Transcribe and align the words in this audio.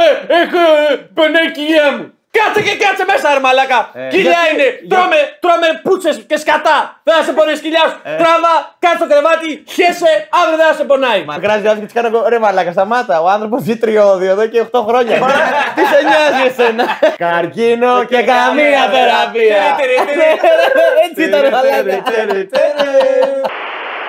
Ε, 0.00 0.34
έχω 0.42 0.60
ε, 0.90 0.94
πονάει 1.16 1.46
η 1.46 1.50
κοιλιά 1.56 1.86
μου. 1.96 2.04
Κάτσε 2.38 2.60
και 2.66 2.74
κάτσε 2.84 3.04
μέσα, 3.10 3.26
ρε 3.36 3.40
μαλάκα. 3.46 3.78
κοιλιά 4.14 4.30
γιατί- 4.30 4.52
είναι. 4.52 4.68
για- 4.82 4.96
Τρώμε, 4.96 5.18
τρώμε 5.44 5.68
πούτσε 5.86 6.10
και 6.30 6.36
σκατά. 6.44 6.78
Δεν 7.06 7.14
θα 7.16 7.22
σε 7.26 7.32
πονέσει 7.36 7.58
η 7.62 7.64
κοιλιά 7.66 7.84
σου. 7.90 7.98
Τράβα, 8.20 8.54
κάτσε 8.84 8.98
στο 9.00 9.06
κρεβάτι, 9.12 9.50
χέσε, 9.76 10.12
αύριο 10.40 10.56
δεν 10.60 10.66
θα 10.70 10.74
σε 10.80 10.84
πονάει. 10.90 11.20
Μα 11.28 11.34
κράζει 11.44 11.66
ο 11.68 11.74
και 11.80 11.86
τη 11.88 11.92
κάνω 11.96 12.08
εγώ, 12.12 12.20
ρε 12.32 12.38
μαλάκα, 12.44 12.72
σταμάτα. 12.76 13.14
Ο 13.24 13.26
άνθρωπο 13.36 13.56
ζει 13.66 13.74
τριώδιο 13.82 14.30
εδώ 14.36 14.44
και 14.52 14.58
8 14.60 14.80
χρόνια. 14.88 15.16
Τι 15.76 15.82
σε 15.92 15.98
νοιάζει 16.08 16.42
εσένα. 16.50 16.84
Καρκίνο 17.24 17.92
και 18.10 18.20
καμία 18.32 18.82
θεραπεία. 18.94 19.62
Έτσι 21.04 21.20
ήταν 21.28 21.42
μαλάκα. 21.54 21.94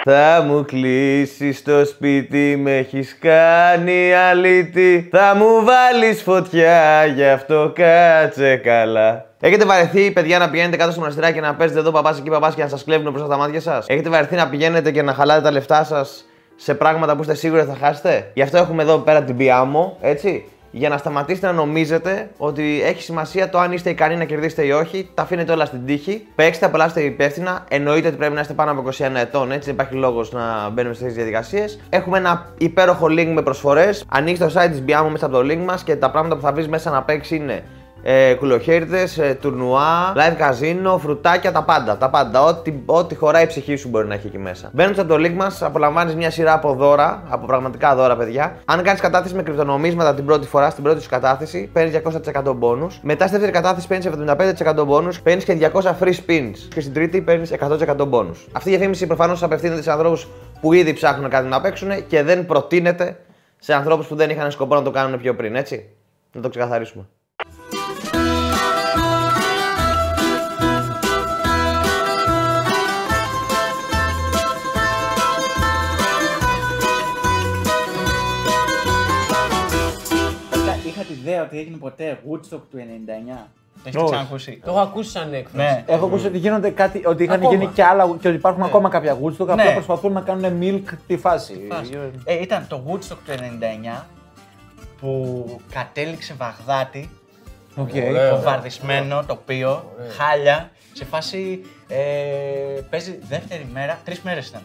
Θα 0.05 0.43
μου 0.47 0.65
κλείσεις 0.65 1.63
το 1.63 1.85
σπίτι, 1.85 2.59
με 2.61 2.77
έχεις 2.77 3.17
κάνει 3.19 4.13
αλήτη. 4.13 5.07
Θα 5.11 5.35
μου 5.35 5.63
βάλεις 5.65 6.21
φωτιά, 6.21 7.05
γι' 7.05 7.25
αυτό 7.25 7.71
κάτσε 7.75 8.55
καλά. 8.55 9.25
Έχετε 9.39 9.65
βαρεθεί, 9.65 10.11
παιδιά, 10.11 10.39
να 10.39 10.49
πηγαίνετε 10.49 10.77
κάτω 10.77 10.91
στο 10.91 10.99
μοναστηράκι 10.99 11.33
και 11.33 11.41
να 11.41 11.55
παίζετε 11.55 11.79
εδώ 11.79 11.91
παπάς 11.91 12.19
εκεί 12.19 12.29
παπάς 12.29 12.55
και 12.55 12.61
να 12.63 12.67
σας 12.67 12.83
κλέβουν 12.83 13.11
μπροστά 13.11 13.27
στα 13.27 13.37
μάτια 13.37 13.61
σας; 13.61 13.85
Έχετε 13.87 14.09
βαρεθεί 14.09 14.35
να 14.35 14.49
πηγαίνετε 14.49 14.91
και 14.91 15.01
να 15.01 15.13
χαλάτε 15.13 15.41
τα 15.41 15.51
λεφτά 15.51 15.83
σας 15.83 16.25
σε 16.55 16.73
πράγματα 16.73 17.15
που 17.15 17.21
είστε 17.21 17.33
σίγουροι 17.33 17.61
ότι 17.61 17.69
θα 17.69 17.85
χάσετε; 17.85 18.31
Γι' 18.33 18.41
αυτό 18.41 18.57
έχουμε 18.57 18.83
εδώ 18.83 18.97
πέρα 18.97 19.23
την 19.23 19.37
Πιάμο, 19.37 19.97
έτσι. 20.01 20.45
Για 20.75 20.89
να 20.89 20.97
σταματήσετε 20.97 21.47
να 21.47 21.53
νομίζετε 21.53 22.29
ότι 22.37 22.81
έχει 22.83 23.01
σημασία 23.01 23.49
το 23.49 23.59
αν 23.59 23.71
είστε 23.71 23.89
ικανοί 23.89 24.15
να 24.15 24.25
κερδίσετε 24.25 24.65
ή 24.65 24.71
όχι. 24.71 25.09
Τα 25.13 25.21
αφήνετε 25.21 25.51
όλα 25.51 25.65
στην 25.65 25.85
τύχη. 25.85 26.27
Παίξτε, 26.35 26.65
απολαύστε 26.65 27.01
υπεύθυνα. 27.01 27.65
Εννοείται 27.67 28.07
ότι 28.07 28.17
πρέπει 28.17 28.33
να 28.33 28.41
είστε 28.41 28.53
πάνω 28.53 28.71
από 28.71 28.89
21 28.89 29.15
ετών, 29.15 29.51
έτσι. 29.51 29.65
Δεν 29.65 29.73
υπάρχει 29.73 29.95
λόγος 29.95 30.31
να 30.31 30.69
μπαίνουμε 30.69 30.93
σε 30.93 30.99
τέτοιες 30.99 31.17
διαδικασίες. 31.17 31.79
Έχουμε 31.89 32.17
ένα 32.17 32.45
υπέροχο 32.57 33.05
link 33.05 33.31
με 33.33 33.41
προσφορές. 33.41 34.05
Ανοίξει 34.09 34.41
το 34.41 34.51
site 34.55 34.69
της 34.69 34.83
Biamo 34.87 35.07
μέσα 35.11 35.25
από 35.25 35.35
το 35.35 35.39
link 35.51 35.63
μας 35.65 35.83
και 35.83 35.95
τα 35.95 36.11
πράγματα 36.11 36.35
που 36.35 36.41
θα 36.41 36.51
βρεις 36.51 36.67
μέσα 36.67 36.91
να 36.91 37.03
παίξεις 37.03 37.37
είναι 37.37 37.63
ε, 38.03 38.33
κουλοχέριδες, 38.33 39.17
ε, 39.17 39.37
τουρνουά, 39.41 40.13
live 40.15 40.35
καζίνο, 40.37 40.97
φρουτάκια, 40.97 41.51
τα 41.51 41.63
πάντα. 41.63 41.97
Τα 41.97 42.09
πάντα. 42.09 42.43
Ό,τι, 42.43 42.73
ό,τι 42.85 43.15
χωράει 43.15 43.43
η 43.43 43.47
ψυχή 43.47 43.75
σου 43.75 43.89
μπορεί 43.89 44.07
να 44.07 44.13
έχει 44.13 44.27
εκεί 44.27 44.37
μέσα. 44.37 44.69
Μπαίνοντας 44.73 44.99
από 44.99 45.07
το 45.07 45.15
link 45.25 45.33
μας, 45.33 45.61
απολαμβάνεις 45.61 46.15
μια 46.15 46.29
σειρά 46.29 46.53
από 46.53 46.73
δώρα, 46.73 47.23
από 47.29 47.45
πραγματικά 47.45 47.95
δώρα, 47.95 48.15
παιδιά. 48.15 48.55
Αν 48.65 48.83
κάνεις 48.83 49.01
κατάθεση 49.01 49.35
με 49.35 49.43
κρυπτονομίσματα 49.43 50.13
την 50.13 50.25
πρώτη 50.25 50.47
φορά, 50.47 50.69
στην 50.69 50.83
πρώτη 50.83 51.01
σου 51.01 51.09
κατάθεση, 51.09 51.69
παίρνεις 51.73 51.93
200% 51.93 52.59
bonus. 52.59 52.91
Μετά 53.01 53.27
στη 53.27 53.37
δεύτερη 53.37 53.51
κατάθεση 53.51 53.87
παίρνεις 53.87 54.07
75% 54.07 54.87
bonus, 54.87 55.21
παίρνεις 55.23 55.43
και 55.43 55.53
200 55.53 55.95
free 55.99 56.13
spins. 56.13 56.57
Και 56.73 56.81
στην 56.81 56.93
τρίτη 56.93 57.21
παίρνεις 57.21 57.51
100% 57.51 58.09
bonus. 58.09 58.35
Αυτή 58.51 58.69
η 58.69 58.71
διαφήμιση 58.71 59.07
προφανώς 59.07 59.43
απευθύνεται 59.43 59.81
σε 59.81 59.91
ανθρώπους 59.91 60.27
που 60.61 60.73
ήδη 60.73 60.93
ψάχνουν 60.93 61.29
κάτι 61.29 61.47
να 61.47 61.61
παίξουν 61.61 62.07
και 62.07 62.23
δεν 62.23 62.45
προτείνεται 62.45 63.19
σε 63.59 63.73
ανθρώπους 63.73 64.07
που 64.07 64.15
δεν 64.15 64.29
είχαν 64.29 64.51
σκοπό 64.51 64.75
να 64.75 64.81
το 64.81 64.91
κάνουν 64.91 65.19
πιο 65.19 65.35
πριν, 65.35 65.55
έτσι. 65.55 65.89
Να 66.33 66.41
το 66.41 66.49
ξεκαθαρίσουμε. 66.49 67.07
Ότι 81.43 81.59
έγινε 81.59 81.77
ποτέ 81.77 82.19
Woodstock 82.29 82.61
του 82.71 82.77
99. 82.77 83.47
Το 83.73 83.79
έχετε 83.89 84.03
Όχι. 84.03 84.11
ξανακούσει. 84.11 84.61
Το 84.65 84.71
έχω 84.71 84.79
ακούσει 84.79 85.09
σαν 85.09 85.33
έκφραση. 85.33 85.65
Ναι. 85.75 85.83
Έχω 85.87 86.05
ακούσει 86.05 86.27
ότι 86.27 86.37
γίνονται 86.37 86.69
κάτι, 86.69 87.01
ότι 87.05 87.23
είχαν 87.23 87.35
Ακόμα. 87.39 87.53
γίνει 87.53 87.67
και 87.67 87.83
άλλα 87.83 88.05
και 88.19 88.27
ότι 88.27 88.37
υπάρχουν 88.37 88.63
ακόμα 88.63 88.89
κάποια 88.89 89.17
Woodstock, 89.23 89.39
απλά 89.47 89.55
Ναι. 89.55 89.73
προσπαθούν 89.73 90.11
να 90.11 90.21
κάνουν 90.21 90.59
milk 90.61 90.93
τη 91.07 91.17
φάση. 91.17 91.67
Ε, 92.23 92.41
ήταν 92.41 92.65
το 92.67 92.83
Woodstock 92.87 93.17
του 93.25 93.31
99 93.31 94.05
που 94.99 95.45
κατέληξε 95.71 96.33
Βαγδάτη, 96.37 97.09
Οκ. 97.75 97.89
Ωραίο. 97.93 98.35
βομβαρδισμένο 98.35 99.23
τοπίο, 99.27 99.93
χάλια, 100.17 100.69
σε 100.93 101.05
φάση 101.05 101.65
ε, 101.87 101.97
παίζει 102.89 103.19
δεύτερη 103.21 103.67
μέρα, 103.73 103.99
τρεις 104.05 104.21
μέρες 104.21 104.47
ήταν. 104.47 104.61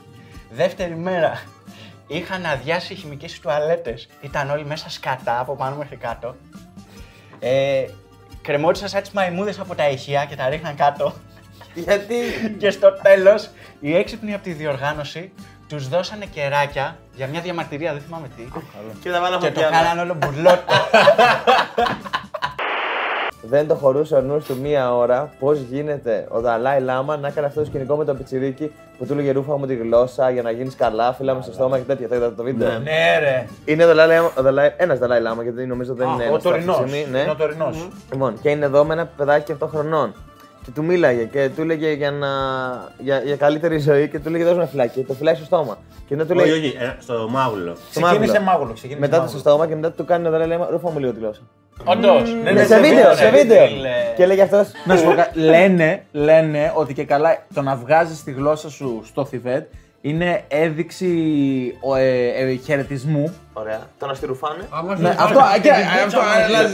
Δεύτερη 0.51 0.97
μέρα 0.97 1.43
είχαν 2.07 2.47
αδειάσει 2.47 2.93
οι 2.93 2.97
χημικές 2.97 3.41
τουαλέτες, 3.41 4.09
ήταν 4.21 4.51
όλοι 4.51 4.65
μέσα 4.65 4.91
σκατά 4.91 5.41
από 5.41 5.57
πάνω 5.57 5.77
μέχρι 5.77 5.97
κάτω. 5.97 6.35
Ε, 7.41 7.85
κρεμόντουσαν 8.43 8.89
σαν 8.89 9.01
τις 9.01 9.11
μαϊμούδες 9.11 9.59
από 9.61 9.75
τα 9.75 9.89
ηχεία 9.89 10.25
και 10.25 10.37
τα 10.37 10.49
ρίχναν 10.49 10.75
κάτω. 10.75 11.15
Γιατί; 11.75 12.15
Και 12.59 12.71
στο 12.71 12.93
τέλος, 13.03 13.51
οι 13.81 13.97
έξυπνοι 13.97 14.35
από 14.35 14.43
τη 14.43 14.53
διοργάνωση 14.53 15.33
τους 15.69 15.89
δώσανε 15.89 16.25
κεράκια 16.27 16.99
για 17.15 17.27
μια 17.27 17.41
διαμαρτυρία, 17.41 17.93
δεν 17.93 18.03
θυμάμαι 18.03 18.29
τι. 18.37 18.43
Και 19.03 19.11
τα 19.11 19.21
βάλαμε 19.21 19.49
και 19.49 19.53
το 19.53 19.61
κάνανε 19.61 20.01
όλο 20.01 20.15
μπουρλότο. 20.15 20.73
Δεν 23.49 23.69
το 23.69 23.75
χωρούσε 23.75 24.15
ο 24.15 24.21
νους 24.21 24.45
του 24.45 24.57
μία 24.63 24.95
ώρα 24.97 25.33
πώς 25.39 25.59
γίνεται 25.59 26.27
ο 26.29 26.41
Δαλάη 26.41 26.81
Λάμα 26.81 27.17
να 27.17 27.29
έκανε 27.29 27.47
αυτό 27.47 27.61
το 27.61 27.67
σκηνικό 27.67 27.97
με 27.97 28.05
το 28.05 28.15
πιτσιρίκι 28.15 28.73
που 28.99 29.07
του 29.07 29.13
έλεγε 29.13 29.33
ρούφα 29.33 29.59
μου 29.59 29.67
τη 29.67 29.75
γλώσσα 29.75 30.31
για 30.31 30.43
να 30.43 30.51
γίνεις 30.51 30.75
καλά, 30.75 31.13
φύλλα 31.13 31.35
μου 31.35 31.43
στο 31.43 31.53
στόμα 31.53 31.79
και 31.79 31.85
τέτοια. 31.85 32.09
Το 32.09 32.15
είδατε 32.15 32.35
το 32.35 32.43
βίντεο. 32.43 32.69
Ναι, 32.69 33.19
ρε. 33.21 33.47
Είναι 33.65 33.85
ο 33.85 33.87
Δαλάη, 33.87 34.07
Λάμα- 34.17 34.33
ο 34.39 34.43
Δαλάη, 34.43 34.71
ένας 34.77 34.99
Δαλάη 34.99 35.21
Λάμα 35.21 35.43
γιατί 35.43 35.67
νομίζω 35.67 35.95
δεν 35.95 36.09
είναι 36.09 36.23
ο 36.23 36.27
ένας 36.27 36.35
αυτή 36.37 36.59
τη 36.59 36.65
τωρινός. 36.65 36.77
στιγμή, 36.77 37.07
ναι. 37.11 37.19
Είναι 37.21 37.31
ο 37.31 37.35
τωρινός. 37.37 37.89
Λοιπόν, 38.13 38.41
και 38.43 38.49
είναι 38.51 38.65
εδώ 38.65 38.85
με 38.85 38.93
ένα 38.93 39.07
παιδάκι 39.17 39.53
7 39.53 39.67
χρονών. 39.71 40.15
Και 40.65 40.71
του 40.75 40.85
μίλαγε 40.85 41.25
και 41.25 41.51
του 41.57 41.61
έλεγε 41.63 41.93
για, 41.93 42.11
να... 42.11 42.29
για, 42.99 43.21
για 43.25 43.37
καλύτερη 43.37 43.79
ζωή 43.79 44.09
και 44.09 44.19
του 44.19 44.29
έλεγε 44.29 44.45
δώσ' 44.45 44.53
μου 44.53 44.59
ένα 44.61 44.69
φυλάκι. 44.69 45.03
Το 45.03 45.15
φυλάει 45.15 45.35
στο 45.35 45.45
στόμα. 45.45 45.79
Και 46.09 46.17
μετά 46.17 46.29
του 46.35 46.35
λέει. 46.41 46.51
Όχι, 46.51 46.59
όχι, 46.67 46.77
ε, 46.81 46.97
στο 46.99 47.29
μάγουλο. 47.31 47.77
στο 47.91 48.01
Ξεκίνησε 48.01 48.33
μάγουλο. 48.33 48.45
μάγουλο. 48.51 48.73
ξεκίνησε 48.73 49.01
Μετά 49.01 49.17
το 49.17 49.23
μάγουλο. 49.23 49.39
στο 49.41 49.49
στόμα 49.51 49.67
και 49.67 49.75
μετά 49.75 49.91
του 49.93 50.05
κάνει 50.05 50.27
ο 50.27 50.31
Δαλάη 50.31 50.47
Λάμα 50.49 50.69
ρούφα 50.71 50.91
μου 50.91 50.99
λίγο 50.99 51.13
τη 51.13 51.19
γλώσσα. 51.21 51.41
Όντως. 51.85 52.35
Ναι, 52.35 52.41
Ναι, 52.43 52.51
ναι, 52.51 52.65
σε 52.65 52.81
βίντεο, 52.81 53.15
σε 53.15 53.31
βίντεο. 53.31 53.67
φίλε. 53.67 53.89
Και 54.17 54.23
έλεγε 54.23 54.43
αυτό. 54.43 54.67
Να 54.85 54.97
σου 54.97 55.05
πω 55.05 55.15
κάτι. 55.15 55.39
λένε, 55.41 56.03
λένε 56.13 56.73
ότι 56.75 56.95
και 56.95 57.05
καλά 57.05 57.37
το 57.55 57.63
να 57.63 57.77
βγάζεις 57.77 58.23
τη 58.25 58.33
γλώσσα 58.33 58.71
σου 58.71 59.03
στο 59.05 59.25
Θιβέτ 59.25 59.67
είναι 60.01 60.45
έδειξη 60.49 61.09
ο, 61.81 61.95
ε, 61.95 62.29
ε, 62.29 62.55
χαιρετισμού. 62.55 63.35
Ωραία. 63.53 63.81
Το 63.99 64.07
να 64.07 64.15
στη 64.15 64.27
ρουφάνε. 64.27 64.69
Ναι, 64.99 65.09
αυτό, 65.09 65.41
και, 65.63 65.71
αυτό, 66.07 66.21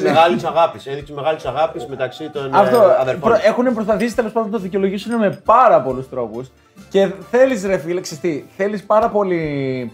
Μεγάλης 0.02 0.44
αγάπης. 0.44 0.86
Έδειξη 0.86 1.12
μεγάλης 1.12 1.44
αγάπης 1.44 1.86
μεταξύ 1.86 2.30
των 2.30 2.44
ε, 2.54 2.58
αυτό 2.58 2.78
αδερφών. 3.00 3.30
προ, 3.30 3.38
έχουν 3.44 3.74
προσπαθήσει 3.74 4.14
τέλος 4.16 4.32
πάντων 4.32 4.50
να 4.50 4.56
το 4.56 4.62
δικαιολογήσουν 4.62 5.16
με 5.16 5.40
πάρα 5.44 5.80
πολλούς 5.80 6.08
τρόπους. 6.08 6.50
Και 6.88 7.10
θέλεις, 7.30 7.64
ρε 7.64 7.78
φίλε, 7.78 8.00
ξέρεις 8.00 8.22
τι, 8.22 8.44
θέλεις 8.56 8.82
πάρα 8.84 9.08
πολύ. 9.08 9.92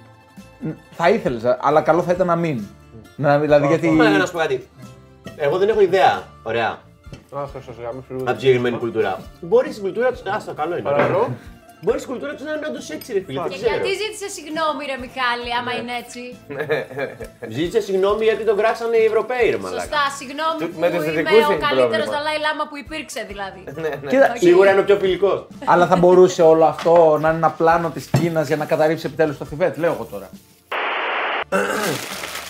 Θα 0.90 1.08
ήθελες, 1.08 1.42
αλλά 1.60 1.80
καλό 1.80 2.02
θα 2.02 2.12
ήταν 2.12 2.26
να 2.26 2.36
μην. 2.36 2.62
Να, 3.16 3.38
δηλαδή, 3.38 3.66
γιατί. 3.66 3.88
Μα, 3.90 4.08
να 4.08 4.26
σου 4.26 4.32
πω 4.32 4.38
κάτι. 4.38 4.68
Εγώ 5.36 5.58
δεν 5.58 5.68
έχω 5.68 5.80
ιδέα. 5.80 6.22
Ωραία. 6.42 6.78
Αχ, 7.34 7.48
σας 7.66 7.76
γάμω, 7.82 8.04
φίλου. 8.06 8.20
Από 8.22 8.32
τη 8.32 8.38
συγκεκριμένη 8.38 8.76
κουλτούρα. 8.76 9.18
Μπορεί 9.40 9.68
η 9.70 9.80
κουλτούρα 9.80 10.12
του. 10.12 10.20
Άστα, 10.36 10.52
καλό 10.52 10.72
είναι. 10.76 10.82
Παρακαλώ. 10.90 11.36
Μπορεί 11.82 11.98
η 12.02 12.04
κουλτούρα 12.06 12.34
του 12.34 12.44
να 12.44 12.52
είναι 12.52 12.66
όντως 12.68 12.90
έτσι, 12.90 13.12
ρε 13.12 13.20
φίλε. 13.26 13.40
Δεν 13.40 13.50
Και 13.50 13.56
ξέρω. 13.56 13.70
γιατί 13.74 13.88
ζήτησε 14.02 14.28
συγγνώμη, 14.36 14.82
ρε 14.90 14.96
Μιχάλη, 15.04 15.48
άμα 15.60 15.72
είναι 15.78 15.94
έτσι; 16.02 16.22
Ζήτησε 17.56 17.80
συγγνώμη 17.80 18.24
γιατί 18.24 18.44
τον 18.44 18.56
κράξανε 18.56 18.96
οι 18.96 19.04
Ευρωπαίοι, 19.04 19.50
ρε 19.50 19.56
μαλάκα. 19.64 19.80
Σωστά, 19.82 20.02
συγγνώμη 20.18 20.58
Του- 20.60 20.68
που 20.72 20.78
με 20.80 20.88
τους 20.90 21.02
είμαι 21.04 21.10
δυτικούς 21.12 21.32
ο 21.48 21.52
έχει 21.52 21.60
καλύτερος 21.68 21.90
πρόβλημα. 21.90 22.16
Δαλάη 22.16 22.38
Λάμα 22.46 22.64
που 22.70 22.76
υπήρξε 22.84 23.20
δηλαδή. 23.32 23.60
Κοίτα, 24.10 24.28
Σίγουρα 24.44 24.70
είναι 24.70 24.80
ο 24.80 24.84
πιο 24.84 24.96
φιλικός. 25.02 25.38
αλλά 25.72 25.86
θα 25.86 25.96
μπορούσε 25.96 26.42
όλο 26.52 26.64
αυτό 26.64 26.92
να 27.20 27.28
είναι 27.28 27.36
ένα 27.42 27.50
πλάνο 27.60 27.88
της 27.90 28.04
Κίνας 28.18 28.46
για 28.46 28.56
να 28.56 28.64
καταρρύψει 28.72 29.06
επιτέλους 29.06 29.38
το 29.38 29.44
Θιβέτ, 29.44 29.76
λέω 29.82 29.92
εγώ 29.92 30.04
τώρα. 30.14 30.28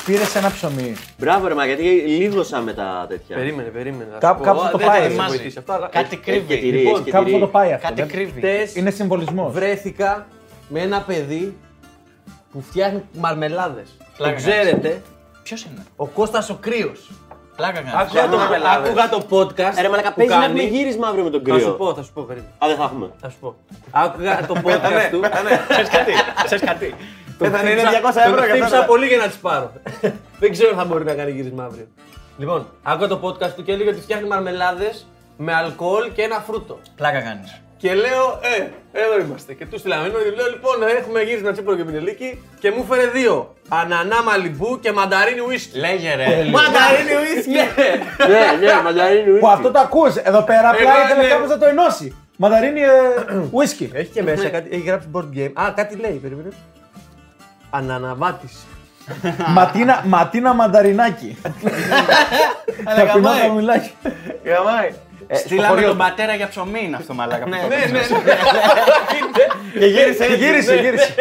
Πήρες 0.05 0.35
ένα 0.35 0.51
ψωμί. 0.51 0.97
Μπράβο, 1.19 1.47
ρε 1.49 1.55
μα, 1.55 1.67
γιατί 1.67 1.83
λίγωσα 1.83 2.61
με 2.61 2.73
τα 2.73 3.07
τέτοια. 3.09 3.37
Περίμενε, 3.37 3.69
περίμενε. 3.69 4.05
να 4.05 4.13
σου 4.13 4.19
Κάπου- 4.21 4.39
πω. 4.39 4.45
κάπου 4.45 4.61
θα 4.61 4.71
το 4.71 4.79
Δεν 4.79 4.87
πάει, 4.87 4.97
θα 4.97 5.03
σε 5.03 5.09
ετοιμάζει. 5.09 5.29
βοηθήσει 5.37 5.59
αυτό, 5.59 5.73
αλλά 5.73 5.89
Κάτι 5.89 6.07
Έχει 6.13 6.17
και 6.17 6.31
κρύβει. 6.31 6.59
τυρί, 6.59 6.77
Λοιπόν, 6.79 6.95
έχει 6.95 7.03
και 7.05 7.11
Κάπου 7.11 7.23
θα 7.25 7.29
τυρί. 7.31 7.41
το 7.41 7.47
πάει 7.47 7.73
αυτό. 7.73 7.87
Κάτι 7.89 8.01
δεν- 8.01 8.11
κρύβει. 8.11 8.39
χτες 8.41 8.75
Είναι 8.75 8.91
συμβολισμός. 8.91 9.53
βρέθηκα 9.53 10.27
με 10.69 10.81
ένα 10.81 11.01
παιδί 11.01 11.57
που 12.53 12.61
φτιάχνει 12.69 13.03
μαρμελάδες. 13.19 13.89
Το 13.99 14.05
Πλάκα 14.17 14.35
ξέρετε, 14.35 15.03
Ποιος 15.43 15.63
είναι; 15.65 15.83
ο 15.97 16.07
Κώστας 16.07 16.51
ο 16.51 16.55
Κρύος. 16.61 17.11
Πλάκα 17.57 17.73
κάνεις. 17.73 17.93
Άκουγα 17.95 18.29
το, 18.29 18.39
άκουγα 18.77 19.09
το 19.09 19.23
podcast 19.31 19.79
Ε, 19.79 19.81
Ρε 19.81 19.89
μαλάκα, 19.89 20.09
που 20.09 20.15
παίζει 20.17 20.33
να 20.35 20.41
κάνει. 20.41 20.61
έχουμε 20.61 20.77
γύρισμα 20.79 21.09
αύριο 21.09 21.25
με 21.25 21.31
τον 21.31 21.43
Θα 21.47 21.53
σου 21.53 21.59
κρύο. 21.61 21.73
πω, 21.73 21.95
θα 21.95 22.03
σου 22.03 22.13
πω, 22.13 22.23
περίμενε. 22.23 22.53
Α, 22.59 22.67
δεν 22.69 22.77
θα 22.77 22.83
έχουμε. 22.83 23.11
Θα 23.21 23.29
σου 23.31 23.37
πω. 23.41 23.57
Άκουγα 23.91 24.47
το 24.47 24.55
podcast 24.65 25.09
του. 25.11 25.21
Ξέρεις 25.69 25.89
κάτι. 25.91 26.13
Ξέρεις 26.45 26.65
κάτι. 26.65 26.95
Δεν 27.41 27.51
θα 27.51 27.61
είναι 27.61 27.71
χτύπησα- 27.71 27.91
200 27.91 28.21
ευρώ 28.21 28.37
τον 28.37 28.45
για 28.45 28.55
χτύπησα 28.55 28.75
αυτά. 28.77 28.87
πολύ 28.87 29.07
για 29.07 29.17
να 29.17 29.27
τις 29.27 29.37
πάρω. 29.37 29.73
Δεν 30.39 30.51
ξέρω 30.53 30.71
αν 30.71 30.77
θα 30.77 30.85
μπορεί 30.85 31.05
να 31.05 31.15
κάνει 31.15 31.31
γύρισμα 31.31 31.65
αύριο. 31.65 31.87
Λοιπόν, 32.39 32.67
άκουγα 32.83 33.07
το 33.09 33.21
podcast 33.23 33.51
του 33.57 33.63
και 33.63 33.73
έλεγε 33.73 33.89
ότι 33.91 34.01
φτιάχνει 34.01 34.29
μαρμελάδες 34.29 35.07
με 35.37 35.55
αλκοόλ 35.55 36.13
και 36.13 36.23
ένα 36.23 36.39
φρούτο. 36.47 36.79
Πλάκα 36.97 37.21
κάνεις. 37.21 37.61
Και 37.77 37.95
λέω, 37.95 38.25
ε, 38.59 38.69
εδώ 39.03 39.19
είμαστε. 39.21 39.53
Και 39.55 39.67
τους 39.67 39.81
στείλαμε. 39.81 40.09
Λέω, 40.09 40.47
λοιπόν, 40.55 40.77
έχουμε 40.99 41.21
γύρισμα 41.23 41.53
τσίπρο 41.53 41.77
και 41.77 41.85
πινελίκι 41.85 42.43
και 42.61 42.71
μου 42.71 42.85
φέρε 42.85 43.07
δύο. 43.07 43.55
Ανανά 43.69 44.23
μαλιμπού 44.23 44.79
και 44.81 44.93
μανταρίνι 44.93 45.41
ουίσκι. 45.41 45.79
Λέγε 45.79 46.15
ρε. 46.15 46.25
Μανταρίνι 46.27 47.13
ουίσκι! 47.21 47.51
Ναι, 48.29 48.67
ναι, 48.67 48.83
μανταρίνι 48.85 49.39
Που 49.39 49.49
αυτό 49.49 49.71
το 49.71 49.79
ακούς. 49.79 50.17
Εδώ 50.17 50.43
πέρα 50.43 50.69
απλά 50.69 50.91
Εγώ, 50.91 51.05
ήθελε 51.05 51.23
ναι. 51.23 51.29
κάπως 51.29 51.49
να 51.49 51.59
το 51.59 51.67
ενώσει. 51.67 52.17
Μανταρίνι 52.37 52.81
ε, 52.81 52.89
whisky. 53.57 53.89
Έχει 53.93 54.11
και 54.13 54.23
μέσα 54.23 54.49
κάτι, 54.49 54.69
έχει 54.73 54.83
γράψει 54.87 55.09
board 55.15 55.29
game. 55.37 55.51
Α, 55.55 55.73
κάτι 55.75 55.97
λέει, 55.97 56.19
περίμενε. 56.23 56.49
Αναναβάτηση. 57.71 58.57
Ματίνα, 59.49 60.03
ματίνα 60.07 60.53
μανταρινάκι. 60.55 61.37
Ταπεινό 62.85 63.13
γαμάει. 63.29 63.41
χαμηλάκι. 63.41 63.91
Γαμάει. 64.45 64.91
Στείλαμε 65.33 65.81
τον 65.83 65.97
πατέρα 65.97 66.35
για 66.35 66.49
ψωμί 66.49 66.81
είναι 66.85 66.97
αυτό 66.97 67.15
μαλάκα. 67.15 67.45
που 67.45 67.51
το 67.51 67.57
Ναι, 67.57 67.63
έπαιζε. 67.75 67.93
ναι, 67.93 67.99
ναι. 67.99 68.35
Και 69.81 69.87
γύρισε 69.87 70.25
έτσι. 70.25 70.37
Γύρισε, 70.37 70.75
γύρισε. 70.75 71.15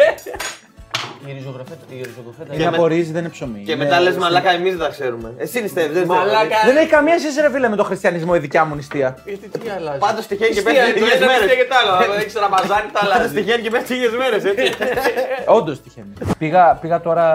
Η 1.30 1.32
ριζογραφέτα. 1.38 1.84
Η 1.88 2.02
ριζογραφέτα. 2.08 2.54
Είναι 2.54 2.66
από 2.66 2.86
ρύζι, 2.86 3.12
δεν 3.12 3.20
είναι 3.24 3.32
ψωμί. 3.36 3.62
Και 3.66 3.72
Είναι- 3.72 3.84
μετά 3.84 4.00
λες 4.00 4.16
μαλάκα, 4.16 4.50
εμείς 4.50 4.70
δεν 4.76 4.80
τα 4.86 4.88
ξέρουμε. 4.88 5.28
Εσύ 5.36 5.62
νηστεύει, 5.62 5.92
δεν 5.92 6.04
Μαλάκα. 6.06 6.56
Δεν 6.66 6.76
έχει 6.76 6.88
καμία 6.88 7.18
σχέση, 7.18 7.40
ρε 7.40 7.50
φίλε, 7.50 7.68
με 7.68 7.76
το 7.76 7.84
χριστιανισμό 7.84 8.32
η 8.36 8.38
δικιά 8.38 8.64
μου 8.64 8.74
νηστεία. 8.74 9.18
Γιατί 9.24 9.48
τι 9.58 9.70
αλλάζει. 9.76 9.98
Πάντως 9.98 10.26
τυχαίνει 10.26 10.50
και 10.54 10.60
Νηστεία, 10.60 10.82
πέφτει 10.84 11.00
το 11.00 11.04
λίγε 11.06 11.16
ένα 11.16 11.26
νηστεία 11.26 11.40
μέρες. 11.46 11.56
και 11.62 11.68
το 11.70 11.74
άλλο. 11.80 12.12
Αν 12.12 12.18
έχεις 12.20 12.34
ραμαζάνι, 12.34 12.88
τα 12.92 13.00
Πάντως 13.00 13.14
αλλάζει. 13.16 13.34
τυχαίνει 13.34 13.62
και 13.62 13.70
πέφτει 13.70 13.92
λίγε 13.94 14.08
μέρες, 14.22 14.44
έτσι. 14.44 14.66
Όντως 15.58 15.82
τυχαίνει. 15.82 16.12
Πήγα, 16.38 16.64
πήγα 16.80 17.00
τώρα 17.00 17.26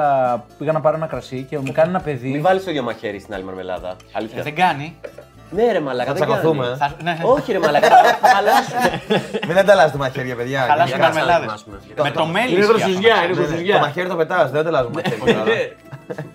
πήγα 0.58 0.72
να 0.72 0.82
πάρω 0.82 0.96
ένα 0.96 1.08
κρασί 1.08 1.46
και 1.50 1.58
μου 1.58 1.72
κάνει 1.72 1.90
ένα 1.90 2.02
Μην 2.06 2.20
παιδί. 2.20 2.40
βάλεις 2.40 2.64
το 2.64 2.70
ίδιο 2.70 2.84
μαχαίρι 2.84 3.20
στην 3.20 3.34
άλλη 3.34 3.44
μαρμελάδα. 3.44 3.90
Ε, 3.90 3.94
Αλήθεια. 4.12 4.44
Δεν 4.44 4.56
κάνει. 4.56 4.96
Ναι, 5.56 5.72
ρε 5.72 5.80
μαλάκα. 5.80 6.14
Θα 6.14 6.18
δεν 6.18 6.28
τσακωθούμε, 6.28 6.64
κάνει. 6.64 6.74
ε. 6.74 6.78
Θα- 6.78 6.96
ναι, 7.04 7.12
ναι. 7.12 7.20
Όχι, 7.24 7.52
ρε 7.52 7.60
μαλάκα. 7.60 7.88
Θα 7.88 8.28
χαλάσουμε. 8.36 9.02
Μην 9.48 9.58
ανταλλάσσετε 9.58 9.98
μαχαίρια, 9.98 10.36
παιδιά. 10.36 10.60
Χαλάσουν 10.62 10.86
Για 10.88 10.96
οι 10.96 11.00
κάσα. 11.00 11.14
μαρμελάδες. 11.14 11.48
δοκιμάσουμε. 11.64 11.78
Με 12.04 12.12
το 12.12 12.26
μέλι. 12.26 12.50
Είναι 12.52 12.60
ισχύει 12.60 12.72
δροσουζιά, 12.72 13.14
αυτό. 13.14 13.26
είναι 13.26 13.34
Ναι, 13.34 13.40
ναι. 13.40 13.46
Το 13.46 13.48
δροσουζιά. 13.50 13.80
μαχαίρι 13.80 14.08
το 14.10 14.16
πετάς, 14.16 14.52
δεν 14.52 14.60
ανταλλάσσουμε 14.60 15.02
μαχαίρια. 15.06 15.34
τώρα. 15.34 15.46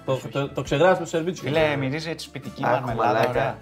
Το- 0.04 0.20
το- 0.32 0.48
Το 0.48 0.62
ξεγράφει 0.62 0.94
στο 0.94 1.06
σερβίτσιο. 1.06 1.48
Φίλε, 1.48 1.76
μυρίζει 1.76 2.10
έτσι 2.10 2.26
σπιτική 2.26 2.62
Άκου, 2.66 2.72
μαρμελάδα. 2.86 3.12
μαλάκα. 3.12 3.28
ωραία. 3.30 3.54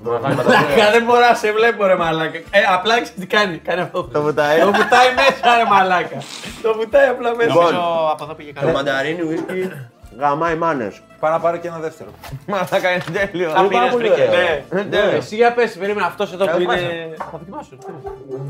Μαλάκα, 0.36 0.90
δεν 0.92 1.04
μπορώ 1.04 1.20
να 1.28 1.34
σε 1.34 1.52
βλέπω 1.52 1.86
ρε 1.86 1.96
μαλάκα. 1.96 2.38
Ε, 2.38 2.60
απλά 2.72 2.92
ξέρεις 2.92 3.14
τι 3.20 3.26
κάνει. 3.26 3.56
Κάνει 3.58 3.80
αυτό. 3.80 4.02
Το 4.12 4.22
βουτάει. 4.22 4.58
Το 4.60 4.66
βουτάει 4.66 5.08
μέσα 5.14 5.56
ρε 5.56 5.64
μαλάκα. 5.70 6.16
Το 6.62 6.74
βουτάει 6.74 7.08
απλά 7.08 7.34
μέσα. 7.36 7.54
Νομίζω 7.54 8.08
από 8.12 8.24
εδώ 8.24 8.34
πήγε 8.34 8.52
Το 8.52 8.60
καλά. 8.60 8.72
μανταρίνι 8.72 9.22
ουίσκι 9.22 9.70
γαμάει 10.18 10.54
μάνες. 10.56 11.00
Πάω 11.20 11.30
να 11.30 11.40
πάρω 11.40 11.56
και 11.56 11.68
ένα 11.68 11.78
δεύτερο. 11.78 12.10
Μαλάκα 12.46 12.90
είναι 12.92 13.02
τέλειο. 13.12 13.50
Θα 13.50 13.66
πήρες 13.66 13.90
πολύ 13.90 14.08
βρήκε. 14.08 14.22
ωραίο. 14.28 14.82
Ναι, 14.90 14.96
Ναι, 15.06 15.16
Εσύ 15.16 15.34
για 15.36 15.52
πες, 15.54 15.72
περίμενα 15.78 16.06
αυτός 16.06 16.32
εδώ 16.32 16.44
Θα 16.44 16.50
που 16.52 16.60
είναι... 16.60 16.72
δοκιμάσω. 16.72 17.18
Θα 17.30 17.38
δοκιμάσω. 17.38 17.68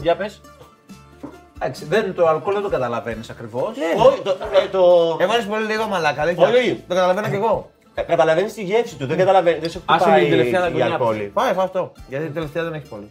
Για 0.01 0.17
πες. 0.17 0.41
Εντάξει, 1.61 1.85
δεν, 1.85 2.15
το 2.15 2.27
αλκοόλ 2.29 2.55
δεν 2.55 2.63
το 2.63 2.69
καταλαβαίνεις 2.69 3.31
ακριβώς. 3.31 3.71
Όχι, 4.07 4.21
το- 4.23 4.37
ε, 4.65 4.69
το. 4.71 5.17
Έβαλες 5.21 5.45
πολύ 5.45 5.65
λίγο 5.65 5.87
μαλάκα, 5.87 6.23
αλήθεια. 6.23 6.47
Πολύ. 6.47 6.85
Το 6.89 6.95
καταλαβαίνω 6.95 7.29
κι 7.29 7.35
εγώ. 7.35 7.71
Καταλαβαίνεις 8.07 8.53
τη 8.55 8.63
γεύση 8.63 8.97
του. 8.97 9.07
Δεν 9.07 9.17
καταλαβαίνεις. 9.17 9.61
Δεν 9.61 9.71
σε 9.71 9.81
Άσε 9.85 9.99
χτυπάει 10.05 10.21
την 10.21 10.31
τελευταία 10.31 10.61
η 10.61 10.63
δαγκονιά. 10.63 10.85
αλκοόλη. 10.87 11.31
Πάει, 11.35 11.53
φάω 11.53 11.65
αυτό. 11.65 11.93
Γιατί 12.09 12.25
η 12.25 12.29
τελευταία 12.29 12.63
δεν 12.65 12.75
έχει 12.75 12.87
πολύ. 12.89 13.11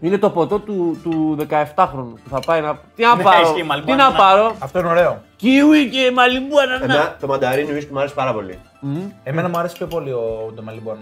Είναι 0.00 0.18
το 0.18 0.30
ποτό 0.30 0.58
του, 0.58 1.00
του 1.02 1.36
17χρονου 1.48 2.12
που 2.22 2.28
θα 2.30 2.40
πάει 2.46 2.60
να. 2.60 2.78
Τι 2.96 3.02
να 3.02 3.16
Ναι, 3.16 3.22
πάρω; 3.22 3.42
ισχύει, 3.42 3.62
Μαλιμπού 3.62 3.86
Τι 3.90 3.96
να 3.96 4.04
ανανά. 4.04 4.18
πάρω; 4.18 4.54
Αυτό 4.58 4.78
είναι 4.78 4.88
ωραίο. 4.88 5.22
Kiwi 5.42 5.88
και 5.90 6.10
μαλιμπού 6.14 6.60
ανανά. 6.60 6.84
Εμένα 6.84 7.16
το 7.20 7.26
μανταρίνι 7.26 7.72
ουίσκι 7.72 7.92
μου 7.92 7.98
άρεσε 7.98 8.14
πάρα 8.14 8.32
πολύ. 8.32 8.58
Εμένα 9.22 9.48
μου 9.48 9.58
αρέσει 9.58 9.76
πιο 9.76 9.86
πολύ 9.86 10.10
ο 10.12 10.52
Ντομαλιμπό. 10.54 10.92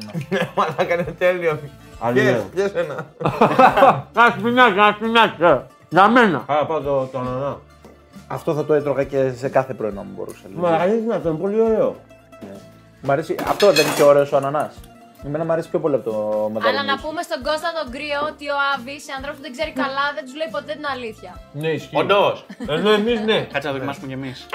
Μαλάκα 0.56 0.94
είναι 0.94 1.02
τέλειο. 1.18 1.58
Αλήθεια. 2.00 2.32
Πιες, 2.54 2.70
πιες 2.70 2.84
ένα. 2.84 3.06
Ένα 4.16 4.34
σπινάκι, 4.38 4.72
ένα 4.78 4.92
σπινάκι. 4.96 5.64
Για 5.88 6.08
μένα. 6.08 6.42
Άρα 6.46 6.64
πάω 6.66 6.80
το, 6.80 7.08
το 7.12 7.18
ανανά. 7.18 7.56
Αυτό 8.26 8.54
θα 8.54 8.64
το 8.64 8.74
έτρωγα 8.74 9.04
και 9.04 9.32
σε 9.36 9.48
κάθε 9.48 9.74
πρωινό 9.74 10.02
μου 10.02 10.10
μπορούσα. 10.16 10.42
Μα 10.54 10.68
αλήθεια 10.68 11.14
αυτό 11.16 11.28
είναι 11.28 11.38
πολύ 11.38 11.60
ωραίο. 11.60 11.96
Μ' 13.02 13.10
αρέσει, 13.10 13.34
αυτό 13.48 13.72
δεν 13.72 13.86
είναι 13.86 13.94
και 13.96 14.02
ωραίος 14.02 14.32
ο 14.32 14.36
ανανάς. 14.36 14.74
Εμένα 15.26 15.44
μου 15.44 15.52
αρέσει 15.52 15.68
πιο 15.70 15.80
πολύ 15.80 15.94
από 15.94 16.10
το 16.10 16.16
Αλλά 16.20 16.48
μανταρίνι. 16.48 16.84
να 16.84 16.96
πούμε 16.98 17.22
στον 17.22 17.42
Κώστα 17.42 17.68
τον 17.82 17.92
κρύο 17.92 18.20
ότι 18.32 18.44
ο 18.48 18.58
Άβη 18.74 19.00
σε 19.00 19.12
ανθρώπους 19.16 19.36
που 19.38 19.42
δεν 19.46 19.52
ξέρει 19.56 19.72
καλά 19.82 20.04
δεν 20.14 20.24
τους 20.24 20.34
λέει 20.40 20.48
ποτέ 20.56 20.72
την 20.78 20.86
αλήθεια. 20.94 21.32
Ναι, 21.52 21.68
ισχύει. 21.78 21.96
Όντως. 21.96 22.46
Ενώ 22.68 22.90
εμείς 22.90 23.20
ναι. 23.20 23.38
Κάτσε 23.52 23.68
να 23.68 23.74
δοκιμάσουμε 23.74 24.06
κι 24.06 24.12
εμείς. 24.12 24.46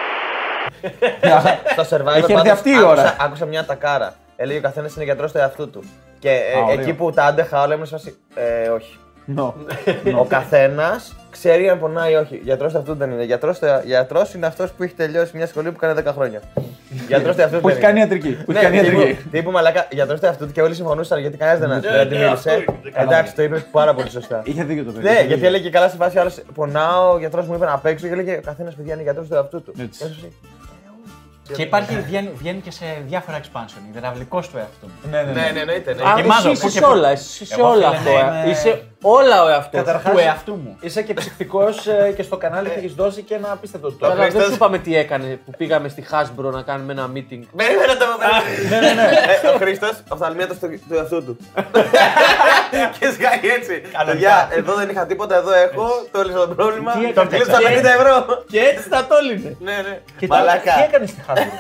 Στο 1.76 1.84
survivor 1.90 2.08
Έχει 2.08 2.18
έρθει 2.18 2.34
πάντως, 2.34 2.52
αυτή 2.52 2.70
η 2.70 2.74
άκουσα- 2.74 2.90
ώρα. 2.90 3.16
Άκουσα 3.20 3.46
μια 3.46 3.66
τακάρα. 3.66 4.16
Έλεγε 4.36 4.58
ο 4.60 4.62
καθένας 4.62 4.96
είναι 4.96 5.04
γιατρός 5.04 5.32
του 5.32 5.38
εαυτού 5.38 5.70
του. 5.70 5.84
Και 6.20 6.30
ε, 6.30 6.58
Α, 6.60 6.64
ωραίο. 6.64 6.80
εκεί 6.80 6.94
που 6.94 7.12
τα 7.12 7.24
άντεχα 7.26 7.62
όλα 7.62 7.74
ήμουν 7.74 7.86
σε 7.86 7.98
φάση. 7.98 8.18
Ε, 8.36 8.68
όχι. 8.70 8.98
No. 9.38 9.54
Ο 10.20 10.26
καθένας 10.26 11.16
ξέρει 11.34 11.70
αν 11.70 11.80
πονάει 11.80 12.12
ή 12.12 12.16
όχι. 12.16 12.40
Γιατρός 12.44 12.72
του 12.72 12.78
εαυτού 12.78 12.96
δεν 12.96 13.12
είναι. 13.12 13.24
Γιατρός 13.86 14.34
είναι 14.34 14.46
αυτός 14.46 14.72
που 14.72 14.84
έχει 14.84 14.94
τελειώσει 14.94 15.38
μια 15.38 15.48
σχολή 15.48 15.72
που 15.72 15.78
κάνει 15.80 16.02
10 16.06 16.12
χρόνια. 16.14 16.42
Γιατρός 17.08 17.36
του 17.36 17.42
εαυτού 17.42 17.60
Που 17.60 17.68
δεν 17.68 17.72
έχει 17.72 17.86
κάνει 17.86 18.00
είναι. 18.00 18.14
ιατρική. 18.14 18.44
Που 18.46 18.52
Ναι, 18.52 18.60
έχει 18.60 18.68
κάνει 18.72 18.80
τύπου- 18.82 19.00
ιατρική. 19.00 19.30
Τύπου 19.32 19.52
μαλάκα, 19.52 19.88
γιατρός 19.92 20.20
του 20.20 20.26
εαυτού 20.26 20.46
του 20.46 20.52
και 20.52 20.62
όλοι 20.62 20.76
συμφωνούσαν 20.76 21.20
γιατί 21.20 21.38
κανένας 21.38 21.60
δεν 21.60 21.82
δεν 21.82 22.10
τη 22.10 22.16
μίλησε. 22.18 22.64
Εντάξει, 22.94 23.36
το 23.36 23.44
είπε 23.44 23.66
πάρα 23.72 23.94
πολύ 23.94 24.10
σωστά. 24.10 24.42
Είχε 24.44 24.64
δίκιο 24.64 24.84
το 24.84 24.92
παιδί. 24.92 25.04
Ναι, 25.04 25.10
είχε 25.10 25.18
γιατί 25.20 25.34
δίκιο. 25.34 25.48
έλεγε 25.48 25.70
καλά 25.70 25.90
σε 25.90 25.96
φάση 25.96 26.20
άλλος 26.20 26.42
πονάω, 26.54 27.14
ο 27.14 27.18
γιατρός 27.20 27.48
μου 27.48 27.54
είπε 27.54 27.66
να 27.66 27.78
παίξω 27.78 28.08
και 28.08 28.14
έλεγε 28.14 28.38
ο 28.38 28.42
καθένας 28.46 28.74
παιδιά 28.76 28.94
είναι 28.94 29.04
γιατρός 29.04 29.28
του 29.28 29.34
εαυτού 29.36 29.62
του. 29.64 29.74
Έτσι. 29.82 30.00
Και 30.00 30.06
έσωσε. 30.06 30.28
Και 31.56 31.62
υπάρχει, 31.62 31.98
βγαίνει, 32.08 32.32
βγαίνει 32.36 32.60
και 32.60 32.72
σε 32.72 32.86
διάφορα 33.08 33.40
expansion. 33.40 33.96
Υδραυλικός 33.96 34.50
του 34.50 34.58
εαυτού. 34.58 34.88
Ναι, 35.12 35.18
ναι, 35.22 35.24
Ναι, 35.32 35.42
ναι. 35.42 35.52
ναι, 35.52 35.60
εννοείται. 35.60 35.94
ναι. 35.94 36.04
Α, 36.10 36.14
Δοκιμάζω, 36.16 36.50
εσύ 36.50 36.62
πού 36.62 36.68
είσαι 36.68 36.80
και 36.80 36.86
σε 36.86 36.92
πού. 36.92 36.98
όλα, 36.98 37.10
εσύ 37.10 37.44
είσαι 37.44 37.54
σε 37.54 37.60
Εγώ, 37.60 37.70
όλα 37.70 37.76
φίλε, 37.92 37.96
αυτό. 37.96 38.12
ναι, 38.12 38.38
ε. 38.38 38.42
είμαι- 38.44 38.52
Είσαι 38.52 38.82
όλα 39.06 39.44
ο 39.44 39.48
εαυτός. 39.48 39.82
Καταρχάς- 39.84 40.14
Του 40.14 40.20
εαυτού 40.20 40.52
μου. 40.64 40.78
Είσαι 40.82 41.02
και 41.02 41.14
ψυχτικό 41.14 41.64
και 42.16 42.24
στο 42.24 42.38
κανάλι 42.38 42.72
έχεις 42.78 42.94
δώσει 42.94 43.22
και 43.22 43.34
ένα 43.36 43.52
απίστευτο 43.52 43.88
Αλλά 43.88 43.98
τρόπο. 44.00 44.16
δεν 44.16 44.24
Χρήστος- 44.24 44.46
σου 44.48 44.54
είπαμε 44.54 44.78
τι 44.78 44.98
έκανε 44.98 45.40
που 45.46 45.52
πήγαμε 45.58 45.88
στη 45.90 46.06
Hasbro 46.12 46.52
να 46.52 46.62
κάνουμε 46.62 46.92
ένα 46.92 47.06
meeting. 47.14 47.42
Περίμενε 47.56 47.94
το 48.00 48.06
Ναι, 48.70 48.80
ναι, 48.80 48.94
ναι. 48.94 49.50
Ο 49.54 49.58
Χρήστος 49.58 49.92
οφθαλμίατο 50.10 50.54
του 50.54 50.68
του 50.90 50.96
εαυτού 50.96 51.24
του. 51.26 51.38
Και 53.00 53.06
σκάει 53.12 53.52
έτσι. 53.58 53.82
Παιδιά, 54.06 54.48
εδώ 54.52 54.74
δεν 54.74 54.90
είχα 54.90 55.06
τίποτα, 55.06 55.36
εδώ 55.36 55.54
έχω. 55.54 55.88
Το 56.12 56.20
έλυσα 56.20 56.48
το 56.48 56.56
πρόβλημα. 56.56 56.92
Τι 56.92 57.00
Το 57.00 57.08
έκανες, 57.08 57.30
κλείσα 57.30 57.52
στα 57.52 57.58
και- 57.60 57.68
50 57.68 57.90
ευρώ. 58.00 58.26
Και 58.52 58.60
έτσι 58.60 58.90
τα 58.90 59.06
τόλινε. 59.10 59.56
Ναι, 59.60 59.72
ναι. 59.72 60.00
Και 60.18 60.28
τώρα, 60.28 60.40
Μαλάκα. 60.42 60.74
Τι 60.74 60.82
έκανες 60.82 61.10
στη 61.10 61.22
χάρη. 61.28 61.42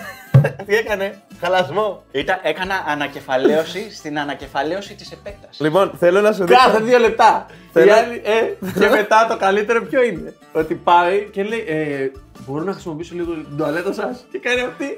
Τι 0.68 0.76
έκανε; 0.76 1.22
Χαλασμό. 1.42 2.04
Ήταν, 2.12 2.40
έκανα 2.44 2.84
ανακεφαλαίωση 2.88 3.94
στην 3.94 4.20
ανακεφαλαίωση 4.20 4.94
της 4.96 5.12
επέκτασης. 5.12 5.60
Λοιπόν, 5.62 5.92
θέλω 6.00 6.22
να 6.22 6.32
σου 6.32 6.44
Κάθε 6.46 6.80
δύο 6.80 6.98
λεπτά. 6.98 7.46
Θέλω- 7.74 7.88
Η 7.88 7.92
άλλη, 7.92 8.22
ε, 8.26 8.70
και 8.80 8.90
μετά 8.90 9.26
το 9.30 9.38
καλύτερο 9.38 9.82
ποιο 9.84 10.04
είναι; 10.04 10.34
Ότι 10.52 10.74
πάει 10.76 11.30
και 11.32 11.44
λέει, 11.44 11.66
ε, 11.68 12.12
μπορώ 12.48 12.64
να 12.64 12.72
χρησιμοποιήσω 12.72 13.16
λίγο 13.16 13.34
την 13.34 13.58
τουαλέτα 13.58 13.94
σας; 13.94 14.26
Και 14.32 14.40
κάνει 14.40 14.62
αυτή; 14.62 14.98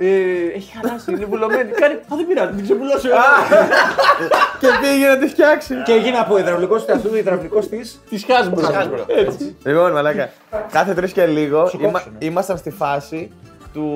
Ε, 0.00 0.06
έχει 0.56 0.72
χαλάσει, 0.76 1.10
είναι 1.12 1.24
βουλωμένη. 1.24 1.70
κάνει, 1.70 1.94
Α, 1.94 2.00
δεν 2.16 2.26
πειράζει, 2.26 2.52
την 2.54 2.62
ξεπουλώσω. 2.64 3.08
εγώ». 3.08 3.18
Και 4.60 4.66
πήγε 4.80 5.06
να 5.08 5.18
τη 5.18 5.26
φτιάξει. 5.28 5.74
Και 5.84 5.92
έγινε 5.92 6.18
από 6.18 6.38
υδραυλικός 6.38 6.84
του 6.84 6.90
εαυτού 6.90 7.16
υδραυλικός 7.16 7.68
τη. 7.68 7.78
Της 8.08 8.26
Hasbro. 8.28 8.58
Hasbro. 8.58 9.04
Έτσι. 9.06 9.56
Λοιπόν, 9.64 9.92
μαλάκα. 9.92 10.30
Κάθε 10.72 10.94
τρεις 10.94 11.12
και 11.12 11.26
λίγο 11.26 11.66
Σου 11.68 11.78
είμα- 11.80 11.90
κόψουνε. 11.90 12.16
ήμασταν 12.18 12.58
στη 12.58 12.70
φάση 12.70 13.30
του. 13.72 13.86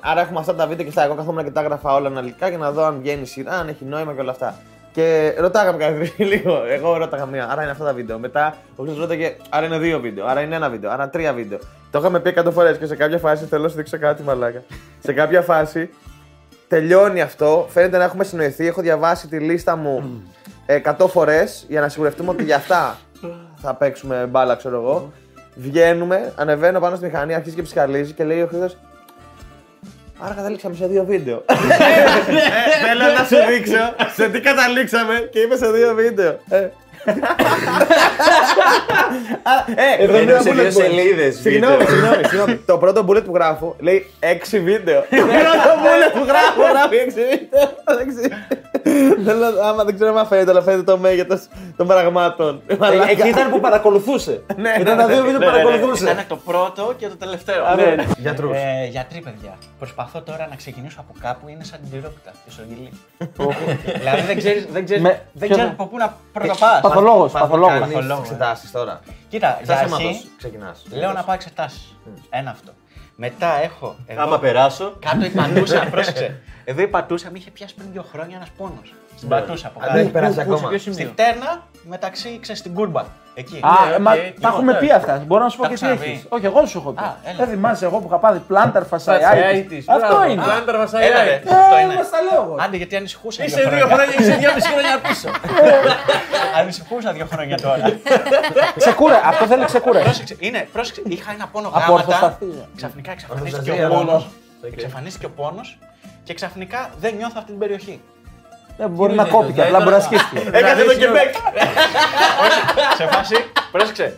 Άρα 0.00 0.20
έχουμε 0.20 0.38
αυτά 0.38 0.54
τα 0.54 0.66
βίντεο 0.66 0.84
και 0.84 0.90
στα 0.90 1.04
εγώ 1.04 1.14
καθόμουν 1.14 1.44
και 1.44 1.50
τα 1.50 1.60
έγραφα 1.60 1.94
όλα 1.94 2.08
αναλυτικά 2.08 2.48
για 2.48 2.58
να 2.58 2.70
δω 2.70 2.84
αν 2.84 2.98
βγαίνει 3.00 3.26
σειρά, 3.26 3.52
αν 3.52 3.68
έχει 3.68 3.84
νόημα 3.84 4.12
και 4.12 4.20
όλα 4.20 4.30
αυτά. 4.30 4.54
Και 4.92 5.34
ρωτάγαμε 5.38 5.78
κάθε 5.78 5.94
τρει 5.94 6.24
λίγο. 6.32 6.62
Εγώ 6.68 6.96
ρώταγα 6.96 7.26
μία, 7.26 7.48
άρα 7.50 7.62
είναι 7.62 7.70
αυτά 7.70 7.84
τα 7.84 7.92
βίντεο. 7.92 8.18
Μετά 8.18 8.56
ο 8.76 8.82
Χρήστος 8.82 9.02
ρώταγε, 9.02 9.36
άρα 9.48 9.66
είναι 9.66 9.78
δύο 9.78 10.00
βίντεο, 10.00 10.26
άρα 10.26 10.40
είναι 10.40 10.54
ένα 10.54 10.68
βίντεο, 10.68 10.90
άρα 10.90 11.08
τρία 11.08 11.32
βίντεο. 11.32 11.58
Το 11.90 11.98
είχαμε 11.98 12.20
πει 12.20 12.34
100 12.36 12.52
φορές 12.52 12.78
και 12.78 12.86
σε 12.86 12.96
κάποια 12.96 13.18
φάση 13.18 13.44
θέλω 13.44 13.62
να 13.62 13.68
σου 13.68 13.76
δείξω 13.76 13.98
κάτι 13.98 14.22
μαλάκα. 14.22 14.62
σε 14.98 15.12
κάποια 15.12 15.42
φάση 15.42 15.90
τελειώνει 16.68 17.20
αυτό, 17.20 17.66
φαίνεται 17.68 17.98
να 17.98 18.04
έχουμε 18.04 18.24
συνοηθεί. 18.24 18.66
Έχω 18.66 18.80
διαβάσει 18.80 19.28
τη 19.28 19.38
λίστα 19.38 19.76
μου 19.76 20.22
100 20.98 21.06
φορές 21.08 21.64
για 21.68 21.80
να 21.80 21.88
σιγουρευτούμε 21.88 22.30
ότι 22.30 22.44
για 22.44 22.56
αυτά 22.56 22.98
θα 23.56 23.74
παίξουμε 23.74 24.26
μπάλα, 24.30 24.54
ξέρω 24.54 24.76
εγώ. 24.76 25.12
Βγαίνουμε, 25.54 26.32
ανεβαίνω 26.36 26.80
πάνω 26.80 26.96
στη 26.96 27.04
μηχανή, 27.04 27.34
αρχίζει 27.34 27.54
και 27.54 27.62
ψυχαλίζει 27.62 28.12
και 28.12 28.24
λέει 28.24 28.42
ο 28.42 28.46
Χρήστος 28.46 28.76
Άρα 30.22 30.34
καταλήξαμε 30.34 30.74
σε 30.74 30.86
δύο 30.86 31.04
βίντεο. 31.04 31.44
Ε, 31.48 31.54
Θέλω 32.86 33.12
να 33.18 33.24
σου 33.24 33.36
δείξω 33.52 33.94
σε 34.16 34.28
τι 34.28 34.40
καταλήξαμε 34.40 35.28
και 35.32 35.38
είμαι 35.40 35.56
σε 35.56 35.70
δύο 35.70 35.94
βίντεο. 35.94 36.38
Ε. 37.04 37.10
Α, 39.42 39.52
Ε, 39.98 40.02
Εδώ 40.02 40.12
είναι 40.12 40.20
Ενώ 40.22 40.30
ένα 40.32 40.40
σε 40.42 40.50
δύο 40.50 40.62
bullet 40.62 40.66
point. 40.66 40.72
σελίδες. 40.72 41.36
Συγγνώμη, 41.40 41.84
συγγνώμη, 41.84 42.24
συγγνώμη. 42.28 42.56
Το 42.56 42.78
πρώτο 42.78 43.04
bullet 43.08 43.24
που 43.24 43.34
γράφω 43.34 43.76
λέει 43.78 44.10
6 44.20 44.58
βίντεο. 44.60 45.00
Το 45.00 45.16
πρώτο 45.16 45.70
bullet 45.84 46.12
που 46.18 46.24
γράφω 46.26 46.62
γράφει 46.72 46.96
6 46.96 47.20
βίντεο. 47.30 47.68
Εντάξει. 47.84 48.34
Θέλω 49.24 49.38
να- 49.38 49.68
Άμα 49.68 49.84
δεν 49.84 49.94
ξέρω 49.94 50.18
αν 50.18 50.26
φαίνεται, 50.26 50.50
αλλά 50.50 50.62
φαίνεται 50.62 50.82
το 50.82 50.98
μέγεθος 50.98 51.48
των 51.76 51.86
πραγμάτων. 51.86 52.62
Μαλάκα. 52.78 53.10
Εκεί 53.10 53.28
ήταν 53.28 53.50
που 53.50 53.60
παρακολουθούσε. 53.60 54.42
Ναι, 54.56 54.74
Ήταν 54.80 54.96
ναι, 54.96 55.02
τα 55.02 55.06
δύο 55.08 55.16
ναι, 55.16 55.22
βίντεο 55.22 55.38
ναι, 55.38 55.44
που 55.46 55.50
ναι, 55.52 55.56
ναι. 55.56 55.62
παρακολουθούσε. 55.62 56.04
Ήταν 56.04 56.24
το 56.28 56.36
πρώτο 56.36 56.94
και 56.98 57.06
το 57.08 57.16
τελευταίο. 57.16 57.74
Ναι. 57.76 57.94
Γιατρούς. 58.18 58.56
Ε, 58.56 58.86
γιατροί, 58.90 59.20
παιδιά. 59.20 59.52
Προσπαθώ 59.78 60.20
τώρα 60.22 60.46
να 60.50 60.56
ξεκινήσω 60.56 60.96
από 61.00 61.12
κάπου, 61.20 61.48
είναι 61.48 61.64
σαν 61.64 61.78
την 61.82 61.90
τυρόπιτα 61.90 62.30
τη 62.44 62.52
Σογγυλή. 62.52 62.90
δηλαδή 63.98 64.22
δεν 64.26 64.36
ξέρεις 64.36 64.66
δεν 64.72 64.84
ξέρεις, 64.84 65.02
Με- 65.02 65.20
δεν 65.32 65.48
ποιο- 65.48 65.56
ξέρεις 65.56 65.70
από 65.70 65.86
πού 65.86 65.96
να 65.96 66.16
πρωτοπάς. 66.32 66.80
Παθολόγος, 66.94 67.32
παθολόγος. 67.32 67.78
Παθολόγος, 67.80 68.18
ε. 68.18 68.20
εξετάσεις 68.20 68.70
τώρα. 68.70 69.00
Κοίτα, 69.28 69.60
για 69.64 69.74
Σαν 69.76 69.84
αρχή 69.84 70.02
αίματος 70.04 70.26
ξεκινάς. 70.36 70.82
λέω 70.90 71.12
να 71.12 71.22
πάω 71.22 71.34
εξετάσεις. 71.34 71.96
Ένα 72.30 72.50
αυτό. 72.50 72.72
Μετά 73.16 73.62
έχω. 73.62 73.96
Εδώ, 74.06 74.22
Άμα 74.22 74.38
περάσω. 74.38 74.96
κάτω 74.98 75.24
η 75.24 75.28
πατούσα, 75.28 75.86
πρόσεξε. 75.90 76.40
Εδώ 76.64 76.82
η 76.82 76.88
πατούσα 76.88 77.30
με 77.30 77.38
είχε 77.38 77.50
πιάσει 77.50 77.74
πριν 77.74 77.88
δύο 77.92 78.04
χρόνια 78.12 78.36
ένας 78.36 78.48
πόνος. 78.56 78.94
Στην 79.20 79.28
πατούσα 79.32 79.66
από 79.66 79.78
Αν 79.82 79.86
δεν 79.92 79.96
έχει 79.96 80.04
κάτω. 80.10 80.18
περάσει 80.18 80.34
Πού, 80.34 80.40
ακόμα. 80.40 80.58
σε 80.58 80.66
ποιο 80.68 80.78
σημείο; 80.78 81.06
Στη 81.06 81.14
φτέρνα 81.14 81.50
μεταξύ, 81.82 82.38
ξέρεις, 82.42 82.60
στην 82.60 82.74
κούρμπα. 82.74 83.02
Εκεί. 83.34 83.60
Α, 83.62 83.70
Ναι, 83.90 83.98
μα 83.98 84.10
οκ, 84.12 84.16
τα 84.18 84.22
λοιπόν, 84.24 84.50
έχουμε 84.52 84.72
ναι. 84.72 84.78
πει 84.78 84.90
αυτά. 84.92 85.22
Μπορώ 85.26 85.42
να 85.42 85.48
σου 85.48 85.56
πω 85.56 85.62
Τα 85.62 85.68
και 85.68 85.74
τι 85.74 85.86
έχεις 85.86 86.00
έχεις. 86.00 86.12
ξαναπεί. 86.12 86.34
Όχι, 86.36 86.46
εγώ 86.46 86.66
σου 86.66 86.78
έχω 86.78 86.90
πει. 86.92 87.02
Α, 87.02 87.16
έλα. 87.24 87.36
Δεν 87.38 87.48
θυμάσαι 87.48 87.84
εγώ 87.84 87.98
που 87.98 88.06
είχα 88.08 88.18
πάθει 88.18 88.38
plantar 88.38 88.84
Fasciitis. 88.84 89.28
fasciitis. 89.28 89.88
Αυτό 89.88 90.06
Μπράβο. 90.06 90.30
είναι. 90.30 90.42
Plantar 90.42 90.74
Έλα, 90.74 90.84
ρε. 90.84 90.86
Fasciitis. 90.86 91.50
Αυτό 91.52 91.76
Ε, 91.76 91.80
είναι. 91.82 91.94
μας 91.94 92.10
τα 92.10 92.18
λέω 92.30 92.42
εγώ. 92.44 92.56
Άντε, 92.64 92.76
γιατί 92.76 92.96
ανησυχούσα. 92.96 93.44
Είσαι 93.44 93.60
δύο 93.74 93.86
χρόνια 93.92 94.06
και 94.16 94.22
είσαι 94.22 94.36
δυόμιση 94.42 94.68
χρόνια 94.74 94.98
πίσω. 95.08 95.28
Ανησυχούσα 96.58 97.12
δύο 97.12 97.26
χρόνια 97.32 97.56
τώρα. 97.66 97.84
Ξεκούρε, 98.76 99.16
αυτό 99.24 99.44
θέλει 99.46 99.64
ξεκούρες. 99.64 100.02
πρόσεξε, 100.02 100.36
είναι, 100.38 100.68
πρόσεξε, 100.72 101.02
είχα 101.06 101.30
ένα 101.32 101.46
πόνο 101.52 101.68
Από 101.68 101.78
γράμματα. 101.78 102.02
ορθοσταθία. 102.04 102.64
Ξαφνικά 102.76 103.10
εξαφανίστηκε 103.12 103.70
ο 103.70 103.74
Ορθοσταθία, 103.74 103.98
πόνος. 104.06 104.26
ναι. 104.60 104.68
Εξαφανίστηκε 104.68 105.26
ο 105.26 105.30
πόνος 105.30 105.78
και 106.24 106.34
ξαφνικά 106.34 106.90
δεν 107.00 107.14
νιώθω 107.16 107.34
αυτή 107.36 107.50
την 107.50 107.58
περιοχή. 107.58 108.00
Δεν 108.80 108.88
μπορεί 108.90 109.12
είναι 109.12 109.22
να 109.22 109.28
αυτό, 109.28 109.36
κόπηκε, 109.36 109.52
δηλαδή 109.52 109.72
απλά 109.74 109.84
μπορεί 109.84 109.96
να 110.02 110.08
τώρα- 110.08 110.22
σκίσει. 110.28 110.48
Έκανε 110.58 110.82
το 110.82 110.92
Quebec. 111.00 111.30
Σε 112.96 113.06
φάση, 113.06 113.36
πρόσεξε. 113.72 114.16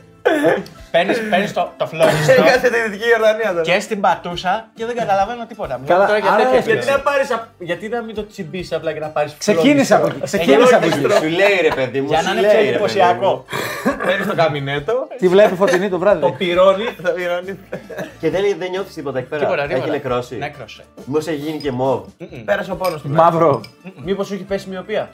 Παίρνεις 0.92 1.28
παίρνεις 1.30 1.52
το, 1.52 1.72
το 1.76 1.86
φλόγιστο 1.86 2.32
Έκανε 2.32 2.68
τη 2.68 2.68
Δυτική 2.90 3.08
Ιορδανία 3.08 3.48
τώρα. 3.50 3.62
και 3.62 3.80
στην 3.80 4.00
πατούσα 4.00 4.68
και 4.74 4.86
δεν 4.86 4.96
καταλαβαίνω 4.96 5.46
τίποτα. 5.46 5.78
Μιλάμε 5.78 5.92
Καλά, 5.94 6.06
τώρα 6.06 6.18
για 6.18 6.30
άρα 6.32 6.42
τέτοια 6.42 6.58
έφυγες. 6.58 6.84
Γιατί 6.84 6.90
να 6.96 7.00
πάρεις, 7.10 7.30
απ- 7.30 7.48
γιατί 7.58 7.88
να 7.88 8.02
μην 8.02 8.14
το 8.14 8.26
τσιμπήσεις 8.26 8.72
απλά 8.72 8.92
και 8.92 9.00
να 9.00 9.08
πάρεις. 9.08 9.34
Ξεκίνησε 9.38 9.94
από 9.94 10.06
εκεί. 10.06 10.20
Ξεκίνησε 10.22 10.74
από 10.74 10.86
εκεί. 10.86 10.94
Σου 11.00 11.28
λέει 11.40 11.58
ρε 11.62 11.68
παιδί 11.74 12.00
μου. 12.00 12.08
Για 12.08 12.18
σου 12.18 12.24
να 12.24 12.30
είναι 12.30 12.40
λέει, 12.40 12.50
πιο 12.50 12.58
ρε, 12.58 12.64
παιδί 12.64 12.68
εντυπωσιακό. 12.68 13.44
Παίρνεις 14.06 14.26
το 14.26 14.34
καμινέτο, 14.34 15.08
Τι 15.18 15.28
βλέπει 15.28 15.54
φωτεινή 15.54 15.88
το 15.88 15.98
βράδυ; 15.98 16.20
το 16.20 16.30
πυρώνει. 16.32 16.84
μου. 17.46 17.58
Και 18.20 18.30
δεν, 18.30 18.42
δεν 18.58 18.70
νιώθεις 18.70 18.94
τίποτα 18.94 19.18
εκεί 19.18 19.28
πέρα; 19.28 19.42
Τίποτα, 19.42 19.62
Έχει 19.62 19.72
τίποτα. 19.74 19.90
νεκρώσει; 19.92 20.36
Νέκρωσε. 20.36 20.84
Μήπως 21.04 21.26
έχει 21.26 21.36
γίνει 21.36 21.58
και 21.58 21.70
μοβ. 21.72 22.00
Πέρασε 22.44 22.72
ο 22.72 22.76
πόνος 22.76 23.02
του. 23.02 23.08
Μαύρο. 23.08 23.60
Μήπως 24.04 24.26
σου 24.26 24.34
έχει 24.34 24.42
πέσει 24.42 24.68
μοιοπία; 24.68 25.10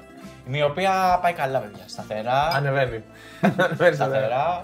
Η 0.47 0.51
μοιοπία 0.51 1.19
πάει 1.23 1.33
καλά, 1.33 1.59
παιδιά. 1.59 1.83
Σταθερά. 1.87 2.49
Ανεβαίνει. 2.57 3.03
Σταθερά. 3.95 4.63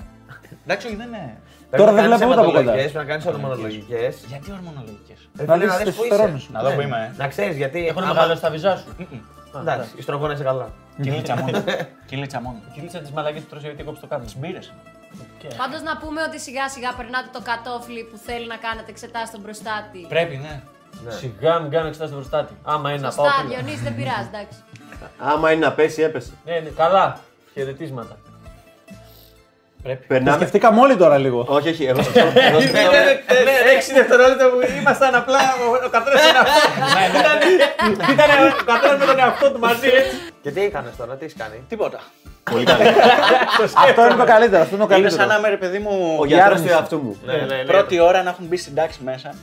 Εντάξει, 0.65 0.87
όχι, 0.87 0.97
δεν 0.97 1.07
είναι. 1.07 1.39
Τώρα 1.77 1.93
δεν 1.93 2.05
βλέπω 2.05 2.27
ούτε 2.27 2.41
από 2.41 2.51
κοντά. 2.51 2.73
Πρέπει 2.73 2.97
να 2.97 3.05
κάνεις 3.05 3.27
ορμονολογικές. 3.27 4.25
Γιατί 4.29 4.53
ορμονολογικές; 4.53 5.29
Να 5.47 5.57
δεις 5.57 5.85
το 5.85 6.03
συστερόνι 6.03 6.41
σου. 6.41 6.53
Να 6.53 6.63
δω 6.63 6.71
που 6.71 6.81
είμαι. 6.81 7.11
ε. 7.13 7.19
Να 7.23 7.29
ξέρεις 7.29 7.57
γιατί. 7.57 7.87
Έχουν 7.87 8.03
άμα- 8.03 8.13
μεγαλώσει 8.15 8.41
τα 8.41 8.51
βυζά 8.51 8.77
σου. 8.77 8.85
Εντάξει, 9.61 9.89
η 9.97 10.03
στρογόνα 10.03 10.33
είσαι 10.33 10.43
καλά. 10.43 10.69
Κυλίτσα 11.03 11.37
μόνο. 11.37 11.65
Κυλίτσα 12.09 12.41
μόνο. 12.41 12.59
Κυλίτσα 12.75 12.99
της 12.99 13.11
μαλακή 13.11 13.41
του 13.41 13.47
τρώσει 13.51 13.67
γιατί 13.67 13.83
κόψει 13.83 14.01
το 14.01 14.07
κάτω. 14.07 14.25
Μπύρες. 14.37 14.73
Πάντως 15.57 15.83
να 15.83 15.97
πούμε 15.97 16.23
ότι 16.23 16.41
σιγά 16.41 16.69
σιγά 16.69 16.93
περνάτε 16.97 17.29
το 17.33 17.41
κατόφλι 17.43 18.03
που 18.11 18.17
θέλει 18.27 18.47
να 18.47 18.57
κάνετε 18.57 18.91
εξετάσεις 18.91 19.29
στον 19.29 19.43
προστάτη. 19.43 20.07
Πρέπει, 20.09 20.37
ναι. 20.37 20.63
Σιγά 21.21 21.59
μην 21.61 21.71
κάνω 21.71 21.87
εξετάσεις 21.87 22.15
στο 22.15 22.23
προστάτη. 22.23 22.55
Άμα 22.63 22.91
είναι 22.93 23.01
να 23.01 23.13
πάω. 23.15 23.27
Σωστά, 23.27 23.43
πήγα. 23.43 23.57
Διονύση, 23.59 23.83
δεν 23.83 23.95
πειράζει, 23.97 24.29
εντάξει. 24.33 24.59
Άμα 25.19 25.53
είναι 25.53 25.67
να 25.67 25.73
πέσει, 25.73 26.03
έπεσε. 26.03 26.33
Ναι, 26.45 26.53
ναι, 26.59 26.69
καλά. 26.69 27.19
Χαιρετίσματα. 27.55 28.17
Πρέπει. 29.85 30.00
Το 30.00 30.05
Περνάμε. 30.14 30.37
σκεφτήκαμε 30.37 30.81
όλοι 30.81 30.97
τώρα 30.97 31.19
λίγο. 31.19 31.45
Όχι, 31.49 31.69
όχι. 31.69 31.85
Εγώ 31.85 32.03
σκεφτόμαι- 32.03 32.37
εγώ 32.37 32.61
σκεφτόμαι- 32.69 33.05
Ναι, 33.47 33.71
έξι 33.76 33.93
δευτερόλεπτα 33.93 34.45
που 34.50 34.59
ήμασταν 34.81 35.14
απλά 35.14 35.38
ο- 35.38 35.85
ο 35.87 35.88
καθένας 35.88 36.21
ένα 36.31 36.41
αυτό. 36.41 36.61
Ήταν 38.12 38.29
ο 38.61 38.64
καθένας 38.64 38.99
με 38.99 39.05
τον 39.05 39.19
εαυτό 39.19 39.53
του 39.53 39.59
μαζί 39.59 39.87
έτσι. 39.88 40.17
Και 40.43 40.50
τι 40.50 40.61
έκανες 40.64 40.97
τώρα, 40.97 41.14
τι 41.17 41.25
έχεις 41.25 41.37
κάνει; 41.38 41.64
Τίποτα. 41.69 42.00
Πολύ 42.50 42.64
καλά. 42.64 42.85
Αυτό 43.88 44.05
είναι 44.05 44.14
το 44.14 44.25
καλύτερο. 44.25 44.62
Αυτό 44.62 44.76
είναι 44.76 44.87
το 44.87 44.95
Είναι 44.97 45.09
σαν 45.09 45.19
καλύτερο. 45.19 45.26
να 45.26 45.37
είμαι 45.38 45.49
ρε 45.49 45.57
παιδί 45.57 45.79
μου. 45.79 46.17
Ο 46.21 46.25
γιατρός 46.26 46.49
του 46.49 46.55
άρνηση. 46.55 46.73
εαυτού 46.75 46.99
μου. 46.99 47.19
Πρώτη 47.67 48.00
ώρα 48.00 48.23
να 48.23 48.31
έχουν 48.31 48.47
μπει 48.47 48.57
στην 48.57 48.75
τάξη 48.75 48.99
μέσα. 49.05 49.35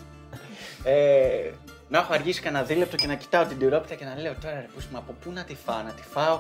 Ε, 0.84 0.94
να 1.88 1.98
έχω 1.98 2.14
αργήσει 2.14 2.42
κανένα 2.42 2.64
δίλεπτο 2.64 2.96
και 2.96 3.08
να 3.08 3.14
κοιτάω 3.14 3.44
την 3.46 3.60
τυρόπιτα 3.60 3.96
και 3.96 4.06
να 4.16 4.22
λέω 4.22 4.34
τώρα 4.42 4.54
ρε 4.56 4.66
πούστη 4.74 4.90
μου, 4.92 4.98
από 4.98 5.16
πού 5.24 5.32
να 5.34 5.44
τη 5.44 5.56
φάω, 5.66 5.76
να 5.86 5.92
τη 5.92 6.02
φάω. 6.14 6.40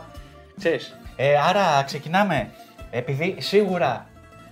Ξέρεις. 0.60 0.96
Ε, 1.15 1.25
άρα 1.50 1.84
ξεκινάμε. 1.86 2.50
Επειδή 2.91 3.36
σίγουρα 3.39 4.05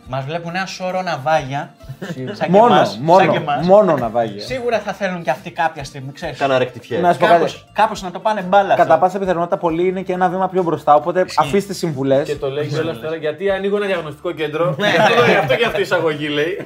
μας 0.07 0.25
βλέπουν 0.25 0.55
ένα 0.55 0.65
σώρο 0.65 1.01
ναυάγια. 1.01 1.73
σαν 2.15 2.35
και 2.35 2.47
Μόνο, 2.49 2.73
εμάς, 2.73 2.89
σαν 2.89 2.99
και 2.99 3.05
μόνο, 3.05 3.33
εμάς. 3.33 3.65
μόνο 3.65 3.97
ναυάγια. 3.97 4.41
Σίγουρα 4.41 4.79
θα 4.79 4.93
θέλουν 4.93 5.23
και 5.23 5.29
αυτοί 5.29 5.51
κάποια 5.51 5.83
στιγμή, 5.83 6.11
ξέρεις. 6.11 6.37
Κάνα 6.37 6.57
ρεκτιφιέ. 6.57 6.99
Να 6.99 7.13
σου 7.13 7.19
πω 7.19 7.25
κάτι. 7.25 7.37
Κάπως, 7.37 7.65
κάπως 7.73 8.01
να 8.01 8.11
το 8.11 8.19
πάνε 8.19 8.41
μπάλα. 8.41 8.75
Κατά 8.75 8.93
αυτό. 8.93 9.05
πάσα 9.05 9.19
πιθανότητα 9.19 9.57
πολύ 9.57 9.87
είναι 9.87 10.01
και 10.01 10.13
ένα 10.13 10.29
βήμα 10.29 10.49
πιο 10.49 10.63
μπροστά. 10.63 10.95
Οπότε 10.95 11.25
αφήστε 11.37 11.73
συμβουλές. 11.73 12.27
Και 12.27 12.35
το 12.35 12.49
λέει 12.49 12.67
κιόλας 12.67 12.99
τώρα 12.99 13.15
γιατί 13.15 13.49
ανοίγω 13.49 13.75
ένα 13.75 13.85
διαγνωστικό 13.85 14.31
κέντρο. 14.31 14.75
Γι' 15.29 15.35
αυτό 15.35 15.55
και 15.55 15.65
αυτή 15.65 15.79
η 15.79 15.81
εισαγωγή 15.81 16.27
λέει. 16.27 16.65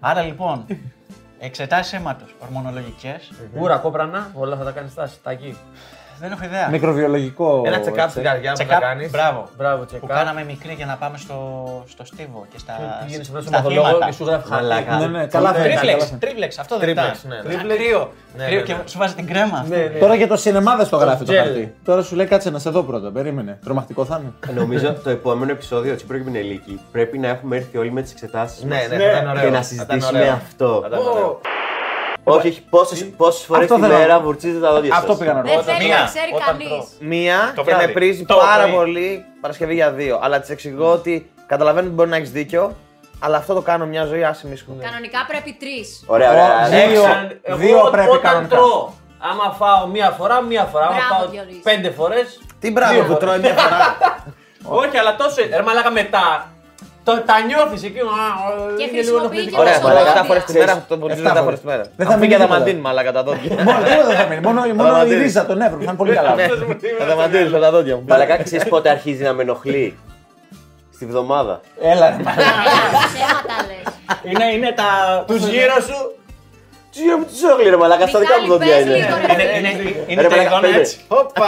Άρα 0.00 0.22
λοιπόν, 0.22 0.64
εξετάσεις 1.38 1.92
αίματος, 1.92 2.34
ορμονολογικές. 2.38 3.32
Ούρα, 3.60 3.76
κόπρανα, 3.76 4.30
όλα 4.34 4.56
θα 4.56 4.64
τα 4.64 4.70
κάνεις 4.70 4.92
στάση. 4.92 5.16
Τα 5.22 5.30
εκεί. 5.30 5.56
Δεν 6.20 6.32
έχω 6.32 6.44
ιδέα. 6.44 6.68
Μικροβιολογικό. 6.70 7.62
Ένα 7.66 7.78
check-up 7.84 8.06
στην 8.10 8.22
καρδιά 8.22 8.52
που 8.52 8.56
θα 8.58 8.64
Check-up, 8.64 8.80
κάνεις. 8.80 9.10
Μπράβο. 9.10 9.48
Μπράβο, 9.56 9.78
Που 9.78 9.84
τσεκά. 9.86 10.06
κάναμε 10.14 10.44
μικρή 10.44 10.72
για 10.72 10.86
να 10.86 10.96
πάμε 10.96 11.18
στο, 11.18 11.38
στο 11.88 12.04
στίβο 12.04 12.46
και 12.52 12.58
στα, 12.58 12.72
Πήγαινε 13.06 13.24
σε 13.24 13.30
ένα 13.30 13.40
στα 13.40 13.50
σωματολόγο 13.50 13.86
θύματα. 13.86 14.06
και 14.06 14.12
σου 14.12 14.24
γράφει 14.24 14.50
Μαλάκα. 14.50 14.90
χαρτί. 14.90 15.06
Ναι, 15.08 15.18
ναι, 15.18 15.26
καλά 15.26 15.52
θα 15.52 15.58
είναι, 15.58 15.68
καλά 15.68 15.80
Τρίφλεξ, 15.80 16.02
θα 16.04 16.08
είναι. 16.10 16.18
τρίφλεξ, 16.18 16.58
αυτό 16.58 16.78
δεν 16.78 16.84
Τρίπλεξ, 16.86 17.18
ήταν. 17.22 17.30
ναι. 17.36 17.42
Τρίφλεξ. 17.48 17.78
Κρύο. 17.78 18.12
Ναι, 18.36 18.44
Κρύο 18.44 18.58
ναι, 18.58 18.62
και 18.64 18.72
ναι. 18.72 18.78
σου 18.84 18.98
βάζει 18.98 19.14
την 19.14 19.26
κρέμα. 19.26 19.58
αυτή. 19.58 19.70
Ναι, 19.70 19.76
ναι. 19.76 19.98
Τώρα 19.98 20.14
για 20.14 20.28
το 20.28 20.36
σινεμά 20.36 20.76
δεν 20.76 20.86
στο 20.86 20.96
γράφει 20.96 21.24
το 21.24 21.32
Gel. 21.32 21.36
χαρτί. 21.36 21.74
Τώρα 21.84 22.02
σου 22.02 22.14
λέει 22.16 22.26
κάτσε 22.26 22.50
να 22.50 22.58
σε 22.58 22.70
δω 22.70 22.82
πρώτα. 22.82 23.10
Περίμενε. 23.10 23.58
Τρομακτικό 23.64 24.04
θα 24.04 24.20
είναι. 24.22 24.58
Νομίζω 24.60 24.92
το 25.04 25.10
επόμενο 25.10 25.50
επεισόδιο 25.52 25.94
τη 25.96 26.04
Πρόκειται 26.04 26.30
Νελίκη 26.30 26.80
πρέπει 26.92 27.18
να 27.18 27.28
έχουμε 27.28 27.56
έρθει 27.56 27.78
όλοι 27.78 27.92
με 27.92 28.02
τις 28.02 28.12
εξετάσεις 28.12 28.62
Ναι, 28.64 28.74
μας 28.74 28.88
ναι, 28.88 28.96
θα 28.96 29.04
ήταν 29.10 29.28
ωραίο. 29.28 29.42
και 29.42 29.50
να 29.50 29.50
Θα 29.50 29.50
ήταν 29.50 29.64
συζητήσουμε 29.64 30.18
ωραίο. 30.20 30.32
αυτό. 30.32 30.82
Θα 32.32 32.36
ήταν 32.36 32.38
ωραίο. 32.38 32.38
Όχι, 32.38 32.48
όχι. 32.92 33.10
Πόσες 33.16 33.44
φορές 33.44 33.62
Αυτό 33.62 33.74
τη 33.74 33.80
θέλω. 33.80 33.98
μέρα 33.98 34.20
βουρτσίζετε 34.20 34.60
τα 34.60 34.72
δόντια 34.72 34.92
σας; 34.94 35.02
Αυτό 35.02 35.14
πήγα 35.14 35.32
να 35.32 35.42
Δεν 35.42 35.54
ρωτήσω. 35.54 35.72
θέλει 35.76 35.88
μία, 35.88 35.98
να 35.98 36.04
ξέρει 36.06 36.30
όταν 36.34 36.46
κανείς. 36.46 36.68
τρώω. 36.68 36.84
Μία 37.00 37.52
Το 37.56 37.62
και 37.62 37.70
με 37.70 37.76
βράδυ. 37.76 37.92
πρίζει 37.92 38.24
Το 38.24 38.34
πάρα 38.36 38.62
πρωί. 38.62 38.74
πολύ 38.74 39.24
Παρασκευή 39.40 39.74
για 39.74 39.90
δύο. 39.90 40.18
Αλλά 40.22 40.40
της 40.40 40.50
εξηγώ 40.50 40.92
ότι 40.92 41.30
καταλαβαίνω 41.46 41.86
ότι 41.86 41.94
μπορεί 41.94 42.08
να 42.08 42.16
έχεις 42.16 42.30
δίκιο, 42.30 42.76
αλλά 43.18 43.36
αυτό 43.36 43.54
το 43.54 43.60
κάνω 43.60 43.86
μια 43.86 44.04
ζωή 44.04 44.24
άσημη 44.24 44.56
σχολή. 44.56 44.82
Κανονικά 44.82 45.24
πρέπει 45.28 45.56
τρεις. 45.60 46.04
Ωραία, 46.06 46.30
ωραία. 46.30 46.68
Δύο- 46.68 46.78
Έξω, 47.02 47.56
δύο 47.56 47.78
εγώ 47.78 47.90
πρέπει 47.90 48.08
όταν 48.08 48.20
κανονικά. 48.22 48.56
τρώω. 48.56 48.88
Άμα 49.30 49.54
φάω 49.58 49.86
μία 49.86 50.10
φορά, 50.18 50.40
μία 50.40 50.64
φορά. 50.64 50.86
Άμα 50.86 50.94
Μπράβο, 50.94 51.14
φάω 51.22 51.30
Διονύση. 51.30 51.58
πέντε 51.62 51.90
φορές. 51.90 52.40
Τι 52.60 52.70
μπράβο 52.70 52.92
Δύο 52.92 53.02
που 53.02 53.06
φορές. 53.12 53.20
τρώει 53.24 53.38
μια 53.38 53.54
φορά. 53.62 53.96
Όχι, 54.82 54.96
αλλά 54.98 55.16
τόσο. 55.16 55.34
Ρε 55.56 55.62
μαλάκα 55.62 55.90
μετά. 55.90 56.52
Το, 57.08 57.14
τα 57.30 57.36
νιώθεις 57.48 57.82
εκεί. 57.88 58.00
α, 58.00 58.04
α, 58.04 58.48
Και 58.78 58.82
είναι 58.84 58.90
λίγο 58.90 59.18
χρησιμοποιεί 59.18 59.38
ενοχλητικό. 59.38 59.56
και 59.56 59.60
Ωραία, 59.64 59.78
τα 59.80 59.86
μαλάκα 59.88 60.10
7 60.10 60.14
δόντια. 60.14 60.24
φορές 60.30 60.44
τη 60.44 60.52
μέρα 60.52 60.64
Ξέρεις, 60.64 60.82
αυτό 60.82 60.94
το 60.94 61.00
βολίζει 61.00 61.20
εφτά 61.20 61.32
7 61.32 61.34
φορές 61.34 61.44
φορές. 61.46 61.60
τη 61.60 61.66
μέρα. 61.70 61.82
Δεν 61.98 62.04
θα 62.06 62.12
Αφού 62.12 62.20
μείνει 62.20 62.32
και 62.32 62.38
τίποτα. 62.38 62.52
δαμαντίν, 62.54 62.78
μαλάκα 62.86 63.12
τα 63.16 63.22
δόντια. 63.26 63.50
Μόνο 63.66 63.78
τίποτα 63.88 64.06
δεν 64.10 64.16
θα 64.20 64.26
μείνει. 64.30 64.40
Μόνο, 64.46 64.60
μόνο 64.60 64.72
η 64.72 64.90
Δαμαντίν. 64.92 65.18
ρίζα 65.22 65.42
των 65.48 65.56
νεύρων. 65.62 65.78
Θα 65.86 65.90
είναι 65.90 66.00
πολύ 66.02 66.12
καλά. 66.18 66.30
Τα 67.00 67.04
δαμαντίν 67.10 67.46
με 67.54 67.58
τα 67.64 67.70
δόντια 67.74 67.94
μου. 67.96 68.04
Μαλακά, 68.08 68.34
ξέρεις 68.48 68.64
πότε 68.72 68.88
αρχίζει 68.96 69.22
να 69.28 69.32
με 69.36 69.42
ενοχλεί; 69.42 69.86
Στη 70.94 71.04
βδομάδα. 71.06 71.60
Έλα, 71.92 72.06
ρε, 72.10 72.16
μαλάκα. 72.26 72.52
Ψέματα 73.12 73.56
λες. 73.68 73.86
Είναι, 74.30 74.44
είναι 74.54 74.70
τα. 74.80 74.84
Τους 75.26 75.46
γύρω 75.46 75.78
σου. 75.88 75.98
Τους 76.92 77.00
γύρω 77.00 77.16
μου 77.18 77.24
τους 77.24 77.42
όγλοι 77.42 77.68
ρε 77.70 77.76
μαλακά, 77.76 78.06
στα 78.06 78.18
δικά 78.18 78.34
μου 78.40 78.46
Μιχάλη, 78.46 78.58
δόντια 78.58 78.74
πες 78.76 78.84
είναι. 78.84 78.94
λίγο, 78.96 79.16
ρε. 79.26 79.32
Είναι, 79.32 79.68
είναι, 79.68 80.04
είναι 80.06 80.22
Ρε, 80.22 80.28
τα 80.28 80.36
μαλάκα, 80.36 80.42
ειδών 80.48 80.60
πέντε. 80.60 80.76
έτσι. 80.78 81.00
Όπα. 81.08 81.46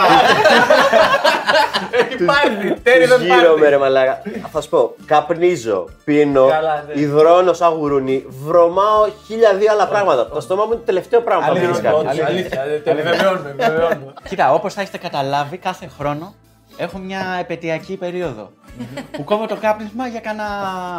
Έχει 1.91 2.23
πάρει. 2.25 2.79
Τέρι 2.83 2.99
Τους 3.07 3.17
δεν 3.17 3.21
γύρω 3.21 3.53
με 3.53 3.59
πάρει. 3.59 3.69
ρε 3.69 3.77
μαλάκα. 3.77 4.21
Θα 4.51 4.61
σου 4.61 4.69
πω, 4.69 4.95
καπνίζω, 5.05 5.89
πίνω, 6.03 6.47
Καλά, 6.47 6.83
ναι. 6.87 7.01
υδρώνω 7.01 7.53
σαν 7.53 7.69
γουρούνι, 7.73 8.25
βρωμάω 8.45 9.07
χίλια 9.27 9.53
δύο 9.53 9.71
άλλα 9.71 9.87
πράγματα. 9.87 10.27
Το 10.29 10.41
στόμα 10.41 10.63
μου 10.65 10.71
είναι 10.71 10.79
το 10.79 10.85
τελευταίο 10.85 11.21
πράγμα 11.21 11.45
που 11.47 11.53
θα 11.55 11.59
Αλήθεια, 11.59 11.79
πίνεις 11.79 11.91
κάτι. 11.93 11.95
Όντως, 12.19 12.25
Αλήθεια. 12.29 12.61
ε, 12.63 12.77
Το 12.79 12.89
επιβεβαιώνω, 12.89 13.39
επιβεβαιώνω. 13.49 14.13
Κοίτα, 14.29 14.53
όπως 14.53 14.73
θα 14.73 14.81
έχετε 14.81 14.97
καταλάβει, 14.97 15.57
κάθε 15.57 15.89
χρόνο 15.99 16.33
έχω 16.77 16.97
μια 16.97 17.37
επαιτειακή 17.39 17.95
περίοδο. 17.97 18.51
Που 19.11 19.23
κόβω 19.23 19.45
το 19.45 19.55
κάπνισμα 19.55 20.07
για 20.07 20.19
κάνα 20.19 20.45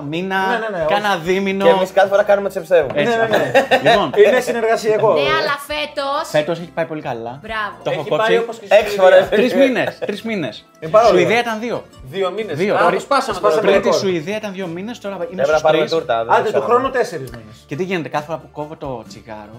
μήνα, 0.08 0.46
Ναι, 0.46 0.58
ναι, 0.58 0.78
ναι, 0.78 0.84
κάνα 0.88 1.16
δίμηνο. 1.16 1.64
Και 1.64 1.70
εμείς 1.70 1.92
κάθε 1.92 2.08
φορά 2.08 2.22
κάνουμε 2.22 2.46
τις 2.48 2.56
εμπιστεύουμε. 2.56 3.00
Έτσι, 3.00 3.16
Ναι, 3.16 3.22
ναι, 3.22 3.36
ναι. 3.36 3.52
αυτό. 3.58 3.88
Λοιπόν, 3.90 4.12
Είναι 4.26 4.40
συνεργασιακό. 4.40 5.12
Ναι, 5.12 5.20
αλλά 5.20 5.54
φέτο. 5.66 6.02
φέτος 6.24 6.58
έχει 6.58 6.70
πάει 6.74 6.84
πολύ 6.86 7.00
καλά. 7.02 7.38
Μπράβο. 7.42 7.76
Το 7.82 7.90
έχω 7.90 8.00
Έχει 8.00 8.08
πάει 8.08 8.18
κόψει. 8.18 8.36
όπως 8.38 8.58
και 8.58 8.66
στη 8.66 8.76
Έξι 8.76 8.88
Σουηδία. 8.94 9.02
φορές. 9.02 9.28
Τρεις 9.28 9.54
μήνες. 9.54 9.98
Τρεις 9.98 10.22
μήνες. 10.22 10.64
πάρα 10.90 11.06
πολύ 11.08 11.18
Σουηδία 11.20 11.38
ήταν 11.40 11.60
δύο. 11.60 11.84
Δύο 12.10 12.30
μήνες. 12.30 12.56
Δύο. 12.56 12.74
Α, 12.74 12.78
Πριν- 12.78 12.94
το 12.94 13.00
σπάσαμε 13.00 13.36
σπάσαμε 13.38 13.60
τώρα. 13.60 13.70
Πριν 13.72 13.82
τη 13.82 13.88
ρεκόρ. 13.88 14.00
Σουηδία 14.00 14.36
ήταν 14.36 14.52
δύο 14.52 14.66
μήνες, 14.66 14.98
τώρα 14.98 15.14
είμαι 15.14 15.24
Έπρεπε 15.24 15.40
να 15.42 15.46
στους 15.48 15.62
πάρουμε 15.62 15.80
τρεις. 15.84 15.92
τούρτα. 15.92 16.24
δεν 16.24 16.32
Άντε, 16.34 16.42
του 16.42 16.48
ξέρω. 16.48 16.64
χρόνου 16.64 16.90
τέσσερις 16.90 17.30
μήνες. 17.30 17.56
Και 17.66 17.76
τι 17.76 17.84
γίνεται, 17.84 18.08
κάθε 18.08 18.24
φορά 18.24 18.38
που 18.38 18.48
κόβω 18.52 18.76
το 18.76 19.04
τσιγάρο, 19.08 19.58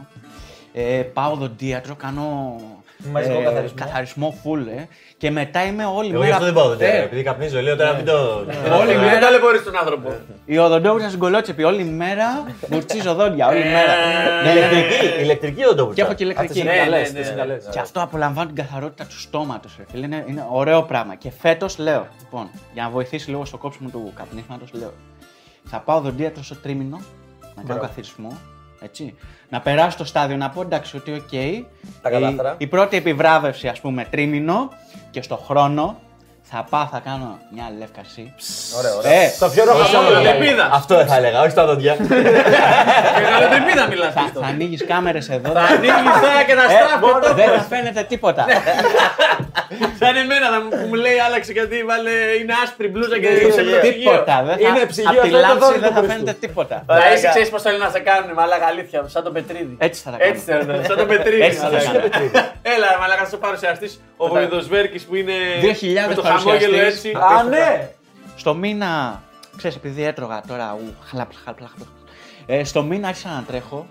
ε, 0.73 0.81
πάω 1.13 1.31
οδοντίατρο, 1.31 1.95
κάνω 1.95 2.55
Μαζικό 3.11 3.43
καθαρισμό. 3.43 3.75
καθαρισμό 3.79 4.35
full, 4.43 4.67
ε, 4.77 4.83
και 5.17 5.31
μετά 5.31 5.65
είμαι 5.65 5.85
όλη 5.85 6.09
Εγώ 6.09 6.17
γι' 6.17 6.23
μέρα. 6.23 6.33
αυτό 6.33 6.45
δεν 6.45 6.53
πάω 6.53 6.63
εδώ 6.71 6.73
Ε, 6.73 6.77
πέρα, 6.77 7.03
επειδή 7.03 7.23
καπνίζω, 7.23 7.61
λέω 7.61 7.75
τώρα 7.75 7.93
μην 7.93 8.05
το... 8.05 8.45
Όλη 8.79 8.91
Δεν 8.93 8.99
μέρα. 8.99 9.19
ταλαιπωρείς 9.19 9.63
τον 9.63 9.77
άνθρωπο. 9.77 10.13
Η 10.45 10.57
οδοντόβουρτσα 10.57 11.07
στην 11.07 11.19
κολότσεπη, 11.19 11.63
όλη 11.63 11.83
μέρα 11.83 12.25
μουρτσίζω 12.69 13.13
δόντια, 13.13 13.47
όλη 13.47 13.59
μέρα. 13.63 13.93
Ναι, 14.43 14.53
ναι, 14.53 14.59
ναι. 14.59 14.77
Ηλεκτρική, 14.77 15.21
ηλεκτρική 15.21 15.63
οδοντόβουρτσα. 15.63 16.01
Και 16.01 16.07
έχω 16.07 16.13
και 16.17 16.23
ηλεκτρική. 16.23 16.63
Ναι, 16.63 16.71
ναι, 16.71 16.77
καλές, 16.77 17.13
ναι, 17.13 17.19
τις 17.19 17.29
ναι. 17.29 17.35
καλές. 17.35 17.67
Και 17.71 17.79
αυτό 17.79 18.01
απολαμβάνω 18.01 18.47
την 18.47 18.55
καθαρότητα 18.55 19.05
του 19.05 19.19
στόματος. 19.19 19.77
Είναι, 19.93 20.25
είναι 20.27 20.45
ωραίο 20.51 20.83
πράγμα. 20.83 21.15
Και 21.15 21.31
φέτος 21.39 21.77
λέω, 21.77 22.07
λοιπόν, 22.19 22.49
για 22.73 22.83
να 22.83 22.89
βοηθήσει 22.89 23.29
λίγο 23.29 23.45
στο 23.45 23.57
κόψιμο 23.57 23.89
του 23.89 24.13
καπνίσματος, 24.15 24.69
λέω, 24.73 24.93
θα 25.63 25.79
πάω 25.79 25.99
δοντίατρο 26.01 26.43
στο 26.43 26.55
τρίμηνο 26.55 26.99
να 27.55 27.63
κάνω 27.67 27.79
καθαρισμό. 27.81 28.37
Έτσι. 28.81 29.15
Να 29.53 29.61
περάσω 29.61 29.89
στο 29.89 30.05
στάδιο 30.05 30.37
να 30.37 30.49
πω 30.49 30.61
εντάξει 30.61 30.97
ότι 30.97 31.11
οκ. 31.13 31.61
Τα 32.01 32.09
κατάφερα. 32.09 32.51
η, 32.51 32.55
η 32.57 32.67
πρώτη 32.67 32.97
επιβράβευση, 32.97 33.67
ας 33.67 33.79
πούμε, 33.79 34.07
τρίμηνο 34.09 34.69
και 35.11 35.21
στο 35.21 35.35
χρόνο 35.35 35.99
Θα 36.55 36.65
πάω, 36.69 36.87
θα 36.91 37.01
κάνω 37.05 37.39
μια 37.55 37.67
λεύκαση. 37.79 38.33
Ωραία, 38.77 38.93
ωραία. 38.95 39.11
Ε, 39.11 39.31
Το 39.39 39.49
πιο 39.49 39.63
ρόχο 39.65 40.01
Μεγαλοτρυπίδα. 40.03 40.69
Αυτό 40.73 40.95
δεν 40.95 41.07
θα 41.07 41.15
έλεγα, 41.15 41.41
όχι 41.41 41.49
στα 41.49 41.65
δόντια. 41.65 41.95
Μεγαλοτρυπίδα 43.21 43.87
μιλάς. 43.87 44.13
θα, 44.13 44.19
Χρήστο. 44.21 44.39
θα 44.39 44.47
ανοίγεις 44.47 44.85
κάμερες 44.85 45.29
εδώ. 45.29 45.51
Θα 45.51 45.61
ανοίγεις 45.73 46.13
τώρα 46.25 46.41
και 46.47 46.53
να 46.53 46.63
Ε, 46.63 46.67
στράφει 46.75 47.35
δεν 47.39 47.49
θα 47.57 47.63
φαίνεται 47.71 48.03
τίποτα. 48.03 48.45
Σαν 49.99 50.15
εμένα 50.23 50.45
θα 50.53 50.59
μου- 50.61 50.69
που 50.79 50.85
μου 50.89 50.93
λέει 51.05 51.17
άλλαξε 51.25 51.51
γιατί 51.57 51.75
βάλε, 51.91 52.13
είναι 52.41 52.53
άσπρη 52.63 52.87
μπλούζα 52.91 53.17
και 53.21 53.29
Ναι, 53.29 53.35
είσαι 53.47 53.61
ναι, 53.61 53.69
με 53.69 53.71
το 53.75 53.77
ψυγείο. 53.83 54.11
τίποτα. 54.11 54.35
Δεν 54.47 54.55
θα, 54.57 54.67
Είναι 54.67 54.83
ψυγείο, 54.91 55.21
απ' 55.21 55.27
τη 55.27 55.27
αυτό 55.27 55.27
είναι 55.27 55.37
το 55.41 55.47
λάμψη 55.47 55.61
δόρυ 55.63 55.79
δεν 55.83 55.89
του 55.89 55.93
θα 55.95 56.01
Χριστού. 56.01 56.11
φαίνεται 56.19 56.33
τίποτα. 56.45 56.75
Να 57.01 57.05
είσαι, 57.13 57.27
ξέρεις 57.33 57.49
πώς 57.53 57.61
θέλει 57.65 57.79
να 57.85 57.89
σε 57.95 57.99
κάνουν, 58.09 58.29
μαλάκα 58.39 58.67
αλήθεια, 58.73 58.97
σαν 59.13 59.21
τον 59.27 59.33
Πετρίδη. 59.37 59.75
Έτσι 59.87 59.99
θα 60.05 60.09
τα 60.13 60.17
κάνω. 60.17 60.29
Έτσι 60.31 60.41
θέλουν, 60.49 60.67
σαν 60.89 60.95
τον 61.01 61.07
Πετρίδη. 61.11 61.41
Έτσι 61.47 61.59
θα 61.65 61.69
τα 61.73 61.77
μαλάκα. 61.87 62.09
κάνω. 62.15 62.29
Έλα, 62.75 62.89
μαλάκα, 63.01 63.21
να 63.25 63.29
σε 63.33 63.37
παρουσιαστής 63.45 63.91
ο 64.23 64.25
Βοηδοσβέρκης 64.33 65.03
που 65.07 65.13
είναι 65.21 65.35
2000 65.61 66.07
με 66.09 66.13
το 66.19 66.21
χαμόγελο 66.43 66.77
παρουσιαστής. 66.77 67.11
έτσι. 67.13 67.17
Α, 67.39 67.43
ναι! 67.43 67.89
Στο 68.35 68.53
μήνα, 68.53 69.23
ξέρεις, 69.57 69.75
επειδή 69.77 70.03
έτρωγα 70.03 70.41
τώρα, 70.47 70.73
ου, 70.73 70.95
χλαπ, 71.05 71.31
χλαπ, 71.43 71.57
χλαπ, 71.57 71.71
χλαπ. 71.75 71.87
Ε, 72.45 72.63
στο 72.63 72.83
μήνα 72.83 73.07
άρχισα 73.07 73.29
να 73.29 73.43
τρέχω. 73.43 73.87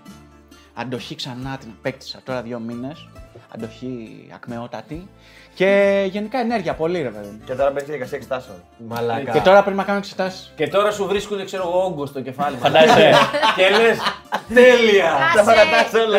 Αντοχή 0.73 1.15
ξανά 1.15 1.57
την 1.57 1.69
απέκτησα 1.77 2.19
τώρα 2.23 2.41
δύο 2.41 2.59
μήνες. 2.59 3.07
Αντοχή 3.55 4.27
ακμεότατη. 4.35 5.07
Και 5.55 6.03
γενικά 6.09 6.37
ενέργεια 6.39 6.73
πολύ, 6.73 7.01
ρε 7.01 7.09
παιδί. 7.09 7.27
μου. 7.27 7.41
Και 7.45 7.53
τώρα 7.53 7.67
μπαίνει 7.69 7.79
στη 7.79 7.85
διαδικασία 7.89 8.17
εξετάσεων. 8.17 8.57
Μαλάκα. 8.77 9.31
Και 9.31 9.39
τώρα 9.39 9.61
πρέπει 9.63 9.77
να 9.77 9.83
κάνω 9.83 9.97
εξετάσεις. 9.97 10.53
Και 10.55 10.67
τώρα 10.67 10.91
σου 10.91 11.05
βρίσκουν, 11.05 11.45
ξέρω 11.45 11.63
εγώ, 11.67 11.83
όγκο 11.85 12.05
στο 12.05 12.21
κεφάλι. 12.21 12.55
Φαντάζεσαι. 12.59 13.11
Και 13.57 13.69
λες, 13.81 13.97
τέλεια. 14.53 15.11
Άσε. 15.37 15.51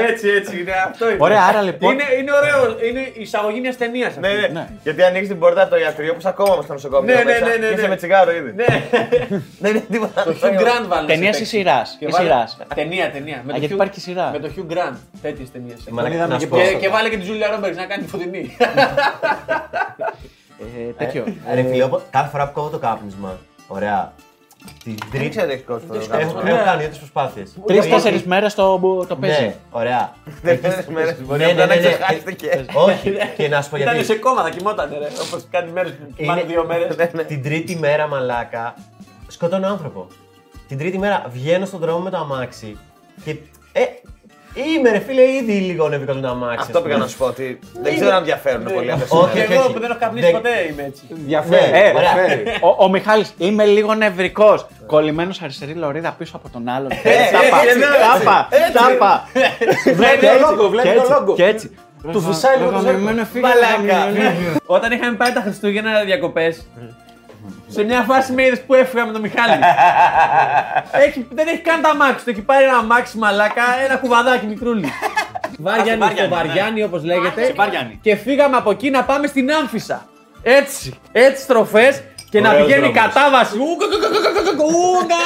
Έτσι, 0.09 0.29
έτσι, 0.29 0.61
είναι 0.61 0.73
αυτό 0.87 1.09
είναι. 1.09 1.17
Ωραία, 1.21 1.43
άρα 1.49 1.62
λοιπόν. 1.62 1.93
Είναι, 1.93 2.05
είναι 2.19 2.33
ωραίο, 2.33 2.76
είναι 2.88 3.00
η 3.00 3.21
εισαγωγή 3.21 3.61
μιας 3.61 3.76
ταινίας. 3.76 4.17
Ναι, 4.17 4.29
ναι, 4.29 4.47
Ναι. 4.47 4.69
Γιατί 4.83 5.03
ανοίξει 5.03 5.29
την 5.29 5.38
πόρτα 5.38 5.62
από 5.62 5.71
το 5.71 5.76
ιατρείο 5.76 6.12
που 6.12 6.19
είσαι 6.19 6.29
ακόμα 6.29 6.62
στο 6.62 6.73
νοσοκομείο. 6.73 7.14
Ναι, 7.14 7.23
ναι, 7.23 7.25
μέσα 7.25 7.47
ναι, 7.47 7.57
ναι, 7.57 7.67
και 7.67 7.73
είσαι 7.73 7.83
ναι. 7.83 7.88
με 7.88 7.97
τσιγάρο 7.97 8.33
ήδη. 8.33 8.53
Ναι, 8.53 8.64
Δεν 9.62 9.71
είναι 9.71 9.85
τίποτα. 9.91 10.23
το 10.23 10.35
Hugh 10.43 10.61
Grant 10.61 10.87
βάλε. 10.88 11.07
Ταινίας 11.07 11.41
ή 11.41 11.45
σειράς; 11.45 11.97
Ή 12.00 12.07
σειράς; 12.12 12.57
Ταινία, 12.75 13.11
ταινία. 13.11 13.43
Με 13.45 13.53
Α, 13.53 13.55
το 13.55 13.59
γιατί 13.61 13.75
Hugh- 13.75 13.76
υπάρχει 13.76 14.00
σειρά. 14.00 14.31
Με 14.33 14.38
το 14.38 14.50
Hugh 14.57 14.73
Grant. 14.73 14.97
Τέτοιες 15.23 15.50
ταινίες. 15.53 15.76
Μαλάκα, 15.91 16.26
να 16.26 16.38
σου 16.38 16.49
πω. 16.49 16.57
Και, 16.57 16.75
και 16.81 16.88
βάλε 16.88 17.09
και 17.09 17.17
τη 17.25 17.31
Julia 17.31 17.59
Roberts 17.59 17.76
να 17.76 17.85
κάνει 17.85 18.02
τη 18.02 18.09
φωτεινή. 18.09 18.57
Ε, 20.59 20.93
τέτοιο. 21.04 21.25
Ρε 21.54 21.62
φίλε, 21.62 21.85
όποτε- 21.85 22.04
κάθε 22.11 22.28
φορά 22.31 22.47
που 22.47 22.52
κόβω 22.52 22.69
το 22.69 22.78
κάπνισμα, 22.78 23.38
ωραία. 23.66 24.12
Την 24.85 24.95
Δεν 25.00 25.11
τρίτη. 25.11 25.28
ξέρω 25.28 25.47
τι 25.47 25.52
έχεις 25.52 25.64
κόψει 25.66 25.87
το 25.87 25.95
Έχω 25.95 26.07
κάπνισμα. 26.07 26.49
έχω 26.49 26.64
κάνει 26.64 26.78
δύο-τρει 26.81 26.99
προσπάθειες. 26.99 27.54
Τρει-τέσσερι 27.66 28.23
μέρες 28.26 28.54
το, 28.54 28.78
το 29.09 29.16
παίζει. 29.16 29.40
Ναι, 29.43 29.54
ωραία. 29.71 30.12
Τέσσερις 30.43 30.87
μέρες 30.87 31.16
μπορεί 31.23 31.38
Ναι, 31.38 31.45
ναι, 31.45 31.52
απλά 31.52 31.66
να 31.66 31.75
ναι, 31.75 31.81
ναι. 31.81 31.88
ξεχάστηκε. 31.88 32.64
Όχι, 32.75 33.12
και 33.37 33.49
να 33.49 33.62
σου 33.62 33.71
πω 33.71 33.76
Ήταν 33.76 33.93
γιατί. 33.95 34.07
σε 34.09 34.14
κόμμα, 34.14 34.43
θα 34.43 34.50
κοιμόταν 34.50 34.88
ρε. 34.99 35.07
Όπως 35.26 35.47
κάνει 35.50 35.71
μέρες 35.71 35.90
που 35.93 36.12
κοιμάται 36.16 36.40
Είναι- 36.40 36.49
δύο 36.50 36.64
μέρες. 36.66 36.97
Την 37.26 37.43
τρίτη 37.43 37.76
μέρα, 37.76 38.07
μαλάκα, 38.07 38.75
σκοτώνω 39.26 39.66
άνθρωπο. 39.69 40.07
Την 40.69 40.78
τρίτη 40.78 40.99
μέρα 40.99 41.25
βγαίνω 41.33 41.64
στον 41.66 41.81
δρόμο 41.81 41.99
με 41.99 42.11
το 42.11 42.16
αμάξι 42.16 42.76
και. 43.25 43.31
Ε, 43.73 43.83
είμαι 44.54 44.90
ρε 44.90 44.99
φίλε, 44.99 45.23
ήδη 45.23 45.52
λίγο 45.52 45.88
νευρικό 45.88 46.14
το 46.14 46.28
αμάξι. 46.28 46.56
Αυτό 46.61 46.80
πήγα 46.80 46.96
να 46.96 47.06
σου 47.06 47.16
πω 47.16 47.25
ότι 47.26 47.58
δεν 47.82 47.94
ξέρω 47.94 48.11
αν 48.11 48.16
ενδιαφέρουν 48.16 48.64
πολύ 48.75 48.90
αυτές. 48.90 49.08
Όχι, 49.11 49.32
Και 49.34 49.40
όχι, 49.42 49.52
εγώ 49.52 49.62
όχι. 49.62 49.73
που 49.73 49.80
δεν 49.80 49.90
έχω 49.90 49.99
καπνίσει 50.00 50.25
Δεν- 50.26 50.34
ποτέ 50.34 50.50
είμαι 50.70 50.82
έτσι. 50.82 51.02
Διαφέρει. 51.08 51.70
Ναι, 51.70 51.78
Ε, 51.78 51.92
ωραία. 51.94 52.14
Ο, 52.78 52.84
ο 52.84 52.88
Μιχάλης, 52.88 53.34
είμαι 53.38 53.64
λίγο 53.64 53.94
νευρικός. 53.94 54.66
Κολλημένος 54.87 55.42
αριστερή 55.42 55.73
λωρίδα 55.73 56.14
πίσω 56.18 56.37
από 56.37 56.49
τον 56.52 56.68
άλλον. 56.68 56.88
Τάπα, 56.88 57.02
έτσι, 57.62 57.78
έτσι. 57.78 57.80
τάπα, 58.18 58.49
τάπα. 58.73 59.28
Βλέπει 59.94 60.26
το 60.26 60.50
λόγο, 60.50 60.68
βλέπει 60.68 60.88
Και 60.88 60.94
το 60.94 61.00
έτσι, 61.00 61.12
λόγο. 61.12 61.34
Και 61.34 61.44
έτσι. 61.44 61.70
Του 62.12 62.20
φυσάει 62.20 62.56
λίγο 62.58 62.70
το 62.70 62.78
Γαμημένο 62.78 63.25
φίλε, 63.25 63.49
Μαλάκα. 63.49 63.99
γαμημένο. 64.04 64.34
Όταν 64.66 64.92
είχαμε 64.92 65.16
πάει 65.16 65.32
τα 65.32 65.40
Χριστούγεννα 65.40 66.02
διακοπές, 66.04 66.66
σε 67.68 67.82
μια 67.82 68.02
φάση 68.02 68.32
με 68.32 68.42
είδες 68.42 68.60
που 68.60 68.74
έφυγα 68.74 69.06
με 69.06 69.12
τον 69.12 69.20
Μιχάλη. 69.20 69.52
έχει, 71.06 71.26
δεν 71.30 71.48
έχει 71.48 71.60
καν 71.60 71.82
τα 71.82 71.88
αμάξι 71.88 72.24
του. 72.24 72.30
Έχει 72.30 72.40
πάρει 72.40 72.64
ένα 72.64 72.76
αμάξι 72.76 73.18
μαλάκα, 73.18 73.62
ένα 73.84 73.96
κουβαδάκι 73.96 74.46
μικρούλι. 74.46 74.88
Βάριανη, 75.58 75.98
Βάριανη, 75.98 76.18
στο 76.18 76.28
Βαριάνι 76.28 76.82
όπως 76.82 77.04
λέγεται. 77.04 77.44
Σε 77.44 77.52
Βαριάνι. 77.52 77.98
Και 78.02 78.16
φύγαμε 78.16 78.56
από 78.56 78.70
εκεί 78.70 78.90
να 78.90 79.04
πάμε 79.04 79.26
στην 79.26 79.52
Άμφισα. 79.52 80.08
Έτσι, 80.42 80.98
έτσι 81.12 81.42
στροφέ 81.42 82.13
και 82.35 82.41
να 82.41 82.49
Ωραίος 82.50 82.66
πηγαίνει 82.66 82.87
η 82.88 82.92
δρόμος. 82.92 83.12
κατάβαση. 83.14 83.57
Ου, 83.59 83.77
κα, 83.81 83.87
κα, 83.88 83.99
κα, 83.99 84.20
κα, 84.33 84.42
κα, 84.42 84.57
κα, 84.57 84.64
ου, 84.64 85.07
κα. 85.07 85.23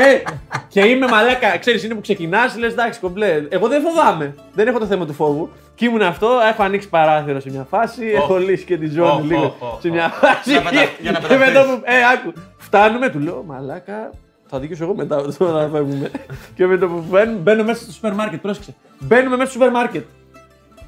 Ε, 0.00 0.22
και 0.68 0.80
είμαι 0.80 1.06
μαλάκα, 1.08 1.58
ξέρεις, 1.58 1.84
είναι 1.84 1.94
που 1.94 2.00
ξεκινάς, 2.00 2.56
λες 2.56 2.72
εντάξει, 2.72 3.00
κομπλέ. 3.00 3.46
Εγώ 3.48 3.68
δεν 3.68 3.82
φοβάμαι. 3.82 4.34
Δεν 4.52 4.66
έχω 4.68 4.78
το 4.78 4.86
θέμα 4.86 5.06
του 5.06 5.12
φόβου. 5.12 5.50
Και 5.74 5.84
ήμουν 5.84 6.02
αυτό, 6.02 6.28
έχω 6.52 6.62
ανοίξει 6.62 6.88
παράθυρο 6.88 7.40
σε 7.40 7.50
μια 7.50 7.66
φάση, 7.70 8.06
έχω 8.14 8.36
λύσει 8.36 8.64
και 8.64 8.76
τη 8.76 8.86
ζώνη 8.88 9.10
Οχ, 9.10 9.22
λίγο 9.24 9.56
οχ, 9.60 9.72
οχ, 9.72 9.80
σε 9.80 9.88
μια 9.88 10.04
οχ. 10.04 10.12
φάση. 10.28 10.50
Για 10.50 10.60
να 10.60 10.70
πετα- 10.70 10.88
για 11.00 11.10
να 11.12 11.18
Και 11.18 11.36
με 11.36 11.44
πεταχτείς. 11.44 11.70
το 11.70 11.76
που. 11.76 11.82
Ε, 11.84 11.94
άκου. 12.12 12.32
Φτάνουμε, 12.58 13.08
του 13.08 13.18
λέω 13.18 13.44
μαλάκα. 13.46 14.10
Θα 14.46 14.58
δικήσω 14.58 14.84
εγώ 14.84 14.94
μετά 14.94 15.22
το 15.38 15.52
να 15.52 15.60
φεύγουμε. 15.68 16.10
και 16.54 16.66
με 16.66 16.76
το 16.76 16.86
που 16.88 17.04
μπαίνω, 17.10 17.36
μπαίνω 17.38 17.64
μέσα 17.64 17.82
στο 17.82 17.92
σούπερ 17.92 18.12
μάρκετ, 18.14 18.40
πρόσεξε. 18.40 18.74
Μπαίνουμε 18.98 19.36
μέσα 19.36 19.50
στο 19.50 19.58
σούπερ 19.58 19.70
μάρκετ. 19.70 20.04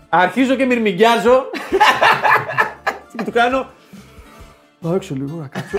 Αρχίζω 0.09 0.55
και 0.55 0.65
μυρμηγκιάζω. 0.65 1.51
και 3.17 3.25
του 3.25 3.31
κάνω. 3.33 3.67
Πάω 4.87 4.95
έξω 4.95 5.15
λίγο 5.15 5.37
να 5.41 5.47
κάτσω. 5.47 5.77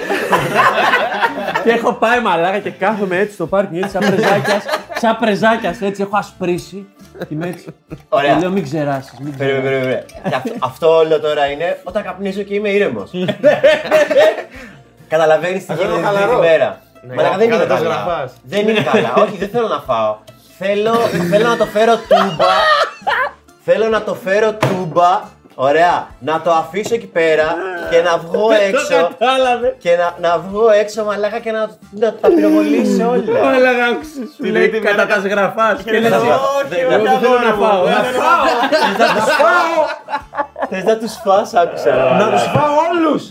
και 1.64 1.70
έχω 1.70 1.94
πάει 1.94 2.20
μαλάκα 2.22 2.60
και 2.60 2.70
κάθομαι 2.70 3.18
έτσι 3.18 3.34
στο 3.34 3.48
πάρκινγκ 3.48 3.84
έτσι 3.84 3.98
σαν 4.00 4.10
πρεζάκιας, 4.16 4.64
σαν 5.00 5.18
πρεζάκιας 5.20 5.82
έτσι 5.82 6.02
έχω 6.02 6.18
ασπρίσει. 6.18 6.86
Και 7.20 7.26
είμαι 7.30 7.48
έτσι. 7.48 7.66
Ωραία. 8.10 8.34
Και 8.34 8.40
λέω 8.40 8.50
μην 8.50 8.64
ξεράσεις, 8.64 9.20
μην 9.20 9.38
Περίμενε, 9.38 9.62
ξεράσεις. 9.70 9.82
περίμενε. 9.82 10.06
Και 10.30 10.36
αυτό- 10.36 10.54
Αυτό 10.60 10.96
όλο 10.96 11.20
τώρα 11.20 11.46
είναι 11.52 11.80
όταν 11.84 12.04
καπνίζω 12.04 12.42
και 12.42 12.54
είμαι 12.54 12.70
ήρεμος. 12.70 13.12
Καταλαβαίνεις 15.08 15.66
τι 15.66 15.74
γίνεται 15.74 15.94
την 15.96 16.04
χαλαρό. 16.06 16.26
τρίτη 16.28 16.42
μέρα. 16.42 16.82
Μαλάκα 17.16 17.38
δεν 17.38 17.48
είναι 17.48 17.58
κάτω 17.58 17.74
καλά. 17.74 17.90
γραφάς. 17.96 18.34
Δεν 18.44 18.68
είναι 18.68 18.82
καλά. 18.82 19.14
Όχι, 19.16 19.38
δεν 19.38 19.50
θέλω 19.50 19.68
να 19.68 19.80
φάω. 19.80 20.16
Θέλω, 20.58 20.94
θέλω 21.30 21.48
να 21.48 21.58
το 21.58 21.66
φέρω 21.66 21.94
τούμπα. 21.96 22.46
θέλω 23.64 23.88
να 23.88 24.02
το 24.04 24.14
φέρω 24.16 24.54
τούμπα. 24.54 25.22
Ωραία. 25.60 26.08
Να 26.20 26.42
το 26.42 26.52
αφήσω 26.52 26.94
εκεί 26.96 27.06
πέρα 27.08 27.56
και 27.90 28.02
να 28.02 28.18
βγω 28.18 28.48
Δεν 28.48 28.72
το 28.72 28.78
έξω. 28.78 28.96
κατάλαβε. 29.18 29.76
Και 29.80 29.90
να, 29.96 30.30
να 30.30 30.38
βγω 30.38 30.70
έξω 30.70 31.04
μαλάκα 31.04 31.40
και 31.40 31.52
να, 31.52 31.70
να 31.92 32.14
τα 32.14 32.28
πυροβολήσει 32.28 33.02
όλα. 33.02 33.40
Μαλάκα 33.46 33.86
άκουσες, 33.92 34.28
σου 34.36 34.42
Την 34.44 34.52
λέει 34.52 34.70
τρίτη 34.70 34.86
κατά 34.86 34.96
μέρα 34.96 35.08
τα 35.08 35.16
να- 35.16 35.22
σγραφάς. 35.30 35.82
Και 35.84 35.92
να 35.92 36.00
λες, 36.00 36.10
φάω. 36.10 36.40
όχι, 36.60 36.68
Δεν- 36.70 36.92
εγώ 36.92 37.04
δεν 37.04 37.20
θέλω 37.20 37.40
να 37.50 37.54
φάω. 37.66 37.84
Να 37.84 37.90
Να 37.90 38.04
φάω. 38.20 38.44
Να 39.16 39.24
φάω! 39.42 39.76
Θες 40.70 40.84
να 40.84 40.98
τους 40.98 41.14
φας, 41.26 41.54
άκουσα. 41.54 41.92
Να 42.20 42.26
τους 42.32 42.42
φάω 42.56 42.74
όλους! 42.90 43.24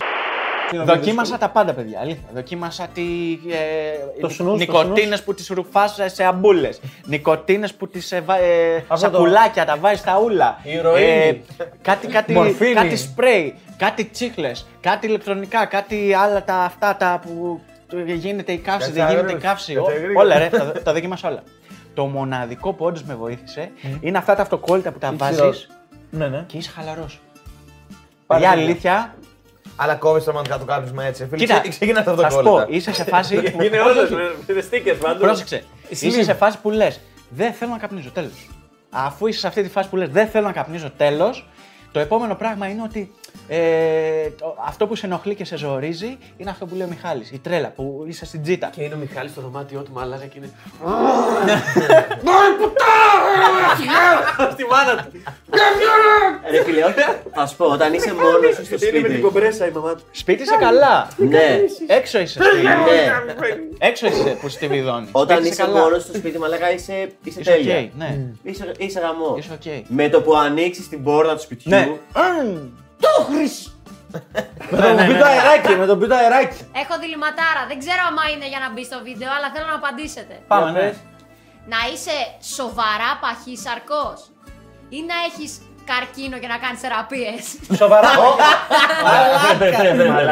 Δοκίμασα 0.85 1.39
τα 1.39 1.49
πάντα, 1.49 1.73
παιδιά. 1.73 2.01
Αλήθεια. 2.01 2.29
Δοκίμασα 2.35 2.87
τι. 2.95 3.03
Ε, 3.51 4.21
Το 4.21 4.29
σνους, 4.29 4.51
το 4.51 4.57
Νικοτίνες 4.57 5.23
που 5.23 5.35
τις 5.35 5.49
ρουφάς 5.49 5.99
σε 6.07 6.25
αμπούλες. 6.25 6.81
Νικοτίνες 7.07 7.75
που 7.75 7.89
τις. 7.89 8.13
Ε, 8.13 8.21
βα- 8.21 8.39
ε, 8.39 8.77
Αυτό 8.89 9.11
το- 9.11 9.17
σακουλάκια 9.17 9.65
τα 9.65 9.77
βάζεις 9.77 9.99
στα 10.01 10.19
ούλα. 10.21 10.61
Ε, 10.65 10.73
Ηρωίνη. 10.73 11.43
κάτι, 11.83 12.07
κάτι, 12.07 12.33
Μορφίνη. 12.33 12.73
κάτι 12.75 12.97
σπρέι, 12.97 13.55
κάτι 13.77 14.05
τσίχλες, 14.05 14.67
κάτι 14.81 15.07
ηλεκτρονικά, 15.07 15.67
κάτι 15.67 16.15
άλλα 16.15 16.45
τα 16.45 16.55
αυτά 16.55 16.97
τα 16.97 17.21
που 17.27 17.61
γίνεται 18.17 18.53
η 18.53 18.59
καύση, 18.59 18.91
δεν 18.91 19.01
Κατσαρούς, 19.03 19.21
γίνεται 19.31 19.47
η 19.47 19.49
καύση. 19.49 19.77
Ό- 19.77 19.83
κατσαρίγρια. 19.85 20.21
όλα 20.21 20.39
ρε, 20.39 20.49
τα, 20.49 20.73
τα 20.85 20.93
δοκίμασα 20.93 21.29
όλα. 21.29 21.43
Το 21.95 22.05
μοναδικό 22.07 22.73
που 22.73 22.85
όντως 22.85 23.03
με 23.03 23.15
βοήθησε 23.15 23.71
είναι 24.01 24.19
αυτά 24.19 24.35
τα 24.35 24.43
αυτοκόλλητα 24.43 24.91
που 24.93 24.99
τα 24.99 25.13
βάζεις 25.17 25.69
Ναι, 26.11 26.29
ναι. 26.29 26.45
και 26.47 26.57
είσαι 26.57 26.71
χαλαρός. 26.71 27.21
Πάλι 28.27 28.41
Για 28.45 28.55
ναι. 28.55 28.61
αλήθεια, 28.63 29.15
Αλλά 29.77 29.95
κόβεις 29.95 30.25
πραγματικά 30.25 30.59
το 30.59 30.65
κάπνισμα 30.65 31.05
έτσι. 31.05 31.27
Φίλε, 31.27 31.37
Κοίτα, 31.45 31.59
ξέ- 31.61 31.69
ξεκινά 31.75 31.99
αυτό 31.99 32.15
θα 32.15 32.23
το 32.23 32.31
σου 32.31 32.43
πω, 32.43 32.51
κόλλητα. 32.51 32.67
είσαι 32.71 32.93
σε 32.93 33.05
φάση. 33.05 33.37
που- 33.53 33.63
Είναι 33.63 33.79
Όχι, 33.81 33.99
όλος, 33.99 34.11
όχι. 34.11 34.53
είναι 34.53 34.63
stickers 34.71 34.97
πάντως. 35.01 35.21
Πρόσεξε. 35.21 35.65
Είσαι 35.89 36.23
σε 36.23 36.35
φάση 36.35 36.59
που 36.63 36.71
λες: 36.71 37.01
Δεν 37.29 37.53
θέλω 37.53 37.71
να 37.71 37.79
καπνίζω. 37.79 38.11
Τέλος. 38.11 38.49
Αφού 38.91 39.27
είσαι 39.27 39.39
σε 39.39 39.47
αυτή 39.47 39.63
τη 39.63 39.69
φάση 39.69 39.89
που 39.89 39.97
λες: 39.97 40.09
Δεν 40.09 40.29
θέλω 40.29 40.47
να 40.47 40.53
καπνίζω. 40.53 40.91
Τέλος. 40.97 41.49
Το 41.93 42.01
επόμενο 42.01 42.35
πράγμα 42.35 42.69
είναι 42.69 42.83
ότι 42.83 43.13
ε, 43.49 44.29
το- 44.39 44.57
αυτό 44.67 44.87
που 44.87 44.95
σε 44.95 45.07
ενοχλεί 45.07 45.35
και 45.35 45.45
σε 45.45 45.57
ζορίζει 45.57 46.19
είναι 46.37 46.51
αυτό 46.51 46.67
που 46.67 46.75
λέει 46.75 46.87
ο 46.87 46.91
Μιχάλης, 46.91 47.31
η 47.31 47.39
τρέλα 47.39 47.69
που 47.71 48.05
είσαι 48.09 48.27
στην 48.27 48.43
τζίτα. 48.43 48.71
Και 48.75 48.83
είναι 48.83 48.95
ο 48.95 48.99
Μιχάλης 48.99 49.31
στο 49.31 49.41
δωμάτιό 49.41 49.83
του 49.83 49.91
μαλάκα 49.93 50.25
και 50.27 50.39
είναι. 50.39 50.51
Στη 54.53 54.65
μάνα 54.71 55.03
του. 55.13 55.23
Ρε 56.51 56.63
φίλε, 56.63 56.85
όχι. 56.85 56.95
Θα 57.35 57.47
σου 57.47 57.57
πω, 57.57 57.65
όταν 57.65 57.93
είσαι 57.95 58.15
μόνος 58.15 58.55
σου 58.57 58.65
στο 58.65 58.75
Είναι 58.75 58.87
με 58.87 58.91
την 58.91 59.05
σπίτι. 59.05 59.21
κομπρέσα 59.21 59.67
η 59.67 59.71
μαμά 59.71 59.95
του. 59.95 60.03
Σπίτι 60.11 60.43
είσαι 60.43 60.57
καλά. 60.61 61.09
Ναι, 61.17 61.59
Έξω 61.87 62.19
είσαι. 62.19 62.43
σπίτι. 62.43 62.63
ναι. 62.63 62.73
Έξω 63.79 64.07
είσαι 64.07 64.37
που 64.41 64.49
στη 64.49 64.67
βιδώνεις. 64.67 65.09
Όταν 65.13 65.37
Σπίτι 65.37 65.53
είσαι 65.53 65.63
καλά. 65.63 65.81
μόνος 65.81 66.03
στο 66.03 66.15
σπίτι, 66.15 66.39
μαλάκα 66.39 66.73
είσαι, 66.73 66.93
είσαι 67.25 67.41
Είσαι 67.41 67.51
τέλεια. 67.51 67.79
οκ, 67.79 67.91
ναι. 67.99 68.19
Είσαι, 68.43 68.73
είσαι 68.79 69.01
γαμώ. 69.01 69.35
Είσαι 69.39 69.53
οκ. 69.53 69.85
Με 69.89 70.09
το 70.09 70.21
που 70.23 70.37
ανοίξεις 70.37 70.89
την 70.89 71.03
πόρτα 71.03 71.35
του 71.35 71.41
σπιτιού. 71.43 71.99
Ναι. 74.71 74.81
Με 74.81 74.97
τον 74.97 75.07
πρώτο 75.07 75.25
αεράκι, 75.33 75.73
με 75.83 75.87
τον 75.87 75.99
πρώτο 76.01 76.15
αεράκι. 76.15 76.61
Έχω 76.83 76.95
διληματάρα. 77.03 77.63
Δεν 77.71 77.79
ξέρω 77.83 78.03
άμα 78.11 78.23
είναι 78.33 78.47
για 78.53 78.61
να 78.65 78.69
μπει 78.73 78.85
στο 78.91 78.99
βίντεο, 79.09 79.31
αλλά 79.37 79.49
θέλω 79.55 79.67
να 79.73 79.79
απαντήσετε. 79.83 80.35
Πάμε, 80.53 80.71
Για 80.71 80.81
ναι. 80.81 80.87
πες. 80.89 80.97
Να 81.73 81.79
είσαι 81.91 82.17
σοβαρά 82.59 83.11
παχύσαρκος 83.25 84.19
ή 84.97 84.99
να 85.11 85.17
έχεις 85.29 85.51
καρκίνο 85.91 86.37
και 86.43 86.47
να 86.55 86.59
κάνεις 86.65 86.81
θεραπείες. 86.85 87.45
Σοβαρά. 87.83 88.09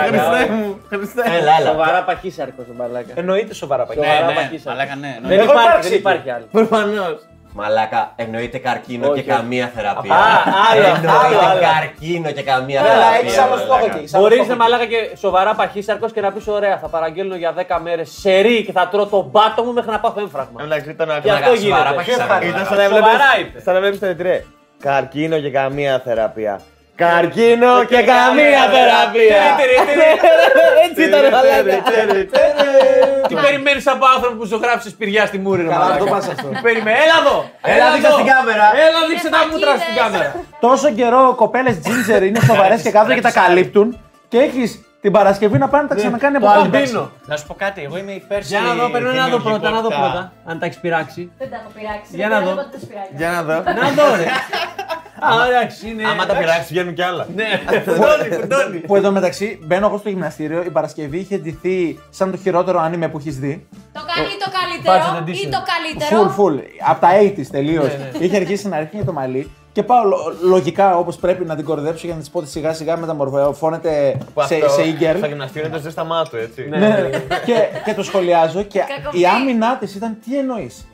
Χριστέ 0.09 0.53
μου, 0.53 0.81
Χριστέ. 0.88 1.22
Έλα, 1.38 1.53
έλα. 1.61 1.70
Σοβαρά 1.70 2.00
παχύσαρκος 2.05 2.66
ο 2.72 2.74
μπαλάκα. 2.79 3.12
Εννοείται 3.14 3.55
σοβαρά 3.55 3.85
παγιά. 3.85 4.03
Ναι, 4.03 4.09
Σοβαρά 4.14 4.27
ναι, 4.29 4.35
παχύσαρκος. 4.35 4.64
μαλάκα, 4.72 4.94
ναι. 4.94 5.18
Δεν 5.22 5.38
Έχω 5.38 5.50
υπάρχει, 5.53 5.66
υπάρξει 5.68 5.88
δεν 5.88 5.98
υπάρχει 5.98 6.31
άλλο. 6.31 6.46
Προφανώς. 6.53 7.16
Μαλάκα, 7.57 8.12
εννοείται 8.17 8.59
καρκίνο 8.59 9.11
Όχι, 9.11 9.23
και 9.23 9.31
όχι. 9.31 9.38
καμία 9.40 9.71
θεραπεία. 9.77 10.14
Α, 10.14 10.19
άλλο, 10.71 10.85
Εννοείται 10.85 11.09
άλλο, 11.25 11.38
άλλο. 11.51 11.61
καρκίνο 11.61 12.31
και 12.31 12.43
καμία 12.43 12.81
Έλα, 12.81 12.88
θεραπεία. 12.90 13.19
έχεις 13.21 13.38
άλλο 13.38 13.57
στόχο 13.57 13.79
μαλάκα. 13.79 13.97
εκεί. 13.99 14.07
Σαν 14.09 14.21
Μπορείς 14.21 14.40
αυτό 14.40 14.53
να 14.53 14.57
μαλάκα 14.62 14.85
και 14.87 14.99
σοβαρά 15.17 15.55
παχύσαρκος 15.55 16.12
και 16.12 16.21
να 16.21 16.33
πεις: 16.33 16.47
Ωραία, 16.49 16.79
θα 16.79 16.88
παραγγέλνω 16.88 17.37
για 17.37 17.53
10 17.53 17.79
μέρες 17.83 18.11
σερή 18.21 18.64
και 18.64 18.73
θα 18.73 18.88
τρώω 18.88 19.07
τον 19.07 19.31
πάτο 19.31 19.62
μου 19.64 19.73
μέχρι 19.73 19.90
να 19.90 20.01
πάθω 20.01 20.21
έμφραγμα. 20.21 20.62
Εντάξει, 20.62 20.90
ήταν 20.90 21.09
Και 21.23 21.31
αυτό 21.31 21.51
άκουσα. 21.51 21.62
Σοβαρά 21.62 21.90
γίνεται. 21.90 21.97
παχύσαρκος. 21.97 22.49
Ήταν 22.49 22.67
σαν 22.67 22.77
Σοβαρά 22.81 22.90
να 23.01 23.07
βλέπεις- 23.07 23.40
είπε. 23.49 23.61
σαν 23.64 23.75
να 23.75 23.81
βλέπεις 23.81 23.99
το 23.99 24.07
ρετρέ. 24.07 24.45
Καρκίνο 24.81 25.37
και 25.40 25.51
καμία 25.51 26.01
θεραπεία. 26.05 26.61
Καρκίνο 26.97 27.85
και 27.85 27.97
καμία 28.12 28.62
θεραπεία. 28.75 29.40
Έτσι 30.85 31.03
ήταν 31.09 31.21
μαλάκα. 31.31 31.83
Τι 33.29 33.35
περιμένεις 33.35 33.87
από 33.87 34.05
άνθρωπο 34.15 34.37
που 34.37 34.45
ζωγράφησε 34.45 34.89
σπηριά 34.91 35.27
στη 35.27 35.39
μούρη, 35.39 35.63
ρε 35.63 35.69
Καλά, 35.69 35.79
μαλάκα. 35.85 35.99
το 36.05 36.11
πας 36.11 36.29
αυτό. 36.29 36.49
Τι 36.49 36.61
περιμένεις, 36.63 37.01
έλα 37.05 37.17
εδώ! 37.25 37.37
Έλα, 37.63 37.87
δείξε 37.93 38.07
εδώ. 38.07 38.17
στην 38.17 38.27
κάμερα. 38.33 38.67
Έλα, 38.87 39.01
δείξε 39.09 39.29
τα 39.29 39.39
μούτρα 39.51 39.71
στην 39.71 39.81
φακίδες. 39.81 40.03
κάμερα. 40.03 40.35
Τόσο 40.61 40.91
καιρό 40.99 41.35
κοπέλες 41.37 41.77
ginger 41.87 42.23
είναι 42.23 42.41
σοβαρές 42.41 42.83
και 42.83 42.91
κάθονται 42.91 43.15
και 43.15 43.21
τα 43.21 43.31
καλύπτουν 43.33 43.87
και 44.29 44.39
έχεις 44.39 44.71
την 45.05 45.12
Παρασκευή 45.12 45.59
να 45.59 45.69
πάνε 45.69 45.83
να 45.83 45.88
τα 45.88 45.95
ξανακάνει 45.95 46.37
από 46.37 46.45
Το 46.47 46.51
πάνω. 46.53 46.62
αλμπίνο. 46.62 47.11
Να 47.27 47.37
σου 47.37 47.47
πω 47.47 47.55
κάτι, 47.55 47.83
εγώ 47.83 47.97
είμαι 47.99 48.12
υπέρ 48.12 48.40
Για 48.43 48.61
να 48.61 48.75
δω, 48.75 48.88
περιμένω 48.90 49.17
να 49.17 49.29
δω 49.29 49.38
πρώτα, 49.38 49.71
να 49.71 49.81
δω 49.81 49.88
δημιουργικότητα. 49.88 50.11
πρώτα. 50.11 50.33
Αν 50.51 50.59
τα 50.59 50.67
έχεις 50.67 50.79
πειράξει. 50.79 51.31
Δεν 51.38 51.51
τα 51.51 51.57
έχω 51.57 51.71
πειράξει. 51.77 52.11
Για 52.21 52.29
να 52.29 52.37
δεν 52.38 52.45
δω. 52.45 52.51
έχω 52.51 52.62
ποτέ 52.62 52.79
σπυράκια. 52.85 53.17
Για 53.21 53.31
να 53.31 53.43
δω. 53.43 53.55
Να 53.83 53.88
δω, 53.99 54.07
ρε. 54.21 54.27
Α, 55.29 55.31
εντάξει, 55.49 55.88
είναι. 55.90 56.03
Άμα 56.11 56.27
τα 56.27 56.35
πειράξεις, 56.35 56.69
βγαίνουν 56.69 56.95
κι 56.95 57.03
άλλα. 57.03 57.27
Ναι, 57.35 57.49
φουντώνει, 57.87 58.29
φουντώνει. 58.40 58.79
Που 58.79 58.97
εδώ 58.97 59.11
μεταξύ 59.11 59.59
μπαίνω 59.62 59.87
εγώ 59.87 59.99
στο 59.99 60.09
γυμναστήριο, 60.09 60.62
η 60.64 60.71
Παρασκευή 60.71 61.19
είχε 61.19 61.37
ντυθεί 61.38 61.99
σαν 62.11 62.31
το 62.31 62.37
χειρότερο 62.37 62.81
άνιμε 62.81 63.09
που 63.09 63.19
έχεις 63.19 63.38
δει. 63.38 63.67
Το 63.93 64.01
κάνει 64.14 64.27
ή 64.27 64.38
το 64.45 64.51
Budget 64.51 64.59
καλύτερο 64.61 65.25
edition. 65.25 65.45
ή 65.47 65.49
το 65.49 65.59
Full, 65.62 65.69
καλύτερο; 65.73 66.35
full. 66.38 66.57
Από 66.90 67.01
τα 67.01 67.09
80s 67.21 67.47
τελείως. 67.51 67.88
Είχε 68.19 68.37
αρχίσει 68.37 68.69
να 68.69 68.79
ρίχνει 68.79 69.05
το 69.05 69.12
μαλλί. 69.12 69.51
Και 69.75 69.83
πάω 69.83 70.05
λο- 70.05 70.35
λογικά 70.43 70.97
όπως 70.99 71.17
πρέπει 71.17 71.45
να 71.45 71.57
την 71.57 71.65
κοροϊδέψω 71.65 72.07
για 72.07 72.15
να 72.15 72.21
της 72.21 72.31
πω 72.31 72.39
ότι 72.39 72.49
σιγά 72.49 72.73
σιγά 72.73 72.97
μεταμορφώνεται 72.97 74.17
Που 74.35 74.43
σε, 74.47 74.55
αυτό 74.55 74.69
σε 74.69 74.81
e-girl. 74.83 75.15
Στο 75.17 75.27
γυμναστήριο 75.27 75.69
είναι 75.69 75.77
το 75.77 75.83
ζέσταμά 75.83 76.25
του, 76.31 76.37
έτσι. 76.37 76.67
Ναι, 76.69 77.11
και, 77.45 77.55
και 77.85 77.95
το 77.95 78.03
σχολιάζω 78.03 78.63
και 78.63 78.79
Κακοφύγει. 78.79 79.23
η 79.23 79.27
άμυνά 79.27 79.77
της 79.77 79.95
ήταν 79.95 80.19
τι 80.25 80.39
εννοείς; 80.39 80.87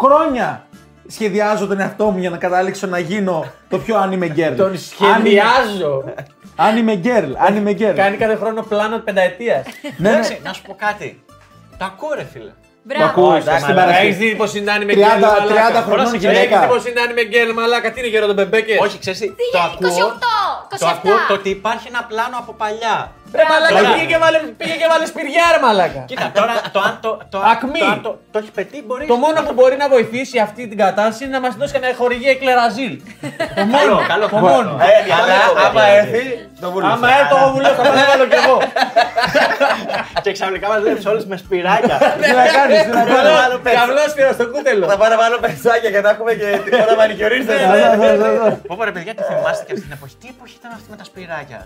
Χρόνια 0.00 0.66
σχεδιάζω 1.06 1.66
τον 1.66 1.80
εαυτό 1.80 2.04
μου 2.10 2.18
για 2.18 2.30
να 2.30 2.36
καταλήξω 2.36 2.86
να 2.86 2.98
γίνω 2.98 3.44
το 3.68 3.78
πιο 3.78 3.96
anime 4.02 4.36
girl. 4.36 4.54
Τον 4.56 4.78
σχεδιάζω. 4.78 6.04
Anime 6.56 7.04
girl, 7.06 7.48
anime 7.50 7.78
girl. 7.80 7.94
Κάνει 7.94 8.16
κάθε 8.16 8.34
χρόνο 8.36 8.62
πλάνο 8.62 8.98
πενταετίας. 8.98 9.64
Ναι, 9.96 10.08
ναι. 10.10 10.16
Εντάξει, 10.16 10.40
να 10.44 10.52
σου 10.52 10.62
πω 10.62 10.74
κάτι. 10.78 11.24
Το 11.78 11.84
ακούω, 11.84 12.14
ρε 12.14 12.24
φίλε. 12.32 12.50
Το 12.98 13.04
ακούω. 13.04 13.30
Μπράβο. 13.30 13.58
στην 13.64 13.74
Παρασκευή. 13.74 14.06
Έχεις 14.06 14.16
δει 14.16 14.34
πω 14.40 14.46
είναι 14.56 14.70
άνιμε 14.70 14.92
30 14.92 14.96
γκέλ, 14.96 15.20
μαλάκα. 15.20 15.80
30 15.80 15.82
χρονών 15.86 16.06
Έχει 16.06 16.16
γυναίκα. 16.16 16.60
δει 16.60 16.66
πω 16.66 16.78
είναι 16.88 17.00
άνιμε 17.04 17.22
γκέλ, 17.30 17.52
μαλάκα. 17.52 17.88
Τι 17.92 17.98
είναι 18.00 18.08
γερό 18.08 18.26
τον 18.26 18.34
μπεμπέκε; 18.34 18.76
Όχι, 18.80 18.98
ξέρεις 18.98 19.18
τι, 19.20 19.28
Τι 19.28 19.34
το 19.52 19.58
είναι, 19.58 19.70
ακούω. 19.74 20.08
28, 20.08 20.78
Το 20.78 20.86
ακούω 20.94 21.16
το 21.28 21.34
27. 21.34 21.38
ότι 21.38 21.48
υπάρχει 21.48 21.86
ένα 21.92 22.02
πλάνο 22.10 22.36
από 22.42 22.52
παλιά. 22.62 22.96
Ρε 23.40 23.44
μαλάκα, 23.50 23.74
Μπράβο. 23.74 23.92
πήγε 23.94 24.06
και 24.12 24.18
βάλε- 24.24 24.50
πήγε 24.60 24.74
και 24.80 24.88
βάλε 24.92 25.06
σπηριά, 25.12 25.44
ρε 25.54 25.60
μαλάκα. 25.66 26.00
Κοίτα, 26.10 26.26
τώρα 26.38 26.52
το 26.74 26.80
αν 26.88 26.94
το, 27.04 27.10
το, 27.34 27.38
Ακμή. 27.52 27.78
το, 27.84 27.86
αν 27.92 27.98
το, 28.06 28.10
το 28.32 28.36
έχεις 28.40 28.50
πετύχει 28.58 28.82
μπορείς. 28.86 29.06
Το 29.12 29.16
μόνο 29.24 29.38
που 29.46 29.52
μπορεί 29.58 29.76
να 29.84 29.88
βοηθήσει 29.94 30.36
αυτή 30.46 30.62
την 30.70 30.78
κατάσταση 30.84 31.20
είναι 31.24 31.32
να 31.38 31.42
μας 31.46 31.54
δώσει 31.60 31.72
κανένα 31.76 31.94
χορηγία 32.00 32.30
εκλεραζίλ. 32.36 32.92
Το 33.58 33.64
μόνο. 33.74 33.94
καλό, 34.12 34.26
Το 34.28 34.34
καλό. 34.36 34.46
μόνο. 34.48 34.70
Ε, 34.88 35.12
αλλά 35.18 35.36
άμα 35.66 35.82
έρθει, 36.00 36.22
το 36.62 36.66
βούλησε. 36.72 36.92
Άμα 36.92 37.08
έρθει 37.18 37.28
το 37.34 37.38
βουλίο 37.52 37.72
θα 37.78 37.82
το 37.82 37.92
βάλω 38.10 38.24
κι 38.32 38.38
εγώ. 38.44 38.56
Και 40.22 40.32
ξαφνικά 40.32 40.68
μας 40.68 40.80
βλέπεις 40.80 41.06
όλους 41.06 41.24
με 41.26 41.36
σπυράκια. 41.36 41.96
Τι 42.20 42.32
να 42.40 42.44
κάνεις, 42.56 42.82
τι 42.86 42.90
να 42.98 43.04
κάνεις. 43.04 43.32
Καβλό 43.78 44.02
πήρα 44.16 44.32
στο 44.32 44.46
κούτελο. 44.52 44.86
Θα 44.86 44.96
πάω 44.96 45.08
να 45.08 45.16
βάλω 45.16 45.38
πετσάκια 45.44 45.90
και 45.90 46.00
να 46.00 46.10
έχουμε 46.10 46.32
και 46.34 46.46
την 46.64 46.74
ώρα 46.84 46.94
μανικιορίστα. 46.96 47.52
Πω 48.66 48.74
πω, 48.78 48.84
ρε 48.84 48.92
παιδιά, 48.92 49.14
τι 49.14 49.22
θυμάστε 49.22 49.64
και 49.66 49.72
αυτή 49.72 49.84
την 49.86 49.92
εποχή. 49.98 50.14
Τι 50.20 50.28
εποχή 50.34 50.54
ήταν 50.60 50.70
αυτή 50.76 50.86
με 50.90 50.96
τα 50.96 51.04
σπυράκια; 51.04 51.60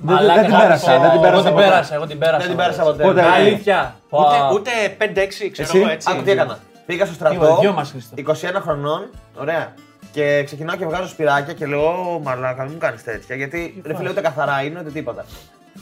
Δεν 0.00 0.16
δεν 0.26 0.44
την 0.44 0.56
πέρασα, 0.58 0.98
δεν 0.98 1.10
την 1.10 1.24
Εγώ 1.24 1.42
πέρασα. 1.42 1.42
την 1.42 1.52
ποτέ. 1.52 1.64
πέρασα, 1.64 1.94
εγώ 1.94 2.06
την 2.06 2.18
πέρασα. 2.18 2.38
Δεν 2.38 2.48
την 2.48 2.56
πέρασα 2.56 2.82
ποτέ. 2.82 3.02
Ποτέ. 3.02 3.22
Αλήθεια. 3.22 3.94
Ούτε, 4.10 4.22
Πα. 4.38 4.50
ούτε 4.52 4.70
5-6, 4.98 5.50
ξέρω 5.52 5.68
Εσύ; 5.68 5.78
εγώ 5.78 5.88
έτσι. 5.90 6.08
Άκου 6.12 6.22
τι 6.22 6.30
έκανα. 6.30 6.58
Πήγα 6.86 7.06
στο 7.06 7.14
Τίποτα, 7.14 7.34
στρατό, 7.36 7.60
δυο 7.60 7.72
μας, 7.72 7.90
Χρήστο. 7.90 8.14
21 8.56 8.60
χρονών, 8.62 9.10
ωραία. 9.40 9.74
Και 10.12 10.42
ξεκινάω 10.44 10.76
και 10.76 10.84
βγάζω 10.86 11.08
σπυράκια 11.08 11.52
και 11.52 11.66
λέω: 11.66 11.80
«Ω, 12.14 12.20
Μαλάκα, 12.22 12.62
μην 12.62 12.72
μου 12.72 12.78
κάνεις 12.78 13.02
τέτοια. 13.04 13.36
Γιατί 13.36 13.80
ρε 13.84 13.96
φίλε, 13.96 14.08
ούτε 14.10 14.20
καθαρά 14.20 14.62
είναι 14.62 14.80
ούτε 14.80 14.90
τίποτα. 14.90 15.24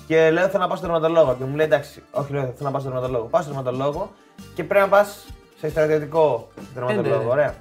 Και 0.07 0.31
λέω: 0.31 0.49
Θέλω 0.49 0.63
να 0.63 0.69
πάω 0.69 0.77
στον 0.77 0.91
τερματολόγο. 0.91 1.35
Και 1.39 1.45
μου 1.45 1.57
λέει: 1.57 1.67
Εντάξει, 1.67 2.03
όχι, 2.11 2.33
λέω: 2.33 2.41
Θέλω 2.43 2.55
να 2.59 2.71
πάω 2.71 2.81
στον 2.81 2.93
τερματολόγο. 2.93 3.25
Πάω 3.27 3.43
στον 3.43 3.55
τερματολόγο 3.55 4.13
και 4.55 4.65
πρέπει 4.65 4.85
να 4.85 4.91
πας 4.91 5.27
σε 5.61 5.69
στρατιωτικό 5.69 6.49
τερματολόγο. 6.75 7.15
Ε, 7.21 7.25
ναι. 7.25 7.31
Ωραία. 7.31 7.55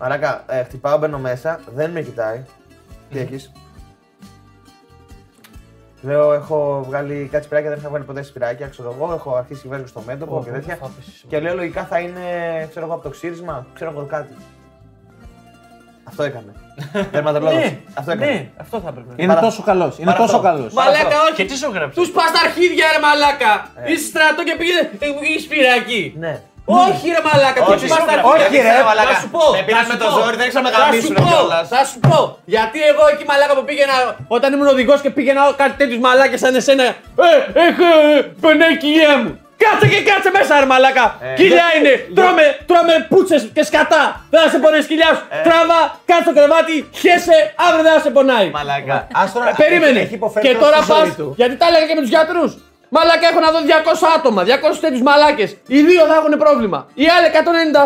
Μαλάκα, 0.00 0.44
ε, 0.46 0.62
χτυπάω, 0.62 0.98
μπαίνω 0.98 1.18
μέσα, 1.18 1.60
δεν 1.74 1.90
με 1.90 2.00
κοιτάει. 2.00 2.44
Τι 3.10 3.18
έχεις; 3.18 3.52
Λέω: 6.04 6.32
Έχω 6.32 6.84
βγάλει 6.88 7.28
κάτι 7.32 7.44
σπυράκια, 7.44 7.70
δεν 7.70 7.78
είχα 7.78 7.88
βγάλει 7.88 8.04
ποτέ 8.04 8.22
σπυράκια. 8.22 8.66
Ξέρω 8.66 8.94
εγώ, 8.98 9.12
έχω 9.12 9.34
αρχίσει 9.36 9.62
και 9.62 9.68
βρίσκω 9.68 9.86
στο 9.86 10.02
μέτωπο 10.06 10.42
και 10.44 10.50
τέτοια. 10.50 10.78
Και 11.28 11.40
λέω: 11.40 11.54
Λογικά 11.54 11.84
θα 11.84 11.98
είναι, 11.98 12.20
ξέρω 12.70 12.86
εγώ, 12.86 12.94
από 12.94 13.02
το 13.02 13.08
ξύρισμα, 13.08 13.66
ξέρω 13.74 13.90
εγώ 13.90 14.04
κάτι. 14.04 14.34
Αυτό 16.04 16.22
έκανε. 16.22 16.52
Τερματολόγο. 17.12 17.56
Ναι, 17.56 17.78
Αυτό 17.94 18.10
έκανε. 18.10 18.30
ναι, 18.32 18.48
αυτό 18.56 18.80
θα 18.80 18.88
έπρεπε. 18.88 19.12
Είναι 19.22 19.34
τόσο 19.34 19.62
καλό. 19.62 19.92
Είναι 19.96 20.04
Παρά 20.10 20.18
τόσο 20.18 20.36
αυτό. 20.36 20.48
καλό. 20.48 20.70
Μαλάκα, 20.72 21.08
Και 21.08 21.14
όχι. 21.32 21.44
τι 21.44 21.56
σου 21.56 21.70
γράψε. 21.70 22.00
Του 22.00 22.10
πα 22.10 22.22
στα 22.26 22.40
αρχίδια, 22.46 22.86
ρε 22.94 23.00
μαλάκα. 23.06 23.68
Είσαι 23.90 24.06
στρατό 24.06 24.42
και 24.44 24.54
πήγε. 24.58 25.06
Έχει 25.22 25.40
σπυράκι. 25.40 26.14
Ναι. 26.18 26.40
Όχι, 26.64 27.06
ρε 27.16 27.22
μαλάκα, 27.28 27.58
του 27.64 27.72
Όχι, 27.74 27.86
πα 27.92 27.98
στα 28.06 28.14
όχι, 28.32 28.42
αρχίδια. 28.42 28.72
ρε, 28.78 28.82
μαλάκα. 28.90 29.08
Θα 29.14 29.20
σου 29.22 29.28
πω. 29.36 29.44
Με 29.56 29.62
πήραν 29.66 29.84
θα 29.84 29.86
με 29.90 29.94
σου 29.94 30.00
το 30.02 30.06
πω. 30.10 30.16
ζόρι, 30.18 30.36
δεν 30.40 30.46
ήξερα 30.48 30.64
να 30.66 30.70
Θα 30.70 30.76
σου 30.78 30.82
γαμίσουν 30.84 31.14
πω, 31.14 31.22
κιόλας. 31.28 31.64
Θα 31.74 31.80
σου 31.90 31.98
πω. 32.06 32.18
Γιατί 32.54 32.78
εγώ 32.90 33.02
εκεί 33.12 33.24
μαλάκα 33.30 33.54
που 33.58 33.64
πήγαινα 33.68 33.96
όταν 34.36 34.48
ήμουν 34.54 34.68
οδηγός 34.74 34.98
και 35.04 35.10
πήγαινα 35.16 35.42
κάτι 35.62 35.74
τέτοιους 35.80 36.00
μαλάκες 36.06 36.40
σαν 36.44 36.54
εσένα. 36.60 36.84
Ε, 36.84 36.92
έχω 37.68 37.86
πενέ 38.42 38.68
κοιλιά 38.82 39.12
μου. 39.22 39.30
Κάτσε 39.62 39.86
και 39.92 40.00
κάτσε 40.10 40.30
μέσα, 40.36 40.52
ρε 40.62 40.66
μαλάκα. 40.72 41.04
Κοιλιά 41.38 41.66
είναι. 41.76 41.92
Τρώμε, 42.16 42.44
τρώμε 42.68 42.94
πούτσες 43.12 43.42
και 43.56 43.62
σκατά. 43.70 44.02
Δεν 44.30 44.38
θα 44.42 44.48
σε 44.52 44.58
πονέσει 44.62 44.84
η 44.84 44.90
κοιλιά 44.90 45.10
σου. 45.16 45.24
Τράβα, 45.46 45.78
κάτσε 46.10 46.22
στο 46.26 46.32
κρεβάτι, 46.38 46.74
χέσε, 47.02 47.38
αύριο 47.66 47.82
δεν 47.86 47.92
θα 47.96 48.00
σε 48.06 48.10
πονάει. 48.16 48.48
Μαλάκα. 48.58 48.96
Άστο 49.22 49.38
να- 49.38 49.48
Ε, 49.48 49.54
Περίμενε. 49.62 50.00
έχει 50.00 50.14
υποφέρει 50.20 50.44
Και 50.46 50.52
τόσο 50.54 50.64
τώρα 50.64 50.76
στη 50.82 50.90
πας. 50.92 50.98
ζωή 51.06 51.10
του. 51.20 51.26
Γιατί 51.40 51.54
τα 51.60 51.66
έλεγα 51.68 51.86
και 51.88 51.94
με 51.94 52.00
τους 52.04 52.10
γιατρούς. 52.16 52.52
Μαλάκα 52.96 53.26
έχω 53.30 53.40
να 53.46 53.50
δω 53.54 53.58
200 53.68 54.16
άτομα, 54.16 54.40
200 54.44 54.46
τέτοιους 54.84 55.02
μαλάκες. 55.08 55.50
Οι 55.74 55.78
δύο 55.88 56.02
θα 56.10 56.14
έχουν 56.20 56.32
πρόβλημα. 56.44 56.78
Οι 57.02 57.06
άλλοι 57.14 57.26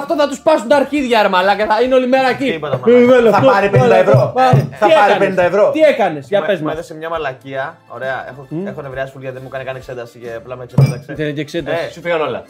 198 0.09 0.15
θα 0.21 0.27
τους 0.31 0.39
πάσουν 0.47 0.69
τα 0.69 0.77
αρχίδια, 0.83 1.23
ρε 1.23 1.29
μαλάκα. 1.29 1.65
Θα 1.73 1.77
είναι 1.83 1.95
όλη 1.99 2.07
μέρα 2.15 2.29
εκεί. 2.35 2.49
Τίποτα, 2.53 2.77
μαλάκα. 2.79 3.01
Ε, 3.01 3.05
βάλε 3.13 3.31
Θα 3.31 3.37
αυτό, 3.37 3.49
πάρει 3.53 3.69
50 3.75 3.79
βάλε 3.79 3.95
αυτό. 3.99 4.11
ευρώ. 4.11 4.33
Πάρε. 4.39 4.61
Θα 4.81 4.87
Τι 4.87 4.93
πάρει 4.99 5.13
έκανες; 5.13 5.35
50 5.39 5.43
ευρώ. 5.51 5.65
Τι 5.77 5.81
έκανες, 5.93 6.25
για 6.33 6.41
πες 6.49 6.59
Μου 6.61 6.65
μας. 6.67 6.75
έδωσε 6.75 6.93
μια 7.01 7.09
μαλακία. 7.15 7.65
Ωραία. 7.97 8.17
Έχω, 8.31 8.43
έχω 8.71 8.81
νευριάσει 8.87 9.11
πολύ 9.13 9.23
γιατί 9.25 9.37
δεν 9.39 9.45
μου 9.47 9.51
έκανε 9.53 9.65
καν 9.69 9.77
εξέταση 9.81 10.17
και 10.23 10.31
απλά 10.41 10.55
με 10.57 10.63
εξέταξε. 10.67 11.11
Δεν 11.21 11.35
και 11.37 11.41
εξέταση. 11.47 11.85
Ε, 11.89 11.91
σου 11.95 12.01
φύγαν 12.05 12.21
όλα. 12.29 12.41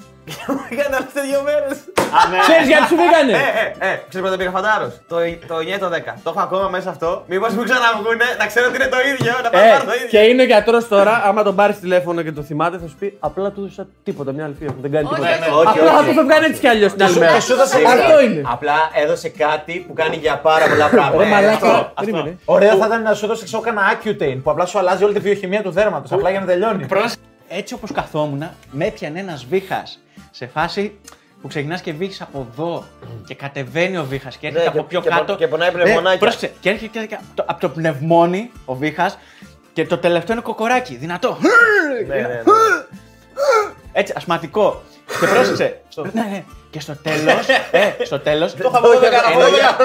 Μου 0.48 0.62
έκανε 0.72 0.94
άλλε 0.98 1.10
δύο 1.28 1.40
μέρες. 1.48 1.76
Ξέρεις 2.46 2.66
γιατί 2.72 2.86
σου 2.90 2.96
πήγανε. 3.02 3.32
Ε, 3.32 3.48
ε, 3.86 3.88
ε, 3.88 3.94
ξέρεις 4.08 4.24
πότε 4.26 4.36
πήγα 4.40 4.50
φαντάρος; 4.58 4.92
Το, 5.12 5.16
το 5.50 5.56
9 5.56 5.76
ή 5.76 5.78
το 5.84 5.88
10. 5.94 6.12
Το 6.24 6.28
έχω 6.32 6.40
ακόμα 6.46 6.66
μέσα 6.76 6.88
αυτό. 6.94 7.08
Μήπως 7.32 7.50
μου 7.56 7.62
ξαναβγούνε 7.68 8.26
να 8.40 8.46
ξέρω 8.50 8.64
ότι 8.70 8.76
είναι 8.78 8.90
το 8.96 9.00
ίδιο. 9.10 9.32
Να 9.44 9.48
πάω 9.50 9.62
να 9.62 9.68
πάρω 9.72 9.84
το 9.84 9.90
Ε, 9.90 9.96
ίδιο. 9.96 10.08
και 10.12 10.20
είναι 10.30 10.42
ο 10.42 10.48
γιατρός 10.52 10.84
τώρα, 10.94 11.14
άμα 11.28 11.40
τον 11.48 11.54
πάρεις 11.60 11.76
τηλέφωνο 11.84 12.18
και 12.26 12.32
το 12.38 12.42
θυμάται, 12.48 12.78
θα 12.78 12.86
σου 12.88 12.96
πει 12.98 13.16
απλά 13.20 13.50
του 13.50 13.60
έδωσα 13.60 13.86
τίποτα, 14.04 14.32
μια 14.32 14.44
αλφία 14.44 14.68
μου. 14.74 14.80
Δεν 14.80 14.90
κάνει 14.90 15.06
Όχι, 15.06 15.14
τίποτα. 15.14 15.34
όχι, 15.36 15.50
όχι, 15.68 15.68
Απλά 15.78 15.90
θα 15.92 15.98
όχι. 15.98 16.08
του 16.08 16.14
φευγάνε 16.14 16.46
έτσι 16.46 16.60
κι 16.60 16.66
αλλιώς 16.68 16.92
την 16.92 17.02
άλλη 17.02 17.18
μέρα. 17.18 17.32
και 17.34 17.40
σου 17.40 17.52
έδωσε 17.52 17.76
Αυτό 17.86 18.20
είναι. 18.20 18.42
Απλά 18.46 18.74
έδωσε 18.94 19.28
κάτι 19.28 19.84
που 19.86 19.92
κάνει 19.92 20.16
για 20.16 20.38
πάρα 20.38 20.68
πολλά 20.68 20.88
πράγματα. 20.88 21.22
Ρε 21.22 21.28
Ε, 21.28 21.30
μαλάκα, 21.32 21.54
αυτό. 21.54 21.92
περίμενε. 21.94 22.38
Ωραίο 22.44 22.76
θα 22.76 22.86
ήταν 22.86 23.02
να 23.02 23.14
σου 23.14 23.26
δώσει 23.26 23.44
ξέρω 23.44 23.62
κανένα 23.62 23.86
Accutane 23.92 24.38
που 24.42 24.50
απλά 24.50 24.66
σου 24.66 24.78
αλλάζει 24.78 25.04
όλη 25.04 25.12
τη 25.14 25.20
βιοχημία 25.20 25.62
του 25.62 25.70
δέρματος. 25.70 26.12
Απλά 26.12 26.30
για 26.30 26.40
να 26.40 26.46
τελειώνει. 26.46 26.86
Έτσι 27.48 27.74
όπως 27.74 27.92
καθόμουν, 27.92 28.44
με 28.70 28.84
έπιανε 28.86 29.20
ένας 29.20 29.44
βήχας 29.50 29.98
σε 30.30 30.46
φάση 30.46 30.98
που 31.42 31.48
ξεκινάς 31.48 31.80
και 31.80 31.92
βήχεις 31.92 32.20
από 32.20 32.46
εδώ 32.52 32.84
και 33.26 33.34
κατεβαίνει 33.34 33.96
ο 33.98 34.04
βήχας 34.04 34.36
και 34.36 34.46
έρχεται 34.46 34.64
Ναι, 34.64 34.68
από 34.70 34.78
και- 34.78 34.84
πιο 34.88 35.00
και 35.00 35.08
κάτω. 35.08 35.24
πο- 35.24 35.38
και 35.38 35.46
πονάει 35.48 35.68
Ναι, 35.74 35.82
πνευμονάκια. 35.82 36.18
πρόσεξε, 36.18 36.52
και 36.60 36.68
έρχεται 36.70 37.06
και 37.06 37.14
από 37.14 37.24
το, 37.34 37.44
από 37.46 37.60
το 37.60 37.68
πνευμόνι 37.68 38.50
ο 38.64 38.74
βήχας 38.74 39.18
και 39.78 39.86
το 39.86 39.98
τελευταίο 39.98 40.32
είναι 40.36 40.44
κοκοράκι. 40.44 40.94
Δυνατό. 40.96 41.38
Ναι, 42.06 42.16
ναι, 42.16 42.26
ναι. 42.26 42.42
Έτσι, 43.92 44.12
ασματικό. 44.16 44.82
Και 45.20 45.26
πρόσεξε. 45.26 45.80
Ναι, 46.12 46.22
ναι. 46.22 46.44
Και 46.70 46.80
στο 46.80 46.96
τέλος. 47.02 47.48
ε, 47.70 48.04
στο 48.04 48.18
τέλος. 48.20 48.54
Το 48.54 48.70
είχα 48.70 48.80
βγάλει 48.80 49.64
από 49.64 49.84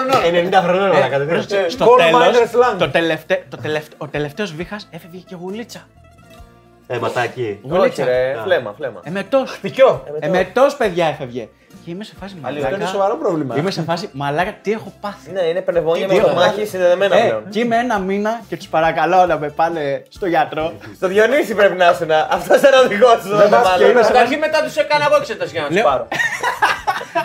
12 0.53 0.59
90 0.59 0.63
χρονών 0.63 0.89
όλα 0.89 1.07
κατά 1.07 1.41
Στο 1.67 1.85
Coal 1.85 1.97
τέλος. 1.97 2.21
miner's 2.21 2.73
land. 2.73 2.77
Το 2.77 2.89
τελευταίο, 2.89 3.37
το 3.49 3.57
τελευταίο, 3.57 3.97
ο 3.97 4.07
τελευταίος 4.07 4.53
βήχας 4.53 4.87
έφευγε 4.91 5.23
και 5.27 5.35
γουλίτσα. 5.39 5.87
Ε, 6.87 6.97
ματάκι. 6.97 7.59
Όχι, 7.69 8.03
ρε, 8.03 8.39
φλέμα, 8.43 8.73
φλέμα. 8.77 8.99
Εμετό. 9.03 9.45
Πικιό. 9.61 10.03
Εμετό, 10.19 10.67
παιδιά, 10.77 11.05
έφευγε. 11.05 11.49
Και 11.85 11.91
είμαι 11.91 12.03
σε 12.03 12.13
φάση 12.19 12.33
Αυτό 12.43 12.53
μαλάκα. 12.53 12.75
είναι 12.75 12.85
σοβαρό 12.85 13.15
πρόβλημα. 13.17 13.55
Είμαι 13.57 13.71
σε 13.71 13.81
φάση 13.81 14.09
μαλάκα, 14.13 14.53
τι 14.61 14.71
έχω 14.71 14.93
πάθει. 15.01 15.31
Ναι, 15.31 15.41
είναι 15.41 15.61
πνευμόνια 15.61 16.07
Τι 16.07 16.13
με 16.15 16.21
το 16.21 16.27
δύο, 16.27 16.35
μάχη 16.37 16.65
συνδεδεμένα 16.65 17.17
Ε, 17.17 17.21
πλέον. 17.27 17.43
και 17.49 17.59
είμαι 17.59 17.75
ένα 17.77 17.99
μήνα 17.99 18.41
και 18.49 18.57
τους 18.57 18.67
παρακαλώ 18.67 19.25
να 19.25 19.37
με 19.39 19.49
πάνε 19.49 20.03
στο 20.09 20.25
γιατρό. 20.25 20.73
Στο 20.95 21.07
Διονύση 21.07 21.55
πρέπει 21.55 21.75
να 21.77 21.89
ήσουν. 21.89 22.11
Αυτό 22.29 22.55
ήταν 22.55 22.73
ο 22.73 22.85
οδηγό 22.85 23.09
σου. 23.23 23.35
Δεν 23.35 23.49
πας 23.49 23.75
και 23.77 23.83
είναι 23.83 24.01
σε 24.03 24.11
Καταρχήν 24.11 24.39
μετά 24.39 24.63
τους 24.63 24.75
έκανα 24.75 25.05
εγώ 25.05 25.15
εξέταση 25.15 25.51
για 25.51 25.61
να 25.61 25.67
τους 25.67 25.75
Λέω- 25.75 25.85
πάρω. 25.85 26.07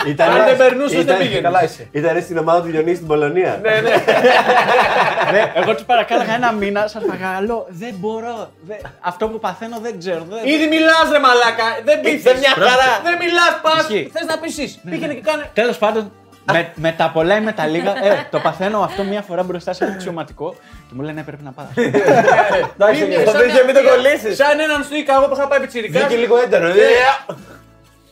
Ήταν, 0.07 0.31
Αν 0.31 0.45
δεν 0.45 0.57
περνούσες, 0.57 1.05
δεν 1.05 1.19
πήγαινες. 1.19 1.43
Καλά 1.43 1.65
είσαι. 1.65 1.89
Ήταν 1.91 2.23
στην 2.23 2.39
ομάδα 2.39 2.61
του 2.63 2.71
Διονύση 2.71 2.95
στην 2.95 3.07
Πολωνία. 3.07 3.59
Ναι, 3.63 3.71
ναι. 3.81 3.91
Ναι, 5.33 5.53
εγώ 5.55 5.75
τους 5.75 5.85
παρακάλαγα 5.85 6.35
ένα 6.35 6.53
μήνα, 6.53 6.87
σας 6.87 7.03
παρακαλώ, 7.07 7.67
δεν 7.69 7.95
μπορώ. 7.99 8.51
δεν- 8.69 8.81
Αυτό 9.01 9.29
που 9.29 9.39
παθαίνω 9.39 9.79
δεν 9.83 9.99
ξέρω. 9.99 10.23
δεν- 10.31 10.47
Ήδη 10.55 10.67
μιλάς 10.75 11.07
ρε 11.13 11.19
μαλάκα. 11.19 11.67
Δεν 11.85 12.01
πείθεις. 12.01 12.19
Είσαι 12.25 12.37
μια 12.39 12.51
χαρά. 12.69 12.91
Δεν 13.07 13.17
μιλάς, 13.23 13.53
πας. 13.63 13.81
Ισχύει. 13.83 14.11
Θες 14.15 14.27
να 14.27 14.38
πει 14.41 14.79
Πήγαινε 14.91 15.15
και 15.15 15.21
κάνε. 15.21 15.51
Τέλος 15.55 15.79
πάντων, 15.79 16.13
με, 16.53 16.73
με 16.75 16.93
τα 16.93 17.11
πολλά 17.11 17.37
ή 17.37 17.41
με 17.41 17.53
τα 17.53 17.67
λίγα, 17.67 17.91
ε, 18.05 18.27
το 18.31 18.39
παθαίνω 18.41 18.81
αυτό 18.81 19.03
μία 19.05 19.23
φορά 19.23 19.43
μπροστά 19.43 19.73
σε 19.73 19.85
ένα 19.85 19.93
αξιωματικό 19.93 20.55
και 20.89 20.95
μου 20.95 21.03
λένε 21.03 21.23
πρέπει 21.23 21.43
να 21.43 21.51
πάω. 21.53 21.67
Εντάξει, 21.77 23.25
Το 23.25 23.33
τέτοιο 23.33 23.65
μην 23.67 23.75
το 23.75 23.83
κολλήσεις. 23.89 24.37
Σαν 24.37 24.61
έναν 24.61 24.83
στοίκα 24.85 25.15
εγώ 25.15 25.27
που 25.29 25.35
είχα 25.35 25.49
πάει 25.49 25.61
πιτσιρικά. 25.61 25.99
Βγήκε 25.99 26.17
λίγο 26.21 26.37
έντονο. 26.39 26.67
ε. 26.67 26.73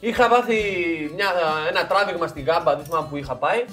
Είχα 0.00 0.28
πάθει 0.28 0.54
μια, 1.14 1.26
ένα 1.70 1.86
τράβηγμα 1.86 2.26
στην 2.26 2.44
γάμπα, 2.44 2.76
δεν 2.76 2.84
θυμάμαι 2.84 3.06
που 3.10 3.16
είχα 3.16 3.34
πάει. 3.34 3.64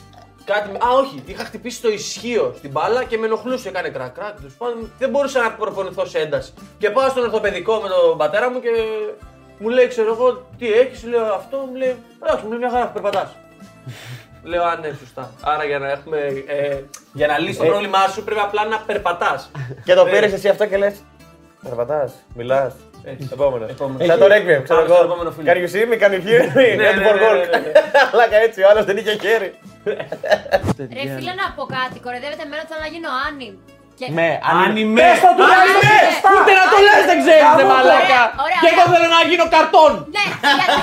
Κάτι, 0.45 0.69
με- 0.71 0.77
α, 0.85 0.89
όχι, 0.89 1.23
είχα 1.25 1.43
χτυπήσει 1.43 1.81
το 1.81 1.89
ισχύο 1.89 2.53
στην 2.57 2.71
μπάλα 2.71 3.03
και 3.03 3.17
με 3.17 3.25
ενοχλούσε. 3.25 3.69
Έκανε 3.69 3.89
κρακ, 3.89 4.13
κρακ. 4.13 4.35
τέλος 4.35 4.53
πάντων, 4.57 4.91
δεν 4.99 5.09
μπορούσα 5.09 5.41
να 5.41 5.51
προπονηθώ 5.51 6.05
σε 6.05 6.17
ένταση. 6.19 6.53
Και 6.77 6.89
πάω 6.89 7.09
στον 7.09 7.23
ορθοπαιδικό 7.23 7.73
με 7.83 7.87
τον 7.89 8.17
πατέρα 8.17 8.49
μου 8.51 8.59
και 8.59 8.69
μου 9.63 9.69
λέει, 9.69 9.87
ξέρω 9.87 10.11
εγώ, 10.13 10.45
τι 10.57 10.73
έχεις, 10.73 11.03
λέω 11.03 11.33
αυτό, 11.33 11.57
μου 11.57 11.75
λέει, 11.75 11.95
εντάξει, 12.23 12.43
μου 12.43 12.49
λέει 12.49 12.59
μια 12.59 12.69
χαρά, 12.69 12.85
περπατάς. 12.87 13.35
λέω, 14.51 14.63
α, 14.63 14.75
ναι, 14.81 14.91
σωστά. 14.99 15.31
Άρα 15.41 15.63
για 15.63 15.79
να, 15.79 15.91
έχουμε, 15.91 16.17
ε, 16.47 16.77
για 17.13 17.27
να 17.27 17.37
λύσεις 17.39 17.57
το 17.57 17.63
πρόβλημά 17.65 18.07
σου 18.07 18.23
πρέπει 18.23 18.39
απλά 18.41 18.65
να 18.65 18.77
περπατάς. 18.79 19.51
Και 19.85 19.93
το 19.93 20.03
πήρες 20.03 20.33
εσύ 20.33 20.47
αυτό 20.49 20.65
και 20.65 20.77
λες. 20.77 20.95
Περπατάς, 21.63 22.13
μιλάς. 22.35 22.73
Επόμενος. 23.31 23.69
Επόμενος. 23.69 24.07
Σαν 24.07 24.19
το 24.19 24.25
Requiem, 24.25 24.61
ξέρω 24.63 24.79
Πάμε 24.79 24.85
στο 24.87 24.93
εγώ. 24.95 25.03
επόμενο 25.03 25.31
φίλο. 25.31 25.45
Can 25.51 25.57
you 25.63 25.69
see 25.73 25.85
me, 25.91 25.95
can 26.03 26.11
you 26.15 26.21
hear 26.27 26.43
me? 26.57 26.67
Ναι, 26.77 26.89
Net 26.89 26.95
ναι, 26.97 27.07
for 27.09 27.15
ναι, 27.15 27.27
work. 27.29 27.49
ναι, 27.51 27.57
ναι. 27.57 27.71
Αλλά 28.11 28.23
έτσι, 28.45 28.61
ο 28.63 28.67
άλλος 28.69 28.85
δεν 28.85 28.97
είχε 28.97 29.11
χέρι. 29.23 29.49
Ρε 30.97 31.03
φίλε 31.15 31.33
να 31.41 31.45
πω 31.55 31.63
κάτι, 31.77 31.99
κοροϊδεύετε 32.05 32.43
εμένα 32.47 32.63
θέλω 32.69 32.81
να 32.87 32.91
γίνω 32.93 33.09
άνιμ. 33.27 33.55
Και... 33.99 34.05
με 34.17 34.27
Ανιμέ! 34.61 35.01
Πες 35.01 35.19
το 35.23 35.29
τουλάχιστον! 35.37 35.83
Ανιμέ! 35.83 35.97
Πες 36.05 36.15
το! 36.23 36.29
Ούτε 36.37 36.51
να 36.59 36.65
το 36.73 36.77
λες 36.87 37.01
δεν 37.09 37.17
ξέρεις 37.23 37.43
ρε 37.49 37.55
Κάμω 37.55 37.61
το. 37.61 37.71
μαλάκα! 37.71 38.21
Ωραία, 38.21 38.43
ωραία, 38.45 38.59
Και 38.63 38.69
εγώ 38.73 38.83
ωραία. 38.85 38.91
θέλω 38.93 39.07
να 39.17 39.21
γίνω 39.29 39.45
καρτόν! 39.55 39.91
Ναι, 40.15 40.23
γιατί... 40.59 40.79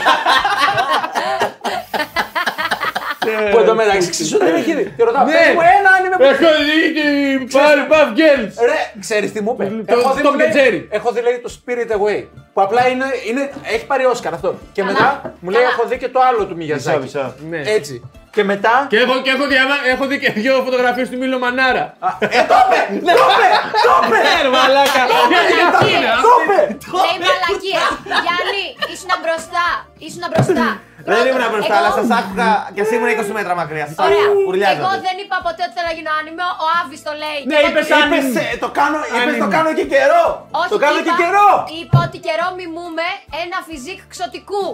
Που 3.53 3.59
εντωμεταξύ 3.59 4.11
ξέρεις 4.11 4.33
ότι 4.35 4.45
δεν 4.45 4.55
έχει 4.55 4.75
δει. 4.75 4.95
Και 4.97 5.05
ρωτάω, 5.05 5.25
Ναι. 5.25 5.33
πες 5.33 5.55
μου 5.55 5.61
ένα 5.79 5.91
άνιμε 5.99 6.17
που 6.17 6.23
Έχω 6.23 6.49
δει 6.67 6.77
την 7.01 7.49
Powerpuff 7.55 8.09
Girls! 8.19 8.53
Ρε, 8.71 8.81
ξέρεις 9.01 9.33
τι 9.33 9.41
μου 9.43 9.51
είπε; 9.59 9.65
Το- 9.93 9.99
Έχω 9.99 10.13
δει, 10.15 10.23
Tom 10.27 10.31
μου 10.33 10.37
και 10.39 10.49
λέει- 10.61 10.87
Jerry. 10.91 10.95
Έχω 10.97 11.13
δει 11.13 11.21
λέει 11.21 11.39
το 11.47 11.51
Spirit 11.59 11.91
Away. 11.97 12.25
Που 12.53 12.61
απλά 12.63 12.89
είναι, 12.89 13.05
είναι, 13.29 13.51
έχει 13.75 13.87
πάρει 13.87 14.05
Όσκαρ 14.05 14.33
αυτό. 14.35 14.55
Και 14.73 14.81
Καλά. 14.83 14.93
μετά 14.93 15.35
μου 15.41 15.51
λέει 15.51 15.63
Καλά. 15.63 15.73
έχω 15.75 15.89
δει 15.89 15.97
και 15.99 16.09
το 16.09 16.21
άλλο 16.29 16.47
του 16.47 16.57
Μιγιαζάκη. 16.57 16.99
μισό. 16.99 17.35
Ναι. 17.51 17.61
Έτσι. 17.67 18.11
Και 18.37 18.45
μετά; 18.53 18.75
Και 18.93 18.99
έχω, 19.05 19.15
και 19.25 19.31
έχω, 19.37 19.45
διαβα- 19.55 19.83
έχω 19.95 20.05
δει 20.11 20.17
και 20.23 20.31
δύο 20.41 20.55
φωτογραφίες 20.67 21.09
του 21.11 21.17
Μίλο 21.23 21.39
Μανάρα. 21.45 21.85
Ε, 22.19 22.27
το 22.51 22.57
είπε! 22.63 22.79
Το 23.09 23.15
είπε! 23.33 23.49
Το 23.87 23.93
είπε! 24.03 24.17
Ναι 24.27 24.35
ρε 24.45 24.51
μαλάκα! 24.57 25.03
Γιατί 25.33 25.55
αυτό 25.69 25.85
είναι, 25.95 26.11
Το 26.27 26.33
είπε! 26.41 26.59
Λέει 27.03 27.17
μαλακία. 27.27 27.83
Γιάννη, 28.25 28.65
ήσουν 28.93 29.13
μπροστά. 29.23 29.67
Ήσουν 30.07 30.25
μπροστά. 30.33 30.67
Δεν 31.11 31.23
ήμουν 31.31 31.45
μπροστά, 31.53 31.75
Εγώ- 31.77 31.79
αλλά 31.81 31.91
σας 31.99 32.09
άκουγα 32.19 32.49
και 32.75 32.81
εσύ 32.85 32.93
ήμουν 32.99 33.11
20 33.17 33.31
μέτρα 33.39 33.53
μακριά. 33.61 33.87
Σας 33.91 33.99
Ωραία. 34.07 34.17
άκουγα, 34.25 34.33
Εγώ 34.35 34.47
κουρλιάζατε. 34.47 34.99
δεν 35.09 35.17
είπα 35.23 35.37
ποτέ 35.47 35.63
ότι 35.67 35.73
θέλω 35.77 35.89
να 35.91 35.95
γίνω 35.99 36.11
άνιμο. 36.21 36.47
Ο 36.65 36.67
Άβης 36.79 37.01
το 37.09 37.13
λέει. 37.23 37.39
Ναι, 37.43 37.51
Και 37.51 37.61
εγώ 37.63 37.69
είπες 37.71 37.87
το- 37.91 37.97
άνιμο. 38.01 38.17
Είπες, 38.19 38.29
ε, 38.43 38.47
το 38.65 38.69
κάνω, 38.81 38.99
είπες, 39.09 39.23
το 39.25 39.45
Άνιμο. 39.45 39.55
κάνω 39.57 39.71
και 39.79 39.85
καιρό. 39.95 40.25
Όχι, 40.61 40.71
το 40.75 40.79
κάνω 40.85 40.99
είπα, 41.01 41.07
και 41.09 41.15
καιρό. 41.23 41.49
Είπα 41.81 41.99
ότι 42.07 42.19
καιρό 42.27 42.47
μιμούμε 42.61 43.07
ένα 43.43 43.59
φιζικ 43.69 44.01
ξωτικού. 44.15 44.65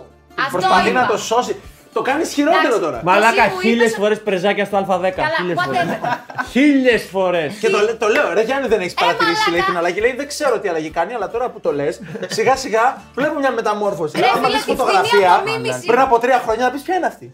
Αυτό 0.47 0.55
Προσπαθεί 0.57 0.89
είπα. 0.93 1.01
να 1.01 1.05
το 1.13 1.17
σώσει. 1.31 1.53
Το 1.97 2.03
κάνεις 2.03 2.33
χειρότερο 2.33 2.61
Εντάξει. 2.67 2.81
τώρα. 2.81 3.01
Μαλάκα, 3.05 3.43
Εσύ 3.45 3.55
μου 3.55 3.61
χίλιες 3.61 3.87
είπες- 3.87 3.95
φορές 4.03 4.21
πρεζάκια 4.23 4.65
στο 4.65 4.77
Α10. 4.77 5.11
Καλά, 5.11 5.29
Χίλιες 5.39 5.59
φορές. 5.65 5.81
whatever. 5.85 6.45
Χίλιες 6.51 7.03
φορές. 7.13 7.55
Και 7.61 7.71
το, 7.71 7.79
λέ- 7.79 7.99
το 7.99 8.09
λέω, 8.09 8.33
ρε 8.33 8.43
Γιάννη, 8.43 8.69
δεν 8.69 8.81
έχεις 8.81 8.95
παρατηρήσει 8.95 9.35
μαλάκα. 9.37 9.51
λέει, 9.51 9.61
την 9.69 9.77
αλλαγή. 9.77 10.01
Λέει, 10.01 10.15
δεν 10.17 10.29
ξέρω 10.29 10.59
τι 10.61 10.69
αλλαγή 10.69 10.91
κάνει, 10.91 11.13
αλλά 11.15 11.31
τώρα 11.31 11.49
που 11.49 11.61
το 11.61 11.73
λες, 11.73 12.01
σιγά 12.29 12.57
σιγά 12.57 12.85
βλέπω 13.15 13.39
μια 13.39 13.51
μεταμόρφωση. 13.51 14.19
Ρε, 14.21 14.27
Άμα 14.27 14.35
φίλε, 14.35 14.47
δεις 14.47 14.57
τη 14.57 14.61
φθηνή 14.63 14.77
φωτογραφία 14.79 15.33
απομίμηση. 15.35 15.87
πριν 15.87 16.01
από 16.01 16.19
τρία 16.19 16.41
χρόνια, 16.45 16.65
να 16.65 16.71
πεις 16.71 16.83
ποια 16.83 16.95
είναι 16.97 17.07
αυτή; 17.07 17.33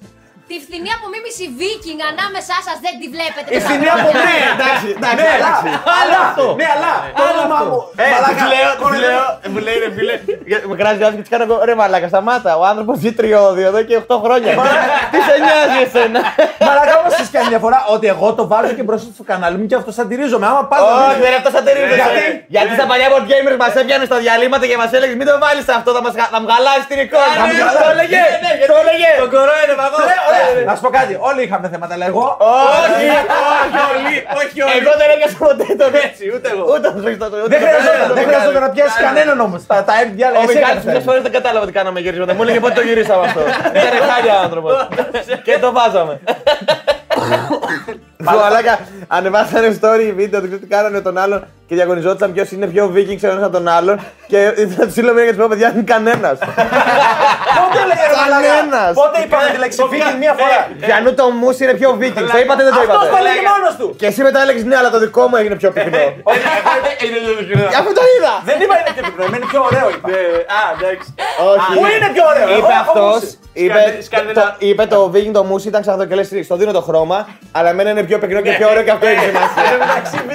Τη 0.52 0.58
φθηνή 0.66 0.90
απομίμηση 0.98 1.44
Viking 1.60 2.00
ανάμεσά 2.12 2.56
σας 2.66 2.76
δεν 2.84 2.94
τη 3.00 3.06
βλέπετε. 3.14 3.48
Η 3.54 3.56
τα 3.58 3.62
φθηνή 3.64 3.86
χρόνια. 3.86 4.02
απομίμηση. 4.04 4.50
Εντάξει, 4.56 4.86
εντάξει. 4.98 5.24
Ναι, 5.26 5.32
αλλά, 5.38 5.50
αλλά, 6.00 6.18
αυτό. 6.28 6.46
ναι, 6.60 6.68
αλλά, 6.74 6.92
το 7.18 7.22
όνομά 7.32 7.60
μου. 7.68 7.78
Ε, 8.02 8.04
μαλάκα, 8.12 8.32
της 8.38 8.44
λέω, 8.52 8.70
της 8.74 8.80
κοροϊδεύω. 8.82 9.22
λέω, 9.44 9.52
μου 9.52 9.60
λέει 9.66 9.76
ρε 9.84 9.90
φίλε, 9.96 10.14
για- 10.50 10.62
με 10.70 10.74
κράζει 10.80 10.98
άδικο 11.06 11.18
και 11.20 11.24
της 11.26 11.32
κάνω 11.34 11.44
εγώ, 11.48 11.56
ρε 11.68 11.74
μαλάκα, 11.80 12.08
σταμάτα, 12.12 12.50
ο 12.60 12.62
άνθρωπος 12.72 12.94
ζει 13.02 13.10
τριώδιο 13.18 13.66
εδώ 13.72 13.80
και 13.88 13.94
8 14.02 14.16
χρόνια. 14.24 14.52
Τι 15.12 15.18
σε 15.28 15.34
νοιάζει 15.46 15.78
εσένα; 15.86 16.20
Μαλάκα 16.66 16.92
όμως 17.00 17.12
τη 17.18 17.24
κάνει 17.34 17.48
διαφορά 17.54 17.78
ότι 17.94 18.06
εγώ 18.14 18.28
το 18.38 18.42
βάζω 18.52 18.72
και 18.78 18.84
μπροστά 18.86 19.08
στο 19.16 19.24
κανάλι 19.30 19.56
μου 19.60 19.66
και 19.70 19.76
αυτό 19.80 19.90
σαντηρίζομαι. 19.98 20.46
Άμα 20.50 20.62
πα. 20.70 20.76
Όχι, 20.82 21.18
δεν 21.24 21.28
είναι 21.30 21.40
αυτό 21.42 21.50
σαν 21.56 21.62
τερίδι. 21.66 21.94
Γιατί; 22.00 22.24
Γιατί 22.54 22.70
στα 22.78 22.84
παλιά 22.90 23.08
board 23.12 23.26
gamers 23.30 23.56
μας 23.62 23.72
έπιανε 23.80 24.04
στα 24.10 24.16
διαλύματα 24.24 24.64
και 24.70 24.76
μας 24.82 24.90
έλεγες 24.96 25.16
μην 25.20 25.26
το 25.30 25.34
βάλεις 25.44 25.64
αυτό, 25.78 25.90
θα 25.96 26.00
μας 26.04 26.12
χα- 26.18 26.30
θα 26.34 26.38
μου 26.42 26.48
χαλάσει 26.52 26.84
την 26.92 26.98
εικόνα. 27.04 27.32
Θα 27.40 27.44
μου 27.48 27.54
χαλάσει. 27.60 27.82
Το 27.84 27.88
έλεγε, 27.94 28.20
το 28.70 28.76
έλεγε. 28.82 29.10
Τον 29.22 29.30
κορόιδευα 29.34 29.84
εγώ. 29.90 29.98
Να 30.68 30.74
σου 30.76 30.82
πω 30.84 30.90
κάτι, 30.98 31.12
όλοι 31.28 31.40
είχαμε 31.46 31.66
θέματα, 31.72 31.92
αλλά 31.96 32.06
εγώ. 32.12 32.24
Όχι, 32.84 33.06
Όχι 33.62 33.78
όλοι, 33.92 34.14
όχι 34.40 34.58
όλοι. 34.66 34.76
εγώ 34.80 34.92
δεν 35.00 35.08
έπιασα 35.14 35.36
ποτέ 35.44 35.66
τον 35.82 35.92
Έτσι, 36.06 36.24
ούτε 36.34 36.46
εγώ. 36.54 36.62
Ούτε 36.72 36.86
τον 36.94 37.00
Χρήστο. 37.04 37.24
ούτε 37.26 37.36
Δεν 37.52 37.58
τον 37.62 37.68
χρειαζόταν, 37.68 37.94
Χρήστο. 37.98 38.14
δεν 38.18 38.24
χρειαζόταν 38.28 38.62
να 38.66 38.70
πιάσεις 38.74 38.98
κανέναν 39.06 39.36
όμως. 39.46 39.60
Τα, 39.70 39.76
τα 39.88 39.94
διάλεγα. 40.16 40.40
Ο 40.42 40.44
εσύ 40.46 40.52
Μιχάλης 40.56 40.66
έκανες 40.68 40.84
πολλές 40.88 41.02
τα 41.04 41.06
φορές 41.08 41.22
δεν 41.26 41.32
κατάλαβα 41.38 41.64
τι 41.68 41.74
κάναμε 41.78 41.98
γυρίσματα. 42.04 42.32
Μου 42.36 42.42
έλεγε 42.44 42.60
πότε 42.64 42.74
το 42.80 42.84
γυρίσαμε 42.88 43.22
αυτό. 43.28 43.40
Ήταν 43.78 43.94
χάλια 44.10 44.34
άνθρωπος. 44.44 44.72
Και 45.46 45.54
το 45.64 45.68
βάζαμε. 45.78 46.14
Σου 48.30 48.36
μαλάκα, 48.40 48.78
ανεβάσανε 49.06 49.78
story 49.80 50.12
βίντεο, 50.14 50.40
δεν 50.40 50.48
ξέρω 50.48 50.62
τι 50.64 50.66
κάνανε 50.76 51.00
τον 51.00 51.18
άλλον 51.18 51.40
και 51.66 51.74
διαγωνιζόταν 51.74 52.32
ποιος 52.32 52.50
είναι 52.50 52.66
πιο 52.66 52.92
Viking 52.94 53.18
ο 53.24 53.28
ένας 53.28 53.42
από 53.42 53.52
τον 53.52 53.68
άλλον. 53.68 54.00
Και 54.26 54.38
θα 54.76 54.84
του 54.84 54.90
στείλω 54.90 55.12
μία 55.12 55.24
και 55.24 55.32
του 55.32 55.38
πω: 55.38 55.46
Παιδιά, 55.48 55.68
είναι 55.74 55.82
κανένας. 55.82 56.38
Πότε 57.58 57.78
έλεγε 57.84 58.04
ρε 58.10 58.16
μαλάκα, 58.20 58.48
Κανένας. 58.54 58.92
Πότε 59.00 59.16
είπαμε 59.24 59.48
τη 59.54 59.58
λέξη 59.58 59.78
Viking 59.92 60.16
μία 60.18 60.34
φορά; 60.40 60.58
Γιαννού 60.88 61.14
το 61.14 61.24
μους 61.40 61.56
είναι 61.62 61.74
πιο 61.80 61.88
Viking. 62.00 62.24
Το 62.34 62.38
είπατε, 62.42 62.62
δεν 62.66 62.72
το 62.76 62.80
Αυτός 62.80 62.98
το 63.00 63.06
είπατε. 63.06 63.18
έλεγε 63.22 63.40
μόνος 63.52 63.74
του. 63.78 63.86
Και 64.00 64.06
εσύ 64.10 64.20
μετά 64.28 64.38
έλεγες 64.44 64.64
ναι, 64.70 64.76
αλλά 64.80 64.90
το 64.90 64.98
δικό 65.04 65.22
μου 65.28 65.36
έγινε 65.40 65.54
πιο 65.62 65.70
πυκνό. 65.74 66.04
Γι' 67.72 67.78
αυτό 67.82 67.92
το 67.98 68.02
είδα. 68.14 68.34
Δεν 68.48 68.56
είπα 68.62 68.74
είναι 68.80 68.90
πιο 68.96 69.02
πυκνό, 69.08 69.24
είναι 69.36 69.46
πιο 69.52 69.60
ωραίο 69.68 69.86
είπα. 69.94 70.08
Α, 70.58 70.62
εντάξει. 70.76 71.08
Όχι. 71.50 71.68
Πού 71.76 71.84
είναι 71.94 72.08
πιο 72.16 72.24
ωραίο, 72.32 72.46
εγώ 72.48 72.58
Είπε 72.58 72.72
έχω 72.80 72.82
αυτός. 72.84 73.14
ακούσει. 73.16 73.36
Είπε, 73.64 73.80
Σκανδι- 74.08 74.34
το, 74.38 74.54
είπε 74.68 74.84
το 74.94 74.98
Viking 75.14 75.32
το 75.38 75.42
μουσ 75.44 75.64
ήταν 75.64 75.80
ξανά 75.84 76.06
και 76.06 76.14
λε: 76.14 76.22
Στο 76.48 76.56
δίνω 76.60 76.72
το 76.78 76.82
χρώμα, 76.88 77.18
αλλά 77.52 77.68
εμένα 77.74 77.90
είναι 77.90 78.02
πιο 78.02 78.18
πυκνό 78.18 78.40
και 78.40 78.52
πιο 78.58 78.68
ωραίο 78.72 78.82
και 78.82 78.90
αυτό 78.90 79.06
έχει 79.06 79.24
σημασία. 79.30 79.62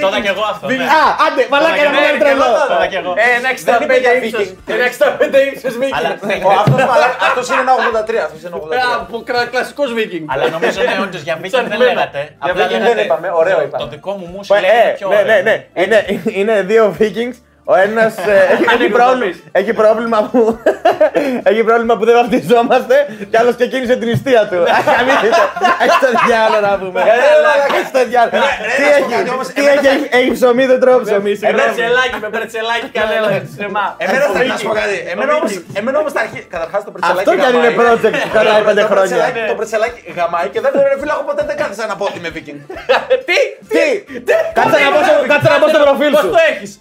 Το 0.02 0.08
είδα 0.08 0.20
κι 0.26 0.32
εγώ 0.36 0.44
αυτό. 0.54 0.68
ναι. 0.68 0.74
Α, 1.00 1.02
άντε, 1.28 1.42
μαλάκα 1.54 1.82
να 1.86 1.90
μην 2.06 2.20
τρελό. 2.24 2.48
Το 2.70 2.76
είδα 2.76 2.88
κι 2.92 2.98
εγώ. 3.02 3.12
Ένα 3.36 3.50
Δεν 3.68 3.82
είπε 3.84 3.96
για 4.04 4.12
65 4.14 4.24
ύψος. 4.28 4.46
Viking. 4.48 4.74
Ένα 4.76 4.86
65 4.92 5.40
ύψος 5.52 5.74
Αλλά- 5.98 6.12
Viking. 6.30 6.46
Ο, 6.50 6.52
αυτός, 6.64 6.80
μαλάκα- 6.92 7.20
αυτός 7.28 7.46
είναι 7.52 7.62
ένα 7.66 7.74
83. 7.80 8.20
Αυτός 8.28 8.40
είναι 8.44 8.56
83. 8.60 8.88
Από 9.02 9.18
κρα- 9.30 9.48
κλασικός 9.54 9.90
Viking. 9.98 10.26
Αλλά 10.34 10.44
νομίζω 10.56 10.80
ναι, 10.88 10.96
όντως 11.06 11.22
για 11.28 11.36
Viking 11.42 11.54
Σαν 11.56 11.64
δεν 11.64 11.72
εμένα. 11.78 11.90
λέγατε. 11.94 12.22
Για 12.44 12.52
Απλά 12.52 12.64
Viking 12.66 12.72
λέγατε, 12.76 12.94
δεν 12.94 13.06
είπαμε, 13.06 13.28
ωραίο 13.42 13.60
είπαμε. 13.66 13.84
Το 13.84 13.88
δικό 13.94 14.12
μου 14.20 14.28
μουσ 14.34 14.46
Ε, 14.50 14.58
είναι 14.58 14.94
πιο 15.00 15.08
Ναι, 15.12 15.16
ναι, 15.16 15.22
ωραίο. 15.22 15.42
ναι. 15.48 15.56
Είναι, 15.82 16.00
είναι 16.40 16.54
δύο 16.72 16.84
Vikings. 17.00 17.38
Ο 17.72 17.76
ένας 17.86 18.14
έχει, 18.54 18.66
Ανοίγουν 18.74 18.98
πρόβλημα, 19.00 19.32
το 19.34 19.50
έχει, 19.60 19.74
πρόβλημα 19.82 20.20
που, 20.32 20.42
έχει 21.50 21.62
πρόβλημα 21.70 21.94
που 21.98 22.06
δεν 22.10 22.16
βαπτιζόμαστε 22.20 22.96
και 23.32 23.38
άλλος 23.42 23.56
ξεκίνησε 23.60 23.96
την 24.00 24.08
νηστεία 24.10 24.42
του. 24.52 24.60
Καμίστε. 24.96 25.30
Έχει 25.86 25.98
το 26.06 26.10
διάλογο 26.26 26.60
να 26.68 26.74
πούμε. 26.82 27.00
Έχει 27.78 27.90
το 27.98 28.02
διάλογο. 28.12 28.32
Τι 28.78 28.84
να 28.86 28.92
σου 28.96 29.02
πω 29.02 29.06
έχει, 29.06 29.12
κάτι 29.16 29.30
όμως, 29.36 29.46
τι 29.56 29.62
εμένα 29.62 29.80
έχει, 29.80 29.88
έχει- 29.96 30.10
έχει 30.20 30.30
ψωμί, 30.38 30.64
δεν 30.72 30.80
τρώω 30.84 30.98
ψωμί. 31.06 31.32
Με 31.34 31.38
συγγνώμη. 31.42 31.62
πρετσελάκι, 31.62 32.18
με 32.26 32.30
πρετσελάκι 32.36 32.88
κανένα 32.98 33.28
στο 33.38 33.50
σινεμά. 33.56 33.86
Εμένα 34.04 34.24
Το 34.26 34.32
θα 34.34 34.40
να 34.40 34.44
Viking. 34.44 34.60
σου 34.62 34.68
πω 34.70 34.74
κάτι. 34.82 34.98
Το 35.06 35.12
Εμένα 35.14 35.32
όμως, 35.40 35.52
Viking. 35.56 35.80
εμένα 35.80 35.98
όμως 36.02 36.12
τα 36.18 36.22
αρχή. 36.26 36.40
Καταρχάς 36.56 36.82
το 36.88 36.92
πρετσελάκι. 36.96 37.22
Αυτό 37.24 37.32
κι 37.40 37.46
αν 37.50 37.54
είναι 37.58 37.72
γαμάει. 37.72 37.82
project 37.82 38.16
που 38.24 38.30
κρατάει 38.36 38.62
πέντε 38.70 38.84
Το 38.86 38.90
χρόνια. 38.92 39.16
πρετσελάκι- 39.18 39.50
Το 39.52 39.56
πρετσελάκι 39.60 40.00
γαμάει 40.20 40.48
και 40.54 40.60
δεν 40.64 40.72
ρε 40.92 40.98
φίλε, 41.02 41.14
εγώ 41.18 41.24
ποτέ 41.30 41.44
δεν 41.50 41.56
κάθισα 41.62 41.84
να 41.92 41.96
πω 42.00 42.04
ότι 42.10 42.18
είμαι 42.20 42.32
Viking. 42.36 42.60
Τι, 43.30 43.38
Τι, 43.74 44.34
κάτσε 44.58 44.78
να 44.86 44.90
μπω 44.94 45.00
στο- 45.08 45.24
κάτσε 45.32 45.48
να 45.54 45.58
μπω 45.60 45.68
στο 45.74 45.80
προφίλ 45.86 46.12
πώς 46.16 46.24
σου. 46.26 46.32
το 46.38 46.42
έχεις; 46.52 46.72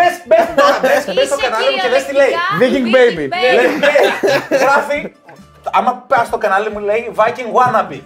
Α, 0.00 0.06
Viking. 0.06 0.06
Μπες, 0.06 0.14
μπες 0.28 0.46
τώρα, 0.58 0.76
μπες, 0.82 1.02
μπες 1.14 1.26
στο 1.30 1.36
Είσαι 1.38 1.44
κανάλι 1.44 1.68
μου 1.74 1.80
και 1.84 1.90
δες 1.94 2.04
τι 2.08 2.12
λέει. 2.20 2.32
κυριολεκτικά 2.32 2.58
Viking 2.60 2.86
baby. 2.96 3.24
Λέει, 3.46 3.68
Γράφει, 4.64 4.98
άμα 5.78 5.90
πας 6.10 6.24
στο 6.30 6.38
κανάλι 6.44 6.68
μου 6.74 6.80
λέει 6.88 7.02
Viking 7.18 7.48
wannabe. 7.58 7.98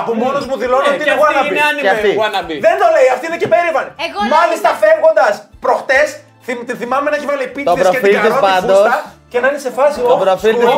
Από 0.00 0.10
μόνος 0.22 0.44
μου 0.48 0.56
δηλώνω 0.62 0.86
ότι 0.92 0.96
Και 0.96 1.10
είναι 1.10 1.20
αυτή 1.20 1.46
είναι 1.48 1.60
wannabe. 1.60 1.80
Και 1.86 1.88
αυτή. 1.96 2.10
anime 2.16 2.22
wannabe. 2.22 2.54
Δεν 2.66 2.76
το 2.82 2.86
λέει, 2.96 3.08
αυτή 3.14 3.24
είναι 3.28 3.38
και 3.42 3.48
περήφανη. 3.54 3.90
Εγώ 4.06 4.18
Μάλιστα 4.36 4.68
λέω- 4.70 4.80
φεύγοντας 4.82 5.34
προχτές, 5.64 6.08
Θυμ- 6.46 6.64
τη 6.68 6.74
θυμάμαι 6.80 7.08
να 7.10 7.16
έχει 7.18 7.26
βάλει 7.32 7.46
Το 7.46 7.52
πίτσες 7.56 7.74
και 7.74 7.82
την 7.82 7.90
προφίλ 7.90 8.10
της 8.10 8.20
καρότη 8.28 8.46
πάντως- 8.50 8.78
φούστα 8.78 8.96
και 9.34 9.40
να 9.44 9.48
είναι 9.50 9.62
σε 9.66 9.70
φάση. 9.78 9.96
Το 10.00 10.16
προφίλ 10.24 10.54
της- 10.60 10.68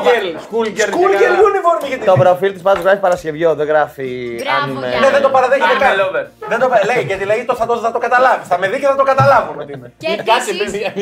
School 0.51 0.67
girl 0.79 1.37
uniform 1.49 1.81
είχε 1.87 1.97
Το 2.11 2.17
προφίλ 2.23 2.53
της 2.53 2.63
πάντω 2.67 2.81
γράφει 2.87 3.01
Παρασκευιό, 3.07 3.51
δεν 3.61 3.67
γράφει. 3.73 4.09
Μπράβο, 4.43 4.63
αν 4.63 4.71
είμαι- 4.71 4.89
Γιάννη. 4.89 5.01
Ναι, 5.07 5.11
δεν 5.17 5.23
το 5.27 5.31
παραδέχεται 5.37 5.75
Anime 5.77 5.85
καν. 5.85 5.95
lover. 6.03 6.25
Δεν 6.51 6.59
το 6.63 6.67
πα- 6.73 6.81
λέει, 6.91 7.03
γιατί 7.11 7.25
λέει 7.31 7.41
το 7.51 7.55
θα 7.61 7.67
το, 7.67 7.75
θα 7.87 7.91
το 7.93 7.99
καταλάβεις. 8.07 8.47
Θα 8.53 8.57
με 8.59 8.67
δει 8.71 8.79
και 8.81 8.87
θα 8.93 8.97
το 9.03 9.07
καταλάβουν 9.13 9.57
ότι 9.63 9.73
είμαι. 9.73 9.89
Και 10.03 10.09
Κάτσε, 10.31 10.51
επίσης, 10.57 10.81
για 10.81 10.93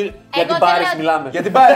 εγώ 0.42 0.52
την 0.52 0.58
Πάρις 0.64 0.86
θέλω- 0.88 0.98
μιλάμε. 1.00 1.26
Για 1.34 1.42
την 1.46 1.52
Πάρις. 1.58 1.74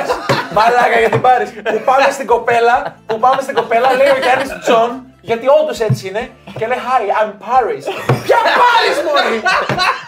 Μαλάκα 0.56 0.98
για 1.04 1.10
την 1.14 1.20
Πάρις. 1.26 1.44
Που 1.72 1.80
πάμε 1.88 2.06
στην 2.16 2.26
κοπέλα, 2.32 2.74
που 3.08 3.16
πάμε 3.24 3.40
στην 3.46 3.54
κοπέλα, 3.60 3.88
λέει 4.00 4.10
ο 4.16 4.18
Γιάννης 4.24 4.50
Τζον, 4.64 4.90
γιατί 5.20 5.46
όντως 5.60 5.80
έτσι 5.80 6.08
είναι, 6.08 6.30
και 6.58 6.66
λέει 6.66 6.78
Hi, 6.88 7.02
I'm 7.20 7.30
Paris. 7.48 7.84
Ποια 8.24 8.38
Paris, 8.60 8.96
μωρή! 9.06 9.38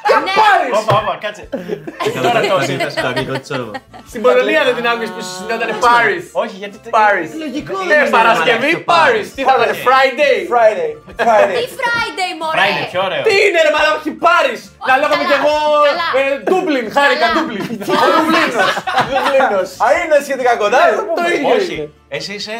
Ποια 0.06 0.18
Ναι. 0.26 0.32
Paris! 0.40 0.72
Όπα, 0.80 0.94
όπα, 1.02 1.18
κάτσε. 1.24 1.48
Τώρα 2.22 2.40
το 2.40 2.72
είδες. 2.72 2.94
Το 2.94 3.06
αγγλικό 3.06 3.34
της 3.42 3.50
όνομα. 3.50 3.72
Στην 4.08 4.22
Πολωνία 4.22 4.60
δεν 4.64 4.74
την 4.78 4.86
άκουσες 4.90 5.10
που 5.16 5.22
συστηνόταν 5.36 5.68
Paris. 5.88 6.22
Όχι, 6.42 6.56
γιατί. 6.62 6.76
Paris. 7.00 7.28
Ναι, 7.90 7.98
Παρασκευή 8.16 8.72
Paris. 8.92 9.26
Τι 9.36 9.42
θα 9.48 9.52
ήταν, 9.58 9.70
Friday. 9.86 10.36
Friday. 10.54 10.90
Τι 11.06 11.12
Friday. 11.28 11.56
Friday, 11.80 12.30
μωρέ! 12.40 12.58
Friday, 12.60 12.84
πιο 12.92 13.00
ωραίο. 13.08 13.22
Τι 13.28 13.34
είναι 13.46 13.60
ρε 13.66 13.70
μαλάκα, 13.74 13.94
όχι 14.00 14.10
Paris. 14.26 14.60
Να 14.88 14.94
λέγαμε 15.00 15.24
καλά, 15.24 15.28
κι 15.30 15.36
εγώ 15.40 15.54
καλά. 15.90 16.08
ε, 16.20 16.24
Ντούμπλιν, 16.46 16.86
χάρηκα 16.96 17.20
Καλά. 17.26 17.32
Ντούμπλιν. 17.34 17.62
Ο 18.02 18.06
Ντουμπλίνος. 18.12 18.66
Ντουμπλίνος. 19.08 19.68
Α, 19.84 19.86
είναι 20.00 20.16
σχετικά 20.26 20.52
κοντά. 20.62 20.82
Το 21.18 21.24
ίδιο 21.34 21.54
Όχι. 21.58 21.74
είναι. 21.74 21.88
Εσύ 22.16 22.32
είσαι 22.38 22.56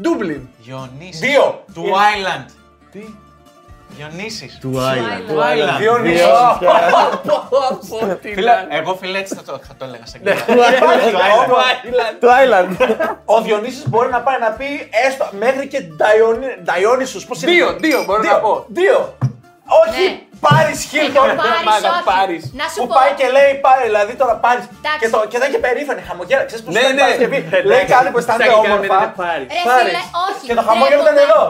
Ντούμπλιν. 0.00 0.48
Διονύσης. 0.58 1.20
Δύο. 1.20 1.64
Του 1.74 1.84
Island. 1.84 2.50
Τι; 2.92 3.00
Διονύσης. 3.88 4.58
Του 4.60 4.72
Island. 4.74 5.22
Του 5.28 5.34
Island. 5.38 5.78
Διονύσης. 5.78 6.26
Φίλε, 8.34 8.52
εγώ 8.70 8.94
φίλε 8.94 9.18
έτσι 9.18 9.34
θα 9.34 9.42
το, 9.42 9.60
θα 9.68 9.74
το 9.78 9.84
έλεγα 9.84 10.06
σε 10.06 10.20
αγγλικά. 10.24 10.44
Το 12.20 12.28
Island. 12.28 12.88
Ο 13.24 13.40
Διονύσης 13.42 13.88
μπορεί 13.88 14.10
να 14.10 14.20
πάει 14.20 14.38
να 14.40 14.50
πει 14.50 14.64
έστω 15.06 15.28
μέχρι 15.38 15.68
και 15.68 15.80
Νταϊόνι- 15.80 16.60
Νταϊόνισους. 16.62 17.26
Πώς 17.26 17.42
είναι. 17.42 17.52
Δύο, 17.52 17.76
δύο 17.80 18.04
μπορώ 18.04 18.22
να 18.22 18.38
πω. 18.40 18.64
Δύο. 18.68 19.14
Όχι 19.82 20.04
Ναι. 20.08 20.20
Πάρις 20.46 20.80
Χίλτον. 20.90 21.28
Πάρεις, 21.42 21.64
Μάγα, 21.70 21.90
όχι. 21.96 22.06
Πάρεις. 22.14 22.42
Να 22.60 22.66
σου 22.72 22.78
Που 22.80 22.86
πω. 22.88 22.94
πάει 22.98 23.12
και 23.18 23.26
λέει 23.36 23.50
πάρει, 23.66 23.82
δηλαδή 23.90 24.12
τώρα 24.22 24.34
πάρεις. 24.44 24.64
Εντάξει. 24.80 25.00
Και, 25.02 25.08
το, 25.14 25.18
και 25.30 25.38
δεν 25.42 25.48
και 25.52 25.60
περήφανη, 25.66 26.00
χαμογέλα. 26.08 26.44
Ξέρεις 26.48 26.62
πώς 26.64 26.72
Ναι, 26.74 26.80
ήταν 26.82 26.92
η 26.92 26.94
ναι. 26.96 27.02
Παρασκευή. 27.04 27.38
Λέει 27.70 27.84
κάτι 27.94 28.08
που 28.12 28.18
αισθάνεται 28.20 28.50
Σαν 28.50 28.60
και 28.62 28.68
όμορφα. 28.70 28.94
κάνετε 28.94 29.12
Πάρις. 29.22 29.46
Ρε 29.56 29.62
Πάρεις. 29.68 29.84
φίλε, 29.88 30.02
όχι. 30.26 30.44
Και 30.48 30.54
το 30.60 30.64
χαμόγελο 30.68 31.02
ήταν 31.04 31.16
ντρέπομαι- 31.16 31.38
εδώ. 31.38 31.44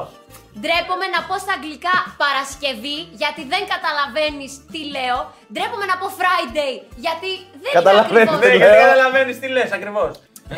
Ντρέπομαι 0.63 1.07
να 1.17 1.21
πω 1.29 1.35
στα 1.45 1.53
αγγλικά 1.59 1.95
Παρασκευή 2.23 2.99
γιατί 3.23 3.43
δεν 3.53 3.63
καταλαβαίνεις 3.75 4.53
τι 4.73 4.81
λέω. 4.97 5.19
Ντρέπομαι 5.53 5.87
να 5.93 5.97
πω 6.01 6.07
Friday 6.21 6.75
γιατί 7.05 7.31
δεν 7.63 7.71
Καταλαβαίνεις 7.79 8.31
είναι 8.33 8.41
τι 8.43 8.47
Ναι, 8.47 8.53
ακριβώς. 8.53 8.59
λέω. 8.59 8.59
γιατί 8.63 8.79
καταλαβαίνεις 8.87 9.37
τι 9.41 9.47
λες 9.57 9.71
ακριβώς. 9.79 10.11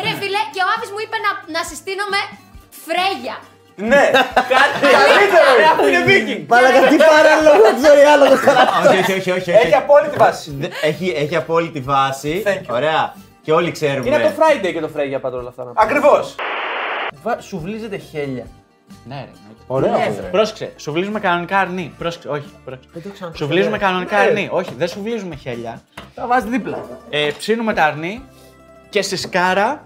Ρε 0.04 0.12
φίλε, 0.20 0.40
και 0.54 0.60
ο 0.66 0.68
Άβης 0.74 0.90
μου 0.94 1.00
είπε 1.04 1.16
να, 1.26 1.30
να 1.54 1.60
συστήνομαι 1.70 2.20
Φρέγια. 2.86 3.36
Ναι. 3.80 4.10
Καλύτερο 4.52 5.46
Ρε, 5.56 5.62
είναι. 5.62 5.70
αυτό 5.72 5.88
είναι 5.88 6.04
Viking. 6.06 6.44
Μαλάκα 6.48 6.80
τι 6.88 6.96
παράλογο 6.96 7.62
τη 7.76 7.80
ζωή 7.86 8.04
άλλο 8.04 8.24
το 8.24 8.36
Όχι, 8.90 8.98
όχι, 9.12 9.12
όχι, 9.30 9.30
όχι. 9.30 9.50
Έχει 9.50 9.74
απόλυτη 9.74 10.16
βάση. 10.16 10.54
Δε- 10.58 10.68
Έχει, 10.82 11.14
έχει 11.16 11.36
απόλυτη 11.36 11.80
βάση. 11.80 12.42
Thank 12.46 12.50
you. 12.70 12.74
Ωραία. 12.74 13.14
Και 13.42 13.52
όλοι 13.52 13.70
ξέρουμε. 13.70 14.06
Είναι 14.08 14.18
το 14.18 14.30
Friday 14.38 14.72
και 14.72 14.80
το 14.80 14.88
Φρέγια 14.88 15.20
πάντω 15.20 15.36
όλα 15.38 15.48
αυτά. 15.48 15.64
να 15.64 15.72
πω. 15.72 15.82
Ακριβώς. 15.82 16.34
Βα- 17.22 17.40
Σου 17.40 17.60
βλίζετε 17.64 17.96
χέλια. 17.96 18.44
Ναι, 19.04 19.14
ρε. 19.14 19.30
Ωραίο. 19.66 19.90
Πρόσεξε, 20.30 20.72
σου 20.76 20.92
βλύζουμε 20.92 21.20
κανονικά 21.20 21.58
αρνί. 21.58 21.94
Πρόσεξε, 21.98 22.28
όχι. 22.28 22.52
πρόσεξε. 22.64 23.30
Σου 23.34 23.46
βλύζουμε 23.46 23.78
κανονικά 23.78 24.16
αρνί. 24.18 24.48
Όχι, 24.52 24.74
δεν 24.76 24.88
σου 24.88 25.00
βλύζουμε 25.02 25.34
χέλια. 25.34 25.80
Τα 26.14 26.26
βάζεις 26.26 26.50
δίπλα. 26.50 26.78
Ε, 27.10 27.30
ψήνουμε 27.38 27.74
τα 27.74 27.84
αρνί 27.84 28.22
και 28.88 29.02
στη 29.02 29.16
σκάρα. 29.16 29.84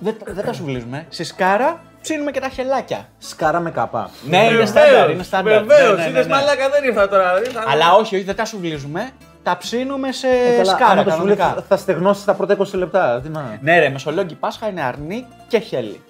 Δεν, 0.00 0.16
τα- 0.24 0.32
δεν 0.32 0.44
τα 0.44 0.52
σου 0.52 0.64
βλύζουμε. 0.64 1.06
Στη 1.08 1.24
σκάρα 1.24 1.82
ψήνουμε 2.04 2.30
και 2.30 2.40
τα 2.40 2.48
χελάκια. 2.48 3.08
Σκάρα 3.18 3.60
με 3.60 3.70
καπά. 3.70 4.10
Ναι, 4.28 4.38
είναι 4.52 4.66
στάνταρ. 4.66 5.10
Είναι 5.10 5.22
στάνταρ. 5.22 5.64
Βεβαίως, 5.64 5.96
Ναι, 5.98 6.04
ναι, 6.04 6.10
ναι, 6.10 6.18
είδε 6.18 6.20
ναι. 6.28 6.34
μαλάκα 6.34 6.68
δεν 6.68 6.84
ήρθα 6.84 7.08
τώρα. 7.08 7.38
ήρθα- 7.38 7.64
Αλλά 7.70 7.92
όχι, 7.92 8.14
όχι, 8.14 8.24
δεν 8.24 8.36
τα 8.36 8.44
σου 8.44 8.58
βλύζουμε. 8.58 9.10
Τα 9.42 9.56
ψήνουμε 9.56 10.12
σε 10.12 10.26
σκάρα 10.64 10.86
άμα 10.86 11.04
το 11.04 11.10
σου 11.10 11.24
λέει, 11.24 11.36
κανονικά. 11.36 11.44
θα- 11.54 11.64
θα 11.68 11.76
στεγνώσεις 11.76 12.24
τα 12.24 12.34
πρώτα 12.34 12.52
20 12.58 12.76
λεπτά. 12.78 13.20
Τι 13.22 13.28
να. 13.28 13.58
Ναι, 13.60 13.78
ρε, 13.78 13.88
Μεσολόγγι 13.88 14.34
Πάσχα 14.34 14.68
είναι 14.68 14.82
αρνί 14.82 15.26
και 15.48 15.58
χέλι. 15.58 16.00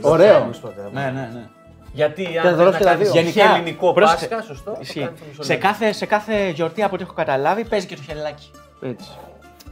Ωραίο. 0.00 0.50
Ναι, 0.92 1.00
ναι, 1.02 1.30
ναι. 1.32 1.40
Γιατί 1.92 2.22
Και 2.24 2.38
αν 2.40 2.44
θα 2.44 2.52
δώσει 2.54 2.70
δεν 2.70 2.78
και 2.78 2.84
τα 2.84 2.90
κάνεις 2.90 3.10
δύο. 3.10 3.20
Γενικά, 3.20 3.54
ελληνικό 3.54 3.92
πρόσεξε. 3.92 4.26
Πάσχα, 4.26 4.44
σωστό. 4.46 4.70
το 4.70 4.78
Ισχύει. 4.80 5.00
κάνεις 5.00 5.20
το 5.20 5.24
Σε 5.26 5.52
Μεσολόγγι. 5.52 5.62
κάθε, 5.66 5.92
σε 5.92 6.06
κάθε 6.06 6.48
γιορτή 6.48 6.82
από 6.82 6.94
ό,τι 6.94 7.02
έχω 7.02 7.12
καταλάβει 7.12 7.64
παίζει 7.64 7.86
και 7.86 7.96
το 7.96 8.02
χελάκι. 8.08 8.50
Έτσι. 8.82 9.08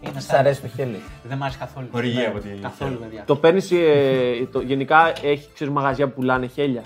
Είναι 0.08 0.20
Σ' 0.20 0.22
στα... 0.22 0.38
αρέσει 0.38 0.60
το 0.60 0.68
χέλι. 0.76 1.00
Δεν 1.22 1.36
μ' 1.38 1.42
άρεσε 1.42 1.58
καθόλου. 1.58 1.88
Χορηγία 1.92 2.20
Ναι, 2.20 2.26
από 2.26 2.38
τη- 2.38 2.48
Καθόλου, 2.48 2.98
παιδιά. 2.98 3.22
Το 3.26 3.36
παίρνεις. 3.36 3.70
γενικά 4.66 5.12
έχει 5.22 5.48
ξέρεις, 5.54 5.72
μαγαζιά 5.72 6.06
που 6.08 6.12
πουλάνε 6.14 6.46
χέλια. 6.46 6.82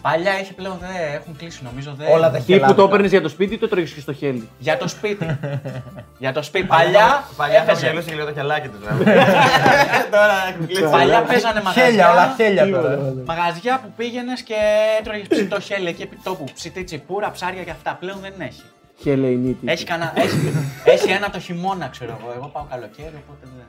Παλιά 0.00 0.32
έχει 0.32 0.54
πλέον 0.54 0.76
δεν 0.80 0.90
έχουν 1.14 1.36
κλείσει 1.36 1.60
νομίζω. 1.64 1.94
Δεν... 1.98 2.06
Όλα 2.10 2.30
τα 2.30 2.36
Ή 2.36 2.40
που 2.40 2.46
χελιά. 2.46 2.74
το 2.74 2.88
παίρνει 2.88 3.06
για 3.06 3.22
το 3.22 3.28
σπίτι 3.28 3.54
ή 3.54 3.58
το 3.58 3.68
τρώγει 3.68 3.92
και 3.92 4.00
στο 4.00 4.12
χέλι. 4.12 4.48
Για 4.58 4.76
το 4.76 4.88
σπίτι. 4.88 5.38
Για 6.18 6.32
το 6.32 6.42
σπίτι. 6.42 6.66
Παλιά 6.66 7.24
Παλιά 7.36 7.56
θα 7.64 7.70
έπαιζε. 7.70 7.86
γελούσε 7.86 8.08
και 8.08 8.14
λίγο 8.14 8.26
το 8.26 8.32
χελάκι 8.32 8.68
τους. 8.68 8.78
Τώρα 10.14 10.36
έχουν 10.52 10.66
κλείσει. 10.66 10.82
Παλιά 10.90 11.22
παίζανε 11.22 11.60
μαγαζιά. 11.62 11.84
Χέλια, 11.84 12.10
όλα 12.10 12.34
χέλια 12.36 12.70
τώρα. 12.70 13.14
Μαγαζιά 13.26 13.80
που 13.82 13.92
πήγαινες 13.96 14.42
και 14.42 14.54
έτρωγες 15.00 15.26
ψητό 15.28 15.60
χέλι 15.60 15.88
εκεί 15.88 16.02
επί 16.02 16.18
τόπου. 16.22 16.44
Ψητή 16.54 16.84
τσιπούρα, 16.84 17.30
ψάρια 17.30 17.62
και 17.62 17.70
αυτά. 17.70 17.96
Πλέον 18.00 18.18
δεν 18.22 18.32
έχει. 18.38 18.62
Χελεϊνίτη. 19.02 19.70
Έχει, 19.70 19.84
κανένα, 19.84 20.12
έχει, 20.24 20.52
έχει 20.84 21.10
ένα 21.10 21.30
το 21.30 21.38
χειμώνα, 21.40 21.88
ξέρω 21.88 22.18
εγώ. 22.20 22.32
Εγώ 22.36 22.46
πάω 22.46 22.64
καλοκαίρι, 22.70 23.22
οπότε 23.26 23.46
δεν. 23.56 23.66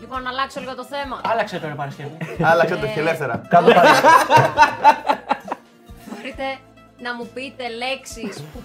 Λοιπόν, 0.00 0.22
να 0.22 0.28
αλλάξω 0.28 0.60
λίγο 0.60 0.74
το 0.74 0.84
θέμα. 0.84 1.20
Άλλαξε 1.24 1.58
τώρα 1.58 1.74
Παρασκευή. 1.74 2.16
Άλλαξε 2.42 2.76
το 2.76 2.86
χελεύθερα. 2.86 3.42
Κάτω 3.48 3.72
πάλι. 3.72 3.88
Μπορείτε 6.10 6.46
να 6.98 7.14
μου 7.14 7.28
πείτε 7.34 7.64
λέξεις 7.68 8.42
που 8.52 8.62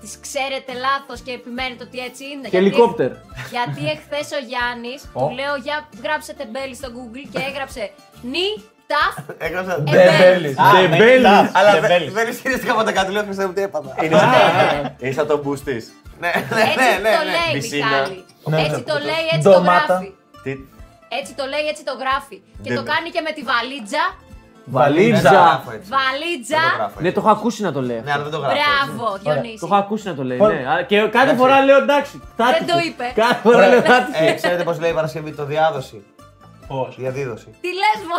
τις 0.00 0.18
ξέρετε 0.20 0.72
λάθος 0.86 1.20
και 1.20 1.32
επιμένετε 1.32 1.84
ότι 1.84 1.98
έτσι 1.98 2.24
είναι. 2.24 2.48
Γιατί- 2.48 2.56
Χελικόπτερ. 2.56 3.10
Γιατί 3.54 3.82
εχθές 3.94 4.28
ο 4.38 4.40
Γιάννης, 4.50 5.00
του 5.12 5.30
λέω 5.38 5.54
για 5.66 5.88
γράψε 6.02 6.32
τεμπέλη 6.34 6.74
στο 6.74 6.88
Google 6.96 7.24
και 7.32 7.40
έγραψε 7.50 7.90
νι, 8.32 8.46
ταφ, 8.86 9.24
Έγραψα. 9.38 9.74
εμπέλης. 9.74 10.54
Ντεμπέλης. 10.56 11.26
Αλλά 11.52 11.70
δεν 11.72 11.80
δεν- 11.80 11.90
μπέλης. 11.90 12.12
δεν 12.12 12.28
ισχυρίστηκα 12.28 12.72
από 12.72 12.82
τα 12.82 12.92
κάτω, 12.92 13.10
λέω 13.12 13.22
πιστεύω 13.24 13.52
τι 13.52 13.62
έπαθα. 13.62 13.94
Είναι 14.98 15.12
σαν 15.12 15.26
τον 15.26 15.40
μπούστη. 15.42 15.76
Ναι, 16.20 16.30
Έτσι 16.34 16.54
ναι, 16.54 16.88
ναι, 17.04 17.16
το 17.18 17.24
ναι. 17.24 17.30
λέει, 17.36 17.52
Πισίνα. 17.52 17.86
Μιχάλη. 17.86 18.24
Ναι, 18.44 18.60
Έτσι 18.60 18.70
ναι, 18.80 18.90
το 18.92 18.94
ναι. 18.98 19.04
λέει, 19.08 19.24
έτσι 19.34 19.48
το 19.48 19.50
Ντομάτα. 19.54 19.84
γράφει. 19.86 20.12
Τι; 20.42 20.52
Έτσι 21.20 21.32
το 21.38 21.44
λέει, 21.52 21.64
έτσι 21.72 21.82
το 21.90 21.94
γράφει. 22.02 22.36
Και 22.62 22.70
Δεν- 22.72 22.76
το 22.78 22.82
κάνει 22.92 23.08
και 23.14 23.20
με 23.26 23.32
τη 23.36 23.42
βαλίτσα. 23.50 24.04
Δεν 24.64 24.72
το 24.72 24.78
Βαλίτσα. 24.78 25.30
γράφω 25.30 25.70
έτσι. 25.76 25.88
Βαλίτσα. 25.96 26.60
Δεν 26.62 26.70
το 26.70 26.76
γράφω 26.80 26.98
Ναι, 27.02 27.08
έτσι. 27.08 27.16
το 27.18 27.20
έχω 27.24 27.30
ακούσει 27.38 27.60
να 27.68 27.72
το 27.76 27.80
λέει. 27.88 28.00
Ναι, 28.04 28.12
αλλά 28.14 28.22
δεν 28.26 28.32
το 28.36 28.40
γράφω. 28.42 28.54
έτσι. 28.56 28.66
Μπράβο, 28.96 29.06
Διονύση. 29.24 29.58
Το 29.62 29.66
έχω 29.70 29.78
ακούσει 29.84 30.04
να 30.10 30.14
το 30.18 30.22
λέει. 30.28 30.38
Πολύ- 30.44 30.60
Ναι. 30.62 30.70
Α, 30.72 30.74
Και 30.90 30.96
κάθε 31.18 31.34
φορά 31.40 31.56
λέω 31.68 31.78
εντάξει. 31.86 32.14
θα 32.38 32.44
Δεν 32.44 32.54
έτυχε. 32.54 32.72
το 32.72 32.78
είπε. 32.88 33.04
Κάθε 33.22 33.40
φορά 33.46 33.62
λέω 33.70 33.80
θα 33.90 33.96
έτυχε. 34.00 34.24
Ε, 34.30 34.32
ξέρετε 34.40 34.62
πώς 34.68 34.76
λέει 34.82 34.90
η 34.90 34.96
Παρασκευή, 35.00 35.30
το 35.40 35.44
διάδοση. 35.52 35.98
Πώς; 36.68 36.90
Διαδίδωση. 37.02 37.48
Τι 37.64 37.70
λες 37.82 37.98
μου. 38.08 38.18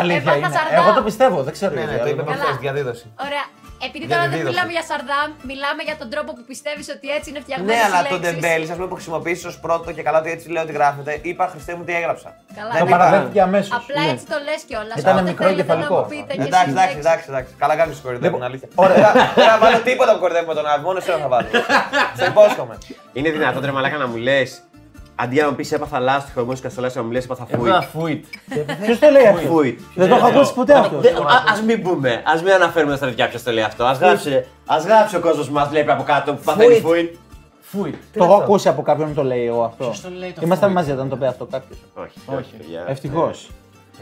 Αλήθεια 0.00 0.20
Έπαθα 0.32 0.36
είναι. 0.36 0.56
σαρδάμ. 0.56 0.76
Εγώ 0.80 0.90
το 0.98 1.02
πιστεύω, 1.08 1.38
δεν 1.46 1.52
ξέρω. 1.56 1.72
Ναι, 1.74 1.80
ναι, 1.80 1.86
γιατί, 1.90 2.04
το 2.04 2.08
είπε 2.10 2.22
αλλά- 2.22 2.30
Καλά. 2.32 2.42
προχθέ, 2.44 2.60
διαδίδωση. 2.66 3.04
Ωραία. 3.28 3.46
Επειδή 3.88 4.04
Για 4.06 4.14
τώρα 4.16 4.24
τη 4.28 4.30
δεν 4.34 4.38
δίδωση. 4.38 4.54
μιλάμε 4.54 4.72
για 4.78 4.84
Σαρδάμ, 4.90 5.28
μιλάμε 5.50 5.80
για 5.88 5.96
τον 6.00 6.08
τρόπο 6.12 6.30
που 6.36 6.44
πιστεύεις 6.52 6.86
ότι 6.96 7.06
έτσι 7.16 7.26
είναι 7.30 7.40
φτιαγμένο. 7.44 7.72
Ναι, 7.72 7.80
αλλά 7.86 8.00
το 8.12 8.16
ντεμπέλης, 8.22 8.68
ας 8.72 8.76
πούμε, 8.78 8.88
που 8.90 8.96
χρησιμοποιήσει 8.98 9.44
ως 9.52 9.56
πρώτο 9.64 9.88
και 9.96 10.02
καλά 10.06 10.18
ότι 10.22 10.30
έτσι 10.36 10.46
λέω 10.54 10.62
ότι 10.66 10.72
γράφεται, 10.78 11.12
είπα 11.28 11.44
Χριστέ 11.52 11.72
μου 11.76 11.84
τι 11.88 11.92
έγραψα. 12.00 12.28
Καλά, 12.58 12.70
Δεν 12.74 12.78
Το 12.80 12.84
ναι. 12.84 12.90
είπα. 12.90 12.98
παραδέχτηκε 12.98 13.40
αμέσως. 13.48 13.72
Απλά 13.80 14.02
έτσι 14.12 14.24
το 14.32 14.36
λες 14.46 14.60
κιόλας. 14.68 14.96
Ήταν 15.02 15.16
μικρό 15.30 15.48
κεφαλικό. 15.60 15.98
Εντάξει, 16.36 16.70
εντάξει, 16.72 16.96
εντάξει, 17.04 17.26
εντάξει. 17.32 17.52
Καλά 17.62 17.74
κάνεις 17.80 18.00
κορυδεύουν, 18.06 18.42
αλήθεια. 18.48 18.68
Ωραία. 18.84 19.10
Δεν 19.38 19.46
θα 19.52 19.58
βάλω 19.62 19.78
τίποτα 19.88 20.10
που 20.14 20.20
κορυδεύουμε 20.24 20.54
τον 20.54 20.66
Άβη, 20.72 20.82
μόνο 20.88 20.98
εσένα 21.02 21.18
θα 21.24 21.28
βάλω. 21.34 21.48
Σε 22.18 22.24
υπόσχομαι. 22.32 22.74
Είναι 23.12 23.30
δυνατόν 23.30 23.62
τρε 23.62 23.70
μαλάκα 23.76 23.96
να 23.96 24.06
μου 24.06 24.16
λες. 24.16 24.48
Αντί 25.16 25.40
να 25.40 25.48
μου 25.48 25.54
πεις 25.54 25.72
έπαθα 25.72 25.98
λάστιχο, 25.98 26.40
εγώ 26.40 26.56
σκαστολάσιο 26.56 27.00
να 27.00 27.06
μου 27.06 27.12
λες 27.12 27.24
έπαθα 27.24 27.46
Έπαθα 27.48 27.82
φούιτ. 27.82 28.24
φουιτ. 28.48 28.74
Ποιος 28.82 28.98
το 28.98 29.10
λέει 29.10 29.26
αυτό; 29.26 29.48
Φούιτ. 29.48 29.80
Δεν 29.94 30.08
το 30.08 30.14
έχω 30.14 30.26
ακούσει 30.26 30.54
ποτέ 30.54 30.74
αυτό. 30.74 30.96
Α 30.96 31.62
μην 31.66 31.82
πούμε, 31.82 32.22
ας 32.26 32.42
μην 32.42 32.52
αναφέρουμε 32.52 32.96
στα 32.96 33.06
παιδιά 33.06 33.28
ποιος 33.28 33.42
το 33.42 33.50
λέει 33.50 33.64
αυτό. 33.64 33.84
Α 33.84 33.92
γράψει, 33.92 34.44
ας 34.66 34.84
γράψει 34.84 35.16
ο 35.16 35.20
κόσμος 35.20 35.46
που 35.46 35.52
μας 35.52 35.68
βλέπει 35.68 35.90
από 35.90 36.02
κάτω 36.02 36.34
που 36.34 36.40
παθαίνει 36.44 36.80
φούιτ. 36.80 37.14
Φουιτ. 37.60 37.94
Το 38.16 38.24
έχω 38.24 38.34
ακούσει 38.34 38.68
από 38.68 38.82
κάποιον 38.82 39.08
που 39.08 39.14
το 39.14 39.24
λέει 39.24 39.46
εγώ 39.46 39.62
αυτό. 39.62 39.84
Ποιος 39.84 40.00
το 40.00 40.08
λέει 40.18 40.32
το 40.32 40.40
Ήμασταν 40.44 40.68
φούιτ; 40.70 40.80
μαζί 40.80 40.92
όταν 40.92 41.08
το 41.08 41.16
πει 41.16 41.26
αυτό 41.26 41.44
κάποιος. 41.44 41.78
Όχι, 41.94 42.38
όχι. 42.38 42.54
παιδιά. 42.58 42.84
Ευτυχώς. 42.88 43.50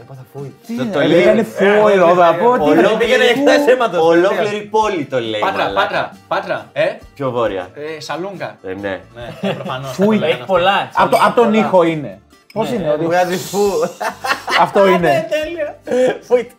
Έπαθα 0.01 0.25
φούιτ. 0.33 0.51
Το- 0.77 0.85
Το 0.93 0.99
Ε, 0.99 1.05
λέει. 1.07 1.21
Ήταν 1.21 1.45
φούι 1.45 1.91
εδώ 1.91 2.05
από 2.29 2.53
τι. 2.53 2.69
Ολόκληρη- 2.69 2.97
πήγαινε 2.97 3.23
εκτά 3.23 3.71
αίματος. 3.71 4.01
Ολόκληρη 4.07 4.61
πόλη 4.71 5.05
το 5.05 5.19
λέει. 5.19 5.39
Πάτρα, 5.41 5.63
μαλάκα. 5.63 5.81
πάτρα, 5.81 6.11
πάτρα. 6.27 6.69
Ε, 6.73 6.83
Πιο 7.15 7.31
βόρεια. 7.31 7.67
ε 7.97 7.99
σαλούγκα. 8.01 8.57
Ε, 8.67 8.73
ναι. 8.73 9.01
Ναι, 9.41 9.53
προφανώς. 9.53 9.91
Φούι. 9.91 10.19
Έχει 10.23 10.43
πολλά. 10.45 10.89
Από 10.93 11.09
το- 11.11 11.19
Από 11.25 11.35
τον 11.41 11.53
ήχο 11.53 11.83
είναι. 11.83 12.19
Πώς 12.53 12.69
είναι, 12.71 12.89
ότι 12.89 13.05
Βγάζει 13.05 13.37
φου. 13.37 13.59
αυτό 14.65 14.87
είναι. 14.87 15.27
Φουιτ. 16.21 16.49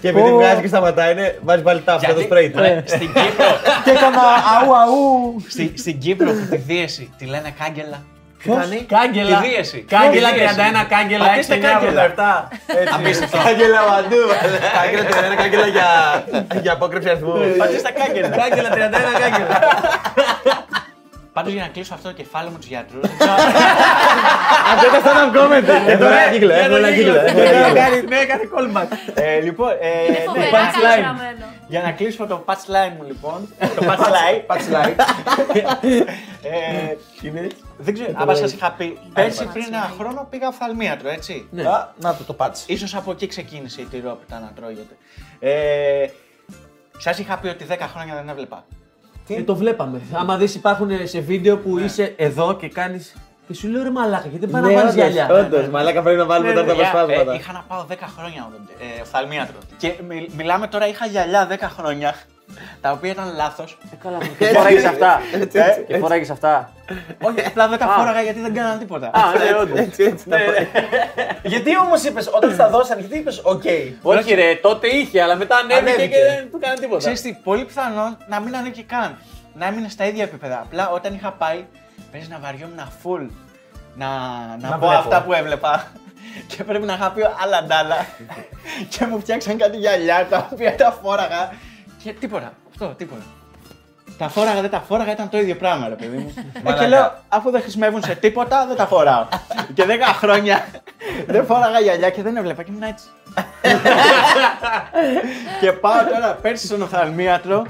Και 0.00 0.08
επειδή 0.08 0.30
Πω. 0.30 0.36
βγάζει 0.36 0.60
και 0.60 0.66
σταματάει, 0.66 1.12
είναι- 1.12 1.38
βάζει 1.44 1.62
πάλι 1.62 1.80
τάφ, 1.80 1.96
αυτό 2.02 2.14
το 2.14 2.20
σπρέι 2.20 2.50
του. 2.50 2.58
ρε, 2.58 2.82
στην 2.86 2.98
Κύπρο, 3.06 3.44
Και 3.84 3.90
έκανα 3.90 4.18
αού 4.60 4.76
αού. 4.76 5.36
στη, 5.48 5.72
στην 5.76 5.98
Κύπρο 5.98 6.30
που 6.30 6.46
τη 6.50 6.56
δίεση 6.56 7.10
τη 7.18 7.24
λένε 7.24 7.54
κάγκελα. 7.58 8.02
Κάνει; 8.50 8.86
Κάγκελα. 8.94 9.40
Τη 9.40 9.48
δίαιση. 9.48 9.78
Κάγκελα 9.88 10.28
Τη 10.32 10.38
δίαιση. 10.38 10.54
31, 10.58 10.86
κάγκελα 10.88 11.24
6, 11.24 11.28
Πατήστε 11.28 11.56
κάγκελα. 11.56 12.02
9, 12.06 12.08
87. 12.08 12.94
Απίστευτο. 12.94 13.38
Άγγελα 13.48 13.80
παντού. 13.90 14.20
Κάγκελα 14.76 15.04
31, 15.32 15.36
κάγκελα 15.36 15.66
για, 15.66 15.88
για 16.62 16.72
απόκρυψη 16.72 17.08
αριθμού. 17.08 17.32
Πάτε 17.58 17.78
στα 17.78 17.90
κάγκελα. 17.92 18.28
Κάγκελα 18.28 18.68
31, 18.68 18.74
κάγκελα. 19.22 19.58
Πάντως 21.32 21.52
για 21.52 21.62
να 21.62 21.68
κλείσω 21.68 21.94
αυτό 21.94 22.08
το 22.08 22.14
κεφάλαιο 22.14 22.50
με 22.50 22.58
τους 22.58 22.66
γιατρούς. 22.66 23.02
Αυτό 24.72 24.86
ήταν 24.88 25.02
σαν 25.04 25.16
ένα 25.16 25.30
comment. 25.36 25.68
Έχουμε 25.88 26.08
ένα 26.22 26.30
κύκλο, 26.32 26.52
έχουμε 26.52 26.78
ένα 26.78 26.90
κύκλο. 26.92 27.14
έχουμε 27.14 27.42
ένα 27.42 27.88
κύκλο. 27.88 28.08
Ναι, 28.08 28.24
κάνει 28.24 28.48
callback. 28.54 28.88
Λοιπόν, 29.42 29.70
ε, 29.80 30.04
Είναι 30.08 30.18
ναι, 30.18 30.24
φοβερά 30.26 30.48
punchline. 30.50 30.80
καλογραμμένο. 30.82 31.44
Για 31.68 31.80
να 31.82 31.90
κλείσω 31.90 32.26
το 32.26 32.44
punchline 32.46 32.92
μου 32.96 33.04
λοιπόν. 33.06 33.48
Το 33.58 33.82
punchline. 33.88 34.40
Patchlight. 34.50 34.94
Ε, 37.80 37.82
δεν 37.82 37.94
ξέρω, 37.94 38.12
άμα 38.14 38.34
σας 38.34 38.52
είχα 38.52 38.70
πει. 38.72 38.98
Πέρσι 39.14 39.46
πριν 39.52 39.64
ένα 39.68 39.90
χρόνο 39.98 40.26
πήγα 40.30 40.48
οφθαλμίατρο, 40.48 41.08
έτσι. 41.08 41.48
Α, 41.58 41.88
Να 42.00 42.14
το 42.16 42.24
το 42.24 42.34
patch. 42.38 42.56
Ίσως 42.66 42.94
από 42.94 43.10
εκεί 43.10 43.26
ξεκίνησε 43.26 43.80
η 43.80 43.84
τυρόπιτα 43.84 44.38
να 44.40 44.52
τρώγεται. 44.56 44.96
Ε, 45.38 46.06
Σας 46.98 47.18
είχα 47.18 47.38
πει 47.38 47.48
ότι 47.48 47.64
10 47.70 47.76
χρόνια 47.92 48.14
δεν 48.14 48.28
έβλεπα. 48.28 48.64
Ε, 49.28 49.42
το 49.42 49.56
βλέπαμε. 49.56 50.00
Άμα 50.12 50.36
δεις 50.36 50.54
υπάρχουν 50.54 50.90
σε 51.06 51.20
βίντεο 51.20 51.56
που 51.58 51.78
είσαι 51.78 52.14
εδώ 52.16 52.56
και 52.56 52.68
κάνεις. 52.68 53.14
Και 53.46 53.54
σου 53.54 53.68
λέω 53.68 53.82
ρε 53.82 53.90
μαλάκα, 53.90 54.28
γιατί 54.28 54.38
δεν 54.38 54.50
πάει 54.50 54.62
να 54.62 54.68
Ναι, 54.68 54.74
βάλεις 54.74 54.92
όντως, 54.92 55.04
γυαλιά; 55.12 55.34
Όντως, 55.44 55.68
μαλάκα 55.68 56.02
πρέπει 56.02 56.18
να 56.18 56.24
βάλουμε 56.24 56.52
τώρα 56.52 56.66
τα 56.66 56.72
Παιδιά, 56.74 56.88
αποσπάσματα. 56.90 57.32
ε, 57.32 57.36
είχα 57.36 57.52
να 57.52 57.64
πάω 57.68 57.84
10 57.88 57.94
χρόνια 58.16 58.50
ε, 58.98 59.00
οφθαλμίατρο. 59.00 59.56
Και 59.76 59.94
μι- 60.08 60.28
μιλάμε 60.36 60.66
τώρα, 60.66 60.86
είχα 60.88 61.06
γυαλιά 61.06 61.46
10 61.50 61.68
χρόνια, 61.76 62.14
τα 62.80 62.90
οποία 62.90 63.10
ήταν 63.10 63.34
λάθος. 63.36 63.78
Καλά, 64.02 64.18
και 64.38 64.46
φοράγεις 64.46 64.84
αυτά. 64.84 65.20
Και 65.86 65.96
φοράγεις 65.98 66.30
αυτά. 66.30 66.72
Όχι, 67.22 67.46
απλά 67.46 67.68
δεν 67.68 67.78
τα 67.78 67.86
φόραγα 67.86 68.20
γιατί 68.22 68.40
δεν 68.40 68.54
κάναν 68.54 68.78
τίποτα. 68.78 69.06
Α, 69.06 69.20
ναι, 69.38 69.58
όντως. 69.60 69.78
Έτσι, 69.78 70.02
έτσι. 70.02 70.28
τα 70.28 70.36
πω. 70.36 70.52
Γιατί 71.52 71.78
όμως 71.78 72.02
είπες, 72.02 72.30
όταν 72.34 72.52
στα 72.52 72.68
δώσαν, 72.68 72.98
γιατί 72.98 73.18
είπες, 73.18 73.40
οκ. 73.44 73.62
Όχι 74.02 74.34
ρε, 74.34 74.54
τότε 74.54 74.86
είχε, 74.86 75.22
αλλά 75.22 75.34
μετά 75.36 75.56
ανέβηκε 75.56 75.90
Ανέβηκε. 75.90 76.06
και 76.06 76.24
δεν 76.24 76.50
του 76.50 76.58
έκανε 76.62 76.80
τίποτα. 76.80 76.98
Ξέρεις 76.98 77.20
τι, 77.20 77.32
πολύ 77.44 77.64
πιθανόν 77.64 78.16
να 78.28 78.40
μην 78.40 78.56
ανέβηκε 78.56 78.82
καν. 78.82 79.18
Να 79.54 79.66
έμεινε 79.66 79.88
στα 79.88 80.04
ίδια 80.06 80.22
επίπεδα. 80.22 80.60
Απλά 80.64 80.90
όταν 80.90 81.14
είχα 81.14 81.32
πάει, 81.32 81.64
παίζει 82.12 82.28
να 82.30 82.38
βαριόμουν 82.38 82.78
full 83.02 83.28
να, 83.94 84.06
να, 84.60 84.68
Να 84.68 84.78
πω 84.78 84.86
βλέπω. 84.86 85.00
αυτά 85.02 85.22
που 85.22 85.32
έβλεπα. 85.32 85.86
Και 86.56 86.64
πρέπει 86.64 86.84
να 86.86 86.92
είχα 86.94 87.10
πει 87.10 87.22
άλλα 87.42 87.64
ντάλα. 87.64 88.06
και 88.88 89.06
μου 89.06 89.20
φτιάξαν 89.20 89.56
κάτι 89.58 89.76
γυαλιά 89.76 90.26
τα 90.30 90.48
οποία 90.52 90.76
τα 90.76 90.98
φόραγα. 91.02 91.52
Και 92.04 92.12
τίποτα. 92.12 92.52
Αυτό, 92.70 92.86
τίποτα. 92.98 93.22
Τα 94.18 94.28
φόραγα, 94.28 94.60
δεν 94.60 94.70
τα 94.70 94.80
φόραγα, 94.88 95.12
ήταν 95.12 95.28
το 95.28 95.38
ίδιο 95.38 95.54
πράγμα, 95.56 95.88
ρε 95.88 95.94
παιδί 95.94 96.16
μου. 96.16 96.34
ε, 96.64 96.72
και 96.78 96.86
λέω, 96.86 97.12
αφού 97.28 97.50
δεν 97.50 97.60
χρησιμεύουν 97.60 98.02
σε 98.02 98.14
τίποτα, 98.14 98.66
δεν 98.66 98.76
τα 98.76 98.86
φοράω. 98.86 99.26
και 99.74 99.84
10 99.86 99.88
χρόνια 100.18 100.66
δεν 101.26 101.44
φόραγα 101.46 101.80
γυαλιά 101.80 102.10
και 102.10 102.22
δεν 102.22 102.36
έβλεπα 102.36 102.62
και 102.62 102.70
ήμουν 102.70 102.82
έτσι. 102.82 103.04
και 105.60 105.72
πάω 105.72 105.92
τώρα 106.12 106.34
πέρσι 106.42 106.66
στον 106.66 106.82
οφθαλμίατρο 106.82 107.66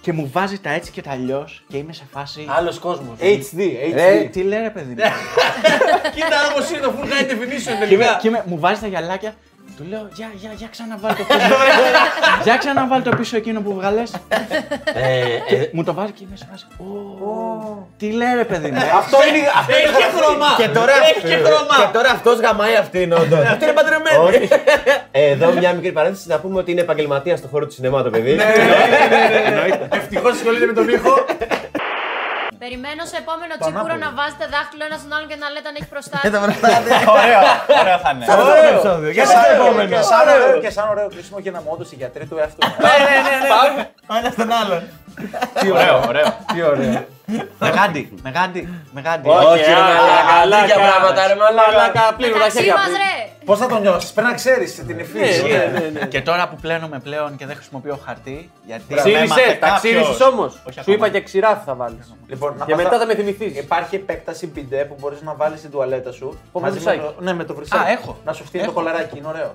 και 0.00 0.12
μου 0.12 0.30
βάζει 0.32 0.58
τα 0.58 0.70
έτσι 0.70 0.90
και 0.90 1.02
τα 1.02 1.10
αλλιώς 1.10 1.64
και 1.68 1.76
είμαι 1.76 1.92
σε 1.92 2.02
φάση. 2.12 2.46
Άλλος 2.56 2.78
κόσμος. 2.78 3.16
HD, 3.20 3.58
Ρε, 3.94 4.22
HD. 4.22 4.28
τι 4.32 4.42
λέει 4.42 4.60
ρε 4.62 4.70
παιδί 4.70 4.88
μου; 4.94 4.96
Κοίτα 6.14 6.36
όμως 6.52 6.70
είναι 6.70 6.78
το 6.80 6.92
full 6.98 7.04
high 7.04 7.30
definition 7.30 7.64
και, 7.64 7.70
είμαι, 7.70 7.86
τελικά. 7.86 8.18
και 8.20 8.28
είμαι- 8.28 8.42
μου 8.46 8.58
βάζει 8.58 8.80
τα 8.80 8.86
γυαλάκια. 8.86 9.34
Του 9.76 9.84
λέω, 9.88 10.08
για, 10.14 10.30
για, 10.34 10.50
για 10.56 10.68
ξαναβάλει 10.70 11.14
το 11.16 11.24
πίσω. 11.24 11.38
για 12.46 12.56
ξαναβάλει 12.56 13.02
το 13.02 13.10
πίσω 13.16 13.36
εκείνο 13.36 13.60
που 13.60 13.74
βγάλες. 13.74 14.12
Ε, 14.94 15.54
ε, 15.54 15.68
μου 15.72 15.84
το 15.84 15.94
βάζει 15.94 16.12
και 16.12 16.24
είμαι 16.26 16.36
σε 16.36 16.46
φάση. 16.50 16.66
«Ω, 16.78 17.88
Τι 17.98 18.10
λέει 18.10 18.34
ρε 18.36 18.44
παιδί 18.44 18.70
μου. 18.70 18.78
Αυτό 18.96 19.16
είναι. 19.28 19.38
αυτό 19.60 19.72
είναι 19.78 19.86
Έχει 19.88 19.96
και 19.96 20.08
χρώμα. 20.18 20.46
Και 20.56 20.68
τώρα, 20.68 20.92
Έχει 21.10 21.20
και 21.20 21.36
χρώμα. 21.44 21.74
και 21.86 21.92
τώρα 21.92 22.10
αυτός 22.10 22.38
γαμάει 22.40 22.74
αυτήν 22.76 23.12
όντως. 23.12 23.44
Αυτό 23.52 23.64
είναι 23.64 23.72
παντρεμένο. 23.74 24.22
Όχι. 24.22 24.48
Ε, 25.10 25.30
Εδώ 25.30 25.52
μια 25.52 25.72
μικρή 25.72 25.92
παρένθεση 25.92 26.28
να 26.28 26.38
πούμε 26.38 26.58
ότι 26.58 26.70
είναι 26.70 26.80
επαγγελματία 26.80 27.36
στο 27.36 27.48
χώρο 27.48 27.66
του 27.66 27.72
σινεμά 27.72 28.02
το 28.02 28.10
παιδί. 28.10 28.38
Ευτυχώς 29.90 30.32
ασχολείται 30.32 30.66
με 30.66 30.72
τον 30.72 30.88
ήχο. 30.88 31.14
Περιμένω 32.62 33.02
σε 33.12 33.16
επόμενο 33.22 33.52
τσίπουρο 33.62 33.94
να 34.04 34.08
βάζετε 34.18 34.44
δάχτυλο 34.54 34.82
ένα 34.88 34.96
στον 35.02 35.10
άλλον 35.14 35.26
και 35.30 35.38
να 35.42 35.46
λέτε 35.54 35.68
αν 35.70 35.76
έχει 35.80 35.88
προστάτη. 35.94 36.26
Ωραίο, 37.18 37.40
ωραίο 37.82 37.98
θα 38.04 38.10
είναι. 38.12 38.24
Αυτό 38.32 38.42
το 38.50 38.54
επεισόδιο. 38.72 39.08
Και 39.16 39.20
Για 39.20 39.26
σαν 39.32 39.42
το 39.42 39.48
ωραίο- 39.48 39.64
επόμενο. 39.64 39.88
και 39.94 40.00
σαν 40.10 40.22
ωραίο- 40.34 40.60
Και 40.64 40.70
σαν 40.76 40.86
ωραίο 40.92 41.06
κλείσιμο 41.14 41.38
και 41.44 41.50
να 41.56 41.60
μου 41.62 41.68
όντω 41.74 41.84
οι 41.92 41.96
γιατροί 42.02 42.24
του 42.30 42.36
εαυτού. 42.42 42.60
Ένα 44.18 44.30
στον 44.36 44.50
άλλον. 44.60 44.80
Ωραίο, 45.76 45.96
ωραίο. 46.10 46.28
Τι 46.52 46.58
ωραίο. 46.72 47.04
Μεγάντι, 47.58 48.02
μεγάντι, 48.22 48.60
μεγάντι. 48.92 49.28
Όχι, 49.28 49.64
ρε 49.64 49.74
μαλάκα, 50.38 50.60
τέτοια 50.66 50.78
πράγματα, 50.88 51.20
ρε 51.26 51.34
μαλάκα. 51.42 51.70
Μαλάκα, 51.70 52.04
πλήρω 52.16 52.32
τα 52.32 52.38
Μεταξύ 52.38 52.56
χέρια. 52.58 52.74
μα, 52.74 52.84
ρε! 53.02 53.14
Πώς 53.44 53.58
θα 53.58 53.66
το 53.66 53.78
νιώσεις, 53.78 54.12
πρέπει 54.12 54.28
να 54.28 54.34
ξέρεις 54.34 54.74
την 54.86 54.98
υφή. 54.98 55.18
Ναι, 55.18 55.78
ναι, 55.80 55.88
ναι. 56.00 56.06
Και 56.06 56.20
τώρα 56.22 56.48
που 56.48 56.56
πλένομαι 56.60 56.98
πλέον 56.98 57.36
και 57.36 57.46
δεν 57.46 57.56
χρησιμοποιώ 57.56 57.98
χαρτί, 58.04 58.50
γιατί 58.66 58.82
με 58.88 58.96
Ξύρισε, 58.96 59.18
έμαθε 59.22 59.40
τα 59.60 59.66
κάποιος- 59.66 59.78
ξύρισες 59.80 60.20
όμως. 60.20 60.52
Όχι 60.54 60.72
Σου 60.72 60.80
ακόμα. 60.80 60.96
είπα 60.96 61.08
και 61.08 61.20
ξηράφι 61.20 61.64
θα 61.64 61.74
βάλεις. 61.74 62.14
Λοιπόν, 62.26 62.54
να 62.58 62.64
Και 62.64 62.72
πας 62.74 62.82
μετά 62.82 62.94
να- 62.96 62.98
θα 63.02 63.06
με 63.06 63.14
θυμηθείς. 63.14 63.58
Υπάρχει 63.58 63.94
επέκταση 63.94 64.46
μπιντέ 64.46 64.84
που 64.84 64.96
μπορείς 65.00 65.22
να 65.22 65.34
βάλεις 65.34 65.58
στην 65.58 65.70
τουαλέτα 65.70 66.12
σου. 66.12 66.38
Το 66.52 66.60
μαζί 66.60 66.74
με 66.74 66.80
βρυσάκι. 66.80 67.00
το- 67.00 67.14
Ναι, 67.22 67.32
με 67.34 67.44
το 67.44 67.54
βρυσάκι. 67.54 67.88
Α, 67.88 67.90
έχω. 67.92 68.16
Να 68.24 68.32
σου 68.32 68.44
φτύνει 68.44 68.64
το 68.64 68.70
Έχω. 68.70 68.78
κολαράκι, 68.80 69.18
είναι 69.18 69.26
ωραίο. 69.28 69.54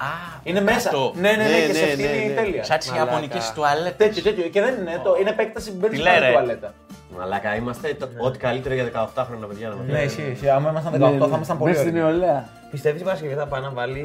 Α, 0.00 0.06
Είναι 0.42 0.60
μέσα. 0.60 0.88
αυτό. 0.88 1.12
Ναι, 1.14 1.30
ναι, 1.30 1.36
ναι, 1.36 1.42
Ναι, 1.42 1.66
και 1.66 1.74
σε 1.74 1.84
ναι, 1.84 1.90
φτύνει 1.92 2.18
ναι, 2.18 2.24
ναι. 2.34 2.40
τέλεια. 2.40 2.64
Σαν 2.64 2.78
τις 2.78 2.90
Μαλάκα. 2.90 3.10
ιαπωνικές 3.10 3.52
τουαλέτες. 3.54 3.96
Τέτοιο, 3.96 4.22
τέτοιο. 4.22 4.48
Και 4.48 4.60
δεν 4.60 4.74
είναι, 4.80 5.00
το, 5.04 5.16
είναι 5.20 5.30
επέκταση 5.30 5.70
που 5.72 5.76
μπαίνεις 5.80 5.96
Τι 5.98 6.02
στην 6.02 6.12
λέει, 6.20 6.28
ρε. 6.28 6.32
τουαλέτα. 6.32 6.72
Μαλάκα, 7.18 7.54
είμαστε 7.54 7.94
το- 7.98 8.08
ό,τι 8.18 8.38
καλύτερο 8.38 8.74
για 8.74 8.84
18 8.84 9.24
χρόνια 9.24 9.46
παιδιά 9.46 9.68
να 9.68 9.74
Ναι, 9.86 9.92
μας 9.92 10.02
ισχύει. 10.02 10.30
ισχύει. 10.32 10.48
Άμα 10.48 10.70
ήμασταν 10.70 10.92
18 10.92 11.28
θα 11.28 11.34
ήμασταν 11.36 11.58
πολύ 11.58 11.70
Μέσα 11.72 11.82
στην 11.84 12.02
ωραίοι. 12.02 12.10
νεολαία. 12.18 12.48
Πιστεύεις 12.70 13.00
η 13.00 13.04
Παρασκευή 13.04 13.34
θα 13.34 13.46
πάει 13.46 13.60
να 13.60 13.70
βάλει 13.70 14.04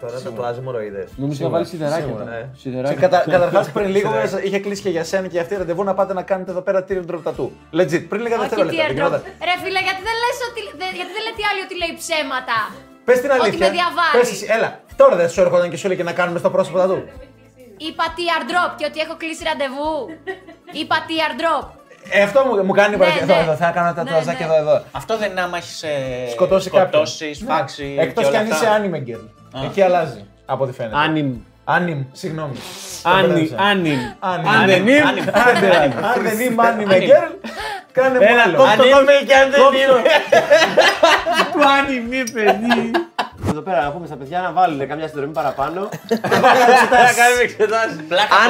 τώρα 0.00 0.20
το 0.20 0.30
τουάζ 0.30 0.58
μοροίδες. 0.58 1.08
Νομίζω 1.16 1.42
θα 1.44 1.48
βάλει 1.48 1.66
σιδεράκια. 1.66 2.04
Σίγουρα, 2.04 2.24
τώρα. 2.24 2.36
ε. 2.36 2.48
Σιδεράκια. 2.58 3.00
Κατα, 3.08 3.24
Καταρχάς, 3.30 3.70
πριν 3.70 3.88
λίγο 3.90 4.10
είχε 4.44 4.58
κλείσει 4.58 4.82
και 4.82 4.88
για 4.88 5.04
σένα 5.04 5.26
και 5.26 5.40
αυτή 5.40 5.54
ραντεβού 5.56 5.84
να 5.84 5.94
πάτε 5.94 6.12
να 6.12 6.22
κάνετε 6.22 6.50
εδώ 6.50 6.60
πέρα 6.60 6.84
teardrop 6.88 7.22
tattoo. 7.26 7.48
Legit, 7.78 8.02
πριν 8.10 8.20
λίγα 8.24 8.34
Όχι 8.36 8.42
δευτερόλεπτα. 8.44 8.76
δεν 8.76 8.86
teardrop. 8.86 8.94
γινόταν. 8.94 9.20
Ρε 9.48 9.54
φίλε, 9.62 9.80
γιατί 9.86 10.00
δεν 10.08 10.16
λες 10.22 10.38
ότι. 10.48 10.60
δε- 10.80 10.94
Γιατί 10.98 11.12
δεν 11.16 11.22
λέτε 11.26 11.42
άλλοι 11.50 11.60
ότι 11.66 11.74
λέει 11.82 11.92
ψέματα; 12.02 12.58
Πες 13.06 13.20
την 13.20 13.30
Ότι 13.30 13.40
αλήθεια. 13.40 13.66
με 13.66 13.72
διαβάζεις. 13.78 14.16
Πες 14.18 14.28
εσύ, 14.34 14.46
έλα. 14.56 14.70
Τώρα 15.00 15.14
δεν 15.20 15.28
σου 15.32 15.40
έρχονταν 15.44 15.68
και 15.70 15.76
σου 15.80 15.86
έλεγε 15.88 16.02
να 16.10 16.14
κάνουμε 16.18 16.38
στο 16.42 16.50
πρόσωπο 16.54 16.76
tattoo. 16.82 17.02
Είπα 17.88 18.04
teardrop 18.18 18.70
και 18.78 18.84
ότι 18.90 18.98
έχω 19.04 19.14
κλείσει 19.22 19.42
ραντεβού. 19.50 19.92
Είπα 20.80 20.96
teardrop. 21.08 21.66
Ε, 22.08 22.22
αυτό 22.22 22.44
μου, 22.46 22.64
μου 22.64 22.72
κάνει 22.72 22.90
Ναι, 22.90 22.96
παρακαλώ. 22.96 23.26
ναι. 23.26 23.32
Εδώ, 23.32 23.42
εδώ. 23.42 23.54
Θα 23.54 23.70
κάνω 23.70 23.92
τα 23.94 24.02
Ναι, 24.02 24.10
τουαζάκια 24.10 24.46
ναι. 24.46 24.54
εδώ, 24.54 24.62
εδώ. 24.70 24.82
Αυτό 24.92 25.16
δεν 25.18 25.30
είναι 25.30 25.40
άμα 25.40 25.56
έχεις 25.56 25.82
ε, 25.82 25.88
Σκοτώσει 26.30 26.70
κάποιον. 26.70 27.06
σκοτώσεις, 27.06 27.38
σφάξει. 27.38 27.96
Εκτό 27.98 28.20
και 28.20 28.26
κι 28.26 28.32
όλα 28.34 28.38
αν 28.38 28.46
είσαι 28.46 28.66
αυτά. 28.66 28.80
anime 28.82 29.08
girl. 29.08 29.64
Εκεί 29.64 29.82
αλλάζει. 29.82 30.24
Από 30.46 30.64
ό,τι 30.64 30.72
φαίνεται. 30.72 30.96
Άνιμ. 30.96 31.32
Anime, 31.64 32.04
συγγνώμη. 32.12 32.56
Άνιμ. 33.02 33.48
Άνιμ. 33.56 33.98
Άνιμ. 34.20 34.48
Αν 34.48 34.66
δεν 34.66 34.86
είμαι. 34.86 34.98
Άντε, 35.00 35.70
Αν 36.14 36.22
δεν 36.22 36.40
είμαι 36.40 36.62
anime 36.66 36.92
girl, 36.92 37.48
κάνε 37.92 38.18
μου 38.18 38.24
Έλα, 38.30 38.42
άλλο. 38.42 38.56
κόψε 38.56 38.76
το 38.76 38.82
είμαι 38.82 39.12
και 39.26 39.34
αν 39.34 39.50
δεν 39.50 39.60
είμαι. 39.60 40.02
Του 41.52 41.60
άνιμ, 41.78 42.12
είναι 42.12 42.30
παιδί. 42.30 42.90
Εδώ 43.50 43.60
πέρα 43.60 43.82
να 43.82 43.90
πούμε 43.90 44.06
στα 44.06 44.16
παιδιά 44.16 44.40
να 44.40 44.52
βάλουν 44.52 44.88
καμιά 44.88 45.06
συνδρομή 45.08 45.32
παραπάνω. 45.32 45.80
Θα 46.94 47.12
κάνουμε 47.20 47.42
εξετάσεις. 47.42 47.96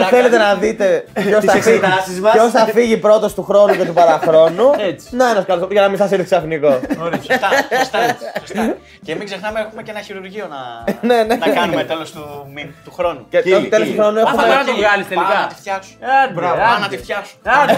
Αν 0.00 0.06
θέλετε 0.08 0.36
να 0.38 0.54
δείτε 0.54 1.04
ποιος 1.14 1.40
Τις 1.44 1.52
θα, 1.52 1.60
φύγει, 1.60 1.76
εξετάσεις 1.76 2.20
μας. 2.20 2.32
ποιος 2.32 2.50
θα 2.50 2.64
φύγει 2.66 2.96
πρώτος 2.96 3.34
του 3.34 3.42
χρόνου 3.42 3.76
και 3.76 3.84
του 3.84 3.92
παραχρόνου. 3.92 4.70
Έτσι. 4.78 5.16
Να 5.16 5.30
ένα 5.30 5.42
καλό 5.42 5.68
για 5.70 5.80
να 5.82 5.88
μην 5.88 5.98
σας 5.98 6.12
έρθει 6.12 6.24
ξαφνικό. 6.24 6.80
Σωστά, 7.26 7.48
σωστά, 7.78 7.98
έτσι, 8.08 8.24
σωστά. 8.40 8.74
Και 9.04 9.14
μην 9.14 9.24
ξεχνάμε 9.26 9.60
έχουμε 9.60 9.82
και 9.82 9.90
ένα 9.90 10.00
χειρουργείο 10.00 10.46
να, 10.50 10.58
Ναι, 11.14 11.22
ναι. 11.22 11.34
να 11.34 11.48
κάνουμε 11.48 11.84
τέλος 11.84 12.10
του, 12.12 12.50
μη- 12.54 12.74
του 12.84 12.92
χρόνου. 12.92 13.26
Και 13.30 13.40
Κύλι, 13.40 13.54
το 13.54 13.68
τέλος 13.68 13.86
του 13.88 13.92
κύλι. 13.92 14.02
χρόνου 14.02 14.20
Α, 14.20 14.22
θα 14.22 14.28
έχουμε. 14.30 14.42
πρέπει 14.42 14.58
να 14.58 14.72
το 14.72 14.78
βγάλεις 14.80 15.06
Πάω 15.06 15.22
να 15.22 15.28
τελικά. 15.28 15.46
τη 15.48 15.54
φτιάξω. 15.60 15.90
Άντε, 16.24 16.40
Πάω 16.40 16.56
να 16.56 16.84
άντε. 16.86 16.96
τη 16.96 17.02
φτιάξω. 17.02 17.32
Άντε. 17.60 17.74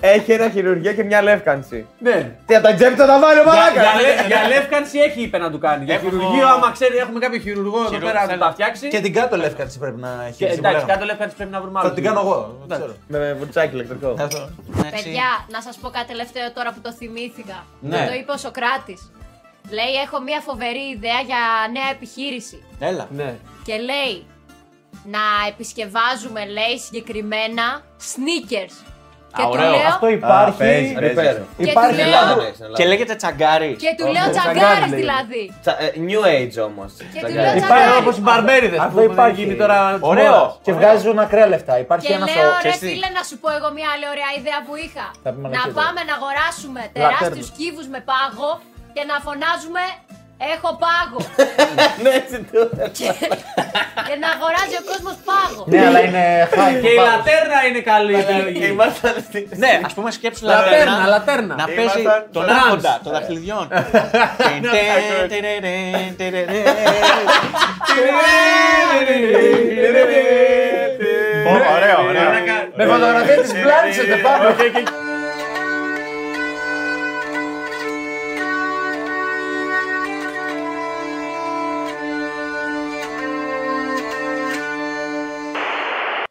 Έχει 0.14 0.32
ένα 0.32 0.48
χειρουργείο 0.54 0.92
και 0.92 1.04
μια 1.04 1.22
λεύκανση. 1.22 1.86
Ναι. 1.98 2.30
Τι 2.46 2.54
από 2.56 2.66
τα 2.66 2.74
τσέπη 2.74 2.94
θα 3.02 3.06
τα 3.06 3.18
βάλει 3.24 3.38
ο 3.38 3.42
Για- 3.42 3.52
μαλάκα. 3.52 3.80
για 3.80 3.92
λε- 4.02 4.26
Για 4.26 4.40
λεύκανση 4.54 4.98
έχει 4.98 5.20
είπε 5.22 5.38
να 5.38 5.50
του 5.50 5.58
κάνει. 5.58 5.69
Για 5.84 5.94
Έχω- 5.94 6.04
χειρουργείο, 6.04 6.48
άμα 6.48 6.70
ξέρει, 6.70 6.96
έχουμε 6.96 7.18
κάποιο 7.18 7.40
χειρουργό 7.40 7.78
εδώ 7.78 7.88
Χειρουργό, 7.88 8.06
πέρα 8.06 8.20
να 8.20 8.26
θέλω. 8.26 8.40
τα 8.44 8.52
φτιάξει. 8.52 8.88
Και 8.88 9.00
την 9.00 9.12
κάτω 9.12 9.36
λεύκανση 9.36 9.78
πρέπει 9.78 10.00
να 10.00 10.24
έχει. 10.26 10.36
Και 10.36 10.44
έτσι 10.44 10.56
που 10.60 10.66
εντάξει, 10.66 10.80
λέγαμε. 10.80 10.92
κάτω 10.92 11.04
λεύκανση 11.04 11.34
πρέπει 11.36 11.50
να 11.50 11.60
βρούμε 11.60 11.78
άλλο. 11.78 11.88
Θα 11.88 11.94
την 11.94 12.04
κάνω 12.04 12.20
εγώ. 12.20 12.58
δεν 12.66 12.78
ξέρω. 12.78 12.94
Με 13.08 13.32
βουρτσάκι 13.38 13.74
ηλεκτρικό. 13.74 14.08
Αυτό. 14.18 14.48
Έτσι. 14.84 14.90
Παιδιά, 15.04 15.28
να 15.50 15.60
σας 15.62 15.76
πω 15.76 15.88
κάτι 15.88 16.06
τελευταίο 16.06 16.52
τώρα 16.52 16.72
που 16.72 16.80
το 16.80 16.92
θυμήθηκα. 16.92 17.64
Ναι. 17.80 18.06
Το 18.06 18.12
είπε 18.12 18.32
ο 18.32 18.36
Σοκράτης. 18.36 19.10
Λέει, 19.70 19.94
έχω 20.04 20.20
μια 20.20 20.40
φοβερή 20.40 20.84
ιδέα 20.96 21.20
για 21.26 21.42
νέα 21.72 21.88
επιχείρηση. 21.90 22.62
Έλα. 22.78 23.06
Ναι. 23.10 23.34
Και 23.64 23.76
λέει, 23.76 24.26
να 25.04 25.22
επισκευάζουμε, 25.48 26.46
λέει, 26.46 26.78
συγκεκριμένα 26.78 27.66
sneakers. 28.12 28.76
Και 29.36 29.42
του 29.42 29.48
ωραίο. 29.54 29.70
λέω. 29.74 29.86
Αυτό 29.92 30.06
υπάρχει. 30.18 30.58
παίζεις, 30.62 30.92
παίζει. 30.98 31.14
Repair. 31.16 31.36
Και 31.58 31.70
Υπάρχει 31.70 31.94
του 31.94 32.00
Ελλάδα 32.06 32.26
λέω. 32.30 32.36
να 32.36 32.42
έχεις, 32.48 32.54
στην 32.58 32.64
Ελλάδα. 32.66 32.78
Και 32.82 32.84
λέγεται 32.92 33.14
τσαγκάρι. 33.20 33.70
Και 33.84 33.92
του 33.98 34.04
Όχι, 34.06 34.12
λέω 34.14 34.24
το 34.30 34.34
τσαγκάρες 34.36 34.62
τσαγκάρι 34.80 35.00
δηλαδή. 35.02 35.42
Τσα- 35.64 35.78
ε, 35.84 35.86
New 36.08 36.20
Age 36.36 36.56
όμως. 36.70 36.90
Και 37.14 37.20
του 37.26 37.32
λέω 37.42 37.52
Υπάρχει 37.60 37.60
τσαγκάρε. 37.66 38.00
όπως 38.02 38.14
οι 38.20 38.22
μπαρμπέριδες 38.26 38.78
Αυτό 38.86 38.94
που 38.96 39.02
υπάρχει. 39.02 39.12
υπάρχει 39.20 39.38
γίνει 39.42 39.54
τώρα. 39.62 39.78
της 39.92 40.02
Ωραίο. 40.12 40.34
μόδας. 40.38 40.58
Και 40.66 40.72
βγάζουν 40.78 41.16
ακραία 41.26 41.48
λεφτά. 41.54 41.74
Υπάρχει 41.84 42.04
Και 42.06 42.14
ένας 42.18 42.28
λέω, 42.36 42.50
ρε 42.50 42.58
ξέρεις 42.62 42.78
τι. 42.82 42.88
φίλε, 42.92 43.08
να 43.18 43.22
σου 43.28 43.36
πω 43.42 43.48
εγώ 43.58 43.68
μια 43.78 43.88
άλλη 43.94 44.06
ωραία 44.14 44.30
ιδέα 44.40 44.58
που 44.66 44.74
είχα. 44.84 45.06
Θα 45.24 45.30
πούμε 45.34 45.46
Να 45.56 45.60
ένα 45.64 45.74
πάμε 45.80 46.00
να 46.08 46.14
αγοράσουμε 46.18 46.80
τεράστιους 46.96 47.48
κύβους 47.58 47.86
με 47.94 48.00
πάγο 48.10 48.50
και 48.94 49.02
να 49.10 49.16
φωνάζουμε 49.26 49.82
Έχω 50.54 50.78
πάγο. 50.84 51.20
Ναι, 52.02 52.08
έτσι 52.10 52.36
το. 52.52 52.60
και, 52.98 53.08
και 54.08 54.14
να 54.22 54.28
αγοράζει 54.36 54.76
ο 54.82 54.84
κόσμος 54.90 55.14
πάγο. 55.28 55.62
Ναι, 55.66 55.86
αλλά 55.86 56.00
είναι 56.00 56.48
high. 56.52 56.80
Και 56.82 56.88
η 56.88 56.98
λατέρνα 57.08 57.58
είναι 57.68 57.80
καλή 57.80 58.14
επιλογή. 58.14 58.66
Ήμασταν 58.66 59.14
στην. 59.28 59.48
Ναι, 59.56 59.80
ας 59.84 59.92
πούμε 59.92 60.10
σκέψου 60.10 60.44
Λατέρνα, 60.44 60.76
λατέρνα. 60.76 61.06
λατέρνα. 61.06 61.54
Να 61.54 61.64
παίζει 61.64 62.00
Ήμασταν 62.00 62.26
τον 62.32 62.42
στο 62.42 62.52
άρχοντα 62.52 62.96
dance. 62.96 63.00
των 63.02 63.12
δαχτυλιδιών. 63.12 63.68
Ωραίο, 71.74 71.98
ωραίο. 72.08 72.30
Με 72.76 72.84
φωτογραφία 72.84 73.36
της 73.40 73.52
Blanchett 73.52 74.20
πάνω. 74.22 74.54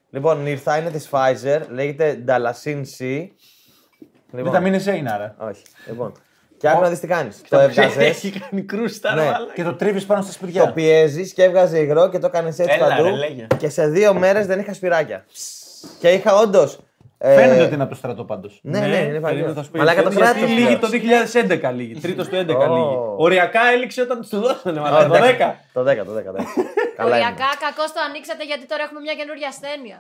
Λοιπόν, 0.10 0.39
η 0.41 0.49
ήρθα 0.51 0.78
είναι 0.78 0.89
της 0.89 1.10
Pfizer, 1.12 1.60
λέγεται 1.70 2.24
Dalacin 2.28 2.82
C. 2.97 3.28
Λοιπόν, 4.32 4.51
Βιταμίνη 4.51 4.84
C 4.86 4.95
είναι 4.97 5.12
άρα. 5.12 5.36
Όχι. 5.39 5.62
Λοιπόν. 5.88 6.12
Και 6.57 6.70
άκου 6.70 6.82
να 6.82 6.89
δεις 6.89 6.99
τι 6.99 7.07
κάνεις. 7.07 7.41
Το 7.49 7.60
έβγαζες, 7.60 7.95
Έχει 7.97 8.32
κάνει 8.49 8.62
κρούστα, 8.62 9.14
ρε 9.14 9.22
Ναι. 9.22 9.32
μαλάκα. 9.32 9.53
Και 9.53 9.64
το 9.64 9.74
τρίβεις 9.74 10.05
πάνω 10.05 10.22
στα 10.22 10.32
το 10.32 10.38
σπηριά. 10.38 10.74
πιέζεις 10.74 11.34
και 11.34 11.43
έβγαζε 11.43 11.80
υγρό 11.80 12.10
και 12.10 12.20
το 12.20 12.28
έκανε 12.28 12.47
έτσι 12.47 12.66
Έλα, 12.68 12.88
παντού. 12.88 13.03
ρε, 13.03 13.12
λέγε. 13.12 13.47
Και 13.57 13.70
σε 13.70 13.88
δύο 13.88 14.14
μέρες 14.14 14.45
δεν 14.45 14.60
είχα 14.60 14.74
σπυράκια. 14.74 15.26
Και 15.99 16.10
είχα 16.10 16.36
όντω. 16.36 16.68
Φαίνεται 17.22 17.63
ότι 17.63 17.74
είναι 17.74 17.84
από 17.84 17.91
το 17.91 17.97
στρατό 17.97 18.24
πάντως. 18.24 18.59
Ναι, 18.61 18.80
ναι, 18.80 18.86
είναι 18.86 18.95
περίμενε, 18.95 19.20
παλιό. 19.20 19.53
θα 19.53 19.63
σου 19.63 19.72
πω 19.72 19.78
Μαλάκα 19.78 20.03
το 20.03 20.09
γιατί 20.09 20.39
κράτο. 20.39 20.45
λύγει 20.53 20.78
το 20.78 20.88
2011 21.70 21.74
λίγη. 21.76 21.93
Τρίτο 21.99 22.24
του 22.24 22.36
11 22.36 22.36
λίγη. 22.36 22.95
Ω. 22.95 23.15
Οριακά 23.17 23.61
έληξε 23.74 24.01
όταν 24.01 24.17
του 24.30 24.39
δώσανε. 24.39 24.80
Μαλάκα 24.80 25.07
το 25.07 25.13
10. 25.13 25.55
Το 25.74 25.82
10, 25.82 25.84
το 25.84 25.91
10. 25.91 25.95
το 26.05 26.11
10. 26.11 26.43
Καλά 26.95 27.17
είναι. 27.17 27.26
Οριακά 27.26 27.49
κακώς 27.65 27.89
το 27.95 27.99
ανοίξατε 28.07 28.43
γιατί 28.45 28.65
τώρα 28.72 28.84
έχουμε 28.84 28.99
μια 29.05 29.15
καινούργια 29.20 29.47
ασθένεια. 29.53 29.97